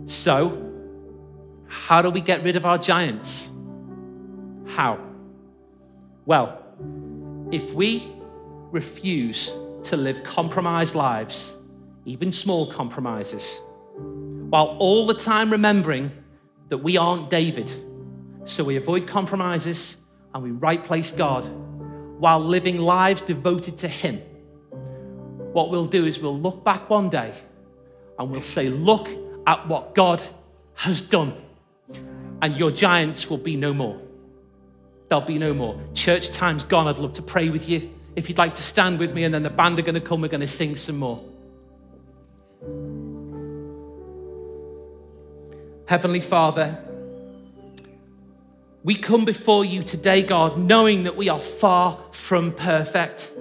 So, 0.07 0.64
how 1.75 2.01
do 2.01 2.09
we 2.09 2.21
get 2.21 2.43
rid 2.43 2.57
of 2.57 2.65
our 2.65 2.79
giants? 2.79 3.51
How? 4.69 4.99
Well, 6.25 6.63
if 7.51 7.75
we 7.75 8.09
refuse 8.71 9.53
to 9.85 9.97
live 9.97 10.23
compromised 10.23 10.95
lives, 10.95 11.55
even 12.07 12.33
small 12.33 12.71
compromises, 12.71 13.61
while 14.49 14.77
all 14.79 15.07
the 15.07 15.15
time 15.15 15.51
remembering 15.51 16.11
that 16.69 16.79
we 16.79 16.97
aren't 16.97 17.29
David, 17.29 17.75
so 18.47 18.63
we 18.63 18.77
avoid 18.77 19.07
compromises 19.07 19.97
and 20.33 20.43
we 20.43 20.53
right 20.53 20.83
place 20.83 21.11
God 21.11 21.45
while 22.19 22.41
living 22.41 22.79
lives 22.79 23.21
devoted 23.21 23.77
to 23.79 23.89
Him. 23.89 24.23
What 25.53 25.71
we'll 25.71 25.87
do 25.87 26.07
is 26.07 26.19
we'll 26.21 26.39
look 26.39 26.65
back 26.65 26.89
one 26.89 27.11
day 27.11 27.35
and 28.19 28.31
we'll 28.31 28.43
say, 28.43 28.69
Look 28.69 29.09
at 29.47 29.67
what 29.69 29.95
God 29.95 30.23
has 30.75 31.01
done. 31.01 31.35
And 32.45 32.59
your 32.59 32.71
giants 32.71 33.31
will 33.31 33.39
be 33.39 33.57
no 33.57 33.73
more. 33.73 33.99
There'll 35.09 35.25
be 35.25 35.39
no 35.39 35.55
more. 35.55 35.81
Church 35.95 36.31
time's 36.31 36.63
gone. 36.63 36.87
I'd 36.87 36.99
love 36.99 37.15
to 37.15 37.23
pray 37.23 37.49
with 37.49 37.71
you. 37.71 37.89
If 38.17 38.29
you'd 38.29 38.37
like 38.37 38.53
to 38.53 38.63
stand 38.63 38.99
with 38.99 39.15
me, 39.15 39.25
and 39.25 39.33
then 39.33 39.43
the 39.43 39.49
band 39.49 39.79
are 39.79 39.83
going 39.83 39.95
to 39.95 40.01
come, 40.03 40.21
we're 40.21 40.29
going 40.29 40.43
to 40.43 40.47
sing 40.47 40.77
some 40.77 40.99
more. 40.99 41.25
Heavenly 45.87 46.21
Father, 46.21 46.85
we 48.83 48.95
come 48.95 49.25
before 49.25 49.65
you 49.65 49.83
today, 49.83 50.23
God, 50.23 50.59
knowing 50.59 51.05
that 51.05 51.17
we 51.17 51.31
are 51.31 51.41
far 51.41 51.99
from 52.13 52.53
perfect. 52.53 53.33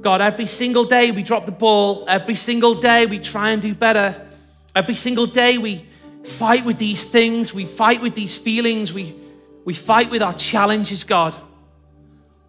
God, 0.00 0.20
every 0.20 0.46
single 0.46 0.86
day 0.86 1.12
we 1.12 1.22
drop 1.22 1.46
the 1.46 1.52
ball. 1.52 2.04
Every 2.08 2.34
single 2.34 2.74
day 2.74 3.06
we 3.06 3.20
try 3.20 3.52
and 3.52 3.62
do 3.62 3.76
better. 3.76 4.28
Every 4.74 4.96
single 4.96 5.26
day 5.26 5.56
we 5.58 5.87
fight 6.28 6.64
with 6.64 6.78
these 6.78 7.04
things. 7.04 7.52
We 7.52 7.66
fight 7.66 8.00
with 8.02 8.14
these 8.14 8.36
feelings. 8.36 8.92
We, 8.92 9.14
we 9.64 9.74
fight 9.74 10.10
with 10.10 10.22
our 10.22 10.34
challenges, 10.34 11.04
God. 11.04 11.34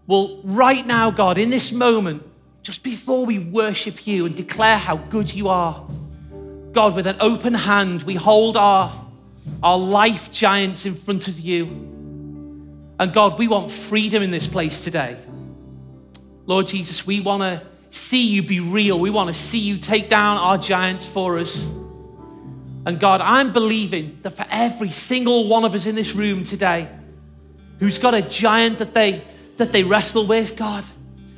Well, 0.08 0.42
right 0.44 0.86
now, 0.86 1.12
God, 1.12 1.38
in 1.38 1.50
this 1.50 1.72
moment, 1.72 2.24
just 2.62 2.84
before 2.84 3.26
we 3.26 3.40
worship 3.40 4.06
you 4.06 4.26
and 4.26 4.36
declare 4.36 4.78
how 4.78 4.98
good 4.98 5.34
you 5.34 5.48
are, 5.48 5.88
God, 6.72 6.96
with 6.96 7.08
an 7.08 7.18
open 7.20 7.54
hand, 7.54 8.04
we 8.04 8.16
hold 8.16 8.58
our, 8.58 9.06
our 9.64 9.78
life 9.78 10.32
giants 10.32 10.86
in 10.86 10.94
front 10.96 11.28
of 11.28 11.40
you. 11.40 11.66
And 13.00 13.14
God, 13.14 13.40
we 13.40 13.48
want 13.48 13.72
freedom 13.72 14.22
in 14.22 14.32
this 14.32 14.48
place 14.48 14.84
today. 14.84 15.18
Lord 16.46 16.68
Jesus, 16.68 17.06
we 17.08 17.22
want 17.22 17.42
to 17.42 17.62
see 17.90 18.28
you 18.28 18.44
be 18.44 18.60
real. 18.60 19.00
We 19.00 19.10
want 19.10 19.28
to 19.28 19.34
see 19.34 19.60
you 19.60 19.78
take 19.78 20.10
down 20.10 20.38
our 20.38 20.58
giants 20.58 21.06
for 21.06 21.40
us. 21.40 21.68
And 22.86 23.00
God, 23.00 23.22
I'm 23.22 23.52
believing 23.52 24.20
that 24.22 24.32
for 24.32 24.46
every 24.50 24.90
single 24.90 25.48
one 25.48 25.66
of 25.66 25.74
us 25.74 25.86
in 25.86 25.96
this 25.96 26.16
room 26.16 26.44
today 26.44 26.88
who's 27.80 27.98
got 27.98 28.14
a 28.14 28.22
giant 28.22 28.80
that 28.80 28.94
they 28.94 29.24
that 29.58 29.72
they 29.72 29.84
wrestle 29.84 30.26
with, 30.26 30.56
God, 30.56 30.86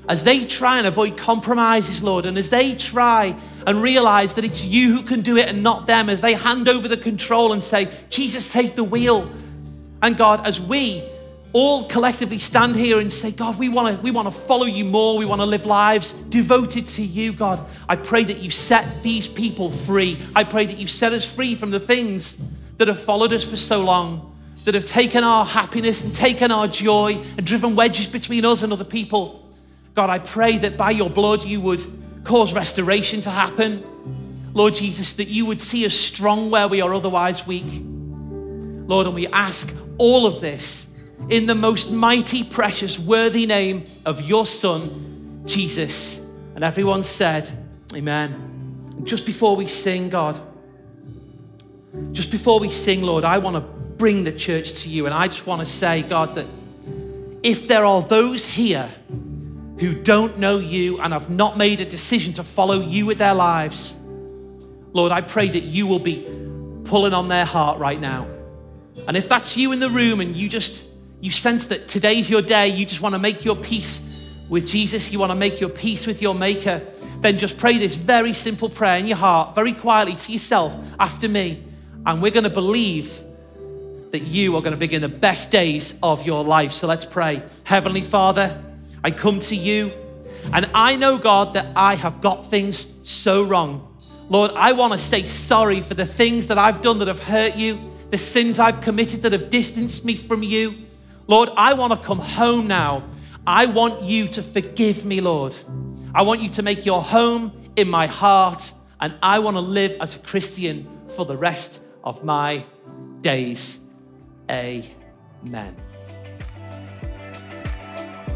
as 0.08 0.24
they 0.24 0.46
try 0.46 0.78
and 0.78 0.88
avoid 0.88 1.18
compromises, 1.18 2.04
Lord, 2.04 2.26
and 2.26 2.38
as 2.38 2.50
they 2.50 2.76
try 2.76 3.36
and 3.68 3.82
realize 3.82 4.36
that 4.36 4.46
it's 4.46 4.64
you 4.64 4.96
who 4.96 5.04
can 5.04 5.22
do 5.22 5.38
it 5.38 5.50
and 5.50 5.64
not 5.64 5.88
them, 5.88 6.10
as 6.10 6.22
they 6.22 6.34
hand 6.34 6.70
over 6.70 6.88
the 6.88 6.98
control 6.98 7.52
and 7.52 7.64
say, 7.64 7.89
Jesus, 8.10 8.52
take 8.52 8.76
the 8.76 8.84
wheel. 8.84 9.30
And 10.02 10.16
God, 10.16 10.46
as 10.48 10.62
we 10.62 11.04
all 11.54 11.88
collectively 11.88 12.39
stand 12.39 12.76
here 12.76 12.99
and 12.99 13.12
say, 13.12 13.32
God, 13.32 13.60
we 13.60 13.68
want 13.68 13.97
to 13.97 14.02
we 14.02 14.12
want 14.12 14.32
to 14.32 14.32
follow 14.32 14.66
you 14.66 14.86
more. 14.86 15.18
We 15.18 15.26
want 15.26 15.41
to 15.41 15.45
live 15.45 15.66
lives 15.66 16.14
devoted 16.14 16.88
to 16.88 17.04
you, 17.04 17.34
God. 17.34 17.66
I 17.89 17.97
pray 17.97 18.24
that 18.24 18.38
you 18.38 18.49
set 18.49 19.04
these 19.04 19.28
people 19.28 19.70
free. 19.72 20.18
I 20.36 20.43
pray 20.43 20.66
that 20.66 20.78
you 20.78 20.88
set 20.88 21.12
us 21.14 21.30
free 21.30 21.56
from 21.56 21.72
the 21.72 21.80
things 21.80 22.38
that 22.78 22.88
have 22.88 22.99
followed 22.99 23.34
us 23.34 23.43
for 23.43 23.58
so 23.58 23.84
long, 23.84 24.36
that 24.64 24.76
have 24.76 24.86
taken 24.86 25.24
our 25.24 25.45
happiness 25.45 26.04
and 26.04 26.16
taken 26.16 26.52
our 26.52 26.68
joy 26.68 27.22
and 27.38 27.45
driven 27.45 27.76
wedges 27.76 28.08
between 28.08 28.45
us 28.45 28.64
and 28.64 28.72
other 28.72 28.86
people. 28.86 29.45
God, 29.93 30.10
I 30.10 30.20
pray 30.20 30.58
that 30.60 30.78
by 30.78 30.91
your 30.91 31.10
blood 31.10 31.43
you 31.43 31.60
would 31.62 31.82
cause 32.24 32.54
restoration 32.54 33.20
to 33.22 33.30
happen. 33.30 33.84
Lord 34.54 34.74
Jesus, 34.74 35.14
that 35.14 35.28
you 35.28 35.45
would 35.45 35.60
see 35.60 35.86
us 35.86 35.93
strong 35.93 36.49
where 36.49 36.68
we 36.68 36.82
are 36.82 36.93
otherwise 36.93 37.45
weak. 37.45 37.66
Lord, 38.88 39.06
and 39.06 39.16
we 39.16 39.28
ask 39.28 39.74
all 39.97 40.26
of 40.26 40.41
this 40.41 40.88
in 41.30 41.45
the 41.45 41.55
most 41.55 41.91
mighty, 41.91 42.43
precious, 42.43 42.99
worthy 42.99 43.45
name 43.45 43.86
of 44.05 44.22
your 44.22 44.45
Son, 44.45 45.43
Jesus. 45.45 46.19
And 46.55 46.63
everyone 46.63 47.03
said, 47.03 47.49
Amen. 47.93 48.34
And 48.97 49.07
just 49.07 49.26
before 49.26 49.55
we 49.55 49.67
sing, 49.67 50.09
God, 50.09 50.39
just 52.11 52.32
before 52.32 52.59
we 52.59 52.69
sing, 52.69 53.01
Lord, 53.01 53.24
I 53.24 53.38
want 53.38 53.55
to 53.55 53.61
bring 53.61 54.24
the 54.24 54.32
church 54.32 54.84
to 54.84 54.89
you. 54.89 55.05
And 55.05 55.13
I 55.13 55.28
just 55.28 55.45
want 55.45 55.59
to 55.59 55.65
say, 55.65 56.03
God, 56.03 56.36
that 56.36 56.45
if 57.43 57.67
there 57.67 57.86
are 57.86 58.01
those 58.01 58.45
here 58.45 58.89
who 59.78 59.93
don't 59.93 60.38
know 60.38 60.59
you 60.59 61.01
and 61.01 61.11
have 61.11 61.30
not 61.30 61.57
made 61.57 61.80
a 61.80 61.86
decision 61.86 62.34
to 62.34 62.43
follow 62.43 62.82
you 62.82 63.05
with 63.05 63.17
their 63.17 63.34
lives, 63.34 63.95
Lord, 64.93 65.11
I 65.11 65.22
pray 65.22 65.47
that 65.49 65.63
you 65.63 65.88
will 65.88 65.99
be 65.99 66.28
pulling 66.86 67.13
on 67.13 67.28
their 67.28 67.45
heart 67.45 67.80
right 67.80 67.99
now. 67.99 68.28
And 69.07 69.17
if 69.17 69.28
that's 69.28 69.57
you 69.57 69.72
in 69.72 69.80
the 69.80 69.89
room 69.89 70.22
and 70.22 70.36
you 70.36 70.49
just 70.49 70.86
you 71.22 71.32
sense 71.32 71.67
that 71.67 71.88
today's 71.88 72.30
your 72.30 72.41
day, 72.41 72.67
you 72.67 72.86
just 72.86 73.01
want 73.01 73.13
to 73.13 73.19
make 73.19 73.45
your 73.45 73.55
peace 73.55 74.07
with 74.49 74.67
Jesus, 74.67 75.11
you 75.13 75.19
want 75.19 75.32
to 75.32 75.36
make 75.36 75.61
your 75.61 75.69
peace 75.69 76.07
with 76.07 76.22
your 76.22 76.36
Maker, 76.36 76.82
then 77.22 77.38
just 77.38 77.57
pray 77.57 77.78
this 77.78 77.93
very 77.93 78.34
simple 78.34 78.67
prayer 78.67 78.97
in 78.97 79.05
your 79.05 79.17
heart, 79.17 79.53
very 79.53 79.74
quietly 79.74 80.15
to 80.15 80.32
yourself 80.32 80.76
after 80.99 81.30
me. 81.30 81.63
And 82.05 82.22
we're 82.22 82.32
going 82.32 82.45
to 82.45 82.49
believe 82.49 83.22
that 84.09 84.24
you 84.24 84.55
are 84.55 84.61
going 84.61 84.74
to 84.74 84.78
begin 84.78 85.01
the 85.01 85.07
best 85.07 85.51
days 85.51 85.97
of 86.01 86.26
your 86.26 86.43
life. 86.43 86.72
So 86.72 86.88
let's 86.88 87.05
pray. 87.05 87.43
Heavenly 87.63 88.01
Father, 88.01 88.61
I 89.03 89.11
come 89.11 89.39
to 89.39 89.55
you, 89.55 89.91
and 90.51 90.69
I 90.74 90.95
know, 90.95 91.19
God, 91.19 91.53
that 91.53 91.67
I 91.76 91.95
have 91.95 92.19
got 92.19 92.49
things 92.49 92.88
so 93.03 93.43
wrong. 93.43 93.95
Lord, 94.28 94.51
I 94.55 94.72
want 94.72 94.93
to 94.93 94.99
say 94.99 95.24
sorry 95.24 95.82
for 95.82 95.93
the 95.93 96.05
things 96.05 96.47
that 96.47 96.57
I've 96.57 96.82
done 96.82 96.99
that 96.99 97.07
have 97.07 97.19
hurt 97.19 97.55
you, 97.55 97.80
the 98.09 98.17
sins 98.17 98.59
I've 98.59 98.82
committed 98.82 99.22
that 99.22 99.32
have 99.32 99.49
distanced 99.49 100.03
me 100.03 100.17
from 100.17 100.41
you. 100.41 100.88
Lord, 101.32 101.50
I 101.56 101.76
want 101.76 101.94
to 101.94 102.06
come 102.06 102.20
home 102.20 102.68
now. 102.68 103.08
I 103.48 103.66
want 103.66 104.04
you 104.04 104.28
to 104.28 104.44
forgive 104.44 105.06
me, 105.06 105.22
Lord. 105.22 105.56
I 106.14 106.24
want 106.24 106.42
you 106.42 106.50
to 106.50 106.62
make 106.62 106.86
your 106.86 107.02
home 107.02 107.54
in 107.78 107.90
my 107.90 108.06
heart, 108.06 108.74
and 109.00 109.14
I 109.24 109.40
want 109.40 109.56
to 109.56 109.62
live 109.62 109.96
as 110.02 110.14
a 110.14 110.20
Christian 110.20 110.90
for 111.08 111.26
the 111.26 111.38
rest 111.38 111.84
of 112.04 112.26
my 112.26 112.66
days. 113.22 113.80
Amen. 114.50 115.74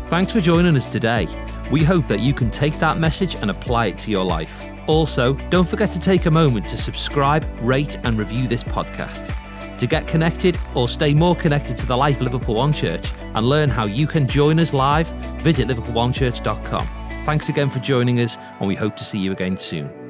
Thanks 0.07 0.31
for 0.31 0.39
joining 0.39 0.77
us 0.77 0.89
today. 0.89 1.27
We 1.69 1.83
hope 1.83 2.07
that 2.07 2.21
you 2.21 2.33
can 2.33 2.49
take 2.49 2.79
that 2.79 2.97
message 2.97 3.35
and 3.35 3.51
apply 3.51 3.87
it 3.87 3.97
to 3.97 4.11
your 4.11 4.23
life. 4.23 4.71
Also, 4.87 5.33
don't 5.49 5.67
forget 5.67 5.91
to 5.91 5.99
take 5.99 6.27
a 6.27 6.31
moment 6.31 6.65
to 6.69 6.77
subscribe, 6.77 7.45
rate, 7.59 7.97
and 8.05 8.17
review 8.17 8.47
this 8.47 8.63
podcast. 8.63 9.35
To 9.79 9.87
get 9.87 10.07
connected 10.07 10.57
or 10.73 10.87
stay 10.87 11.13
more 11.13 11.35
connected 11.35 11.77
to 11.77 11.85
the 11.85 11.97
life 11.97 12.15
of 12.15 12.21
Liverpool 12.23 12.55
One 12.55 12.73
Church 12.73 13.11
and 13.33 13.45
learn 13.47 13.69
how 13.69 13.85
you 13.85 14.07
can 14.07 14.27
join 14.27 14.59
us 14.59 14.73
live, 14.73 15.07
visit 15.41 15.67
liverpoolonechurch.com. 15.67 16.87
Thanks 17.25 17.49
again 17.49 17.69
for 17.69 17.79
joining 17.79 18.19
us, 18.19 18.37
and 18.59 18.67
we 18.67 18.75
hope 18.75 18.95
to 18.97 19.03
see 19.03 19.19
you 19.19 19.31
again 19.31 19.57
soon. 19.57 20.04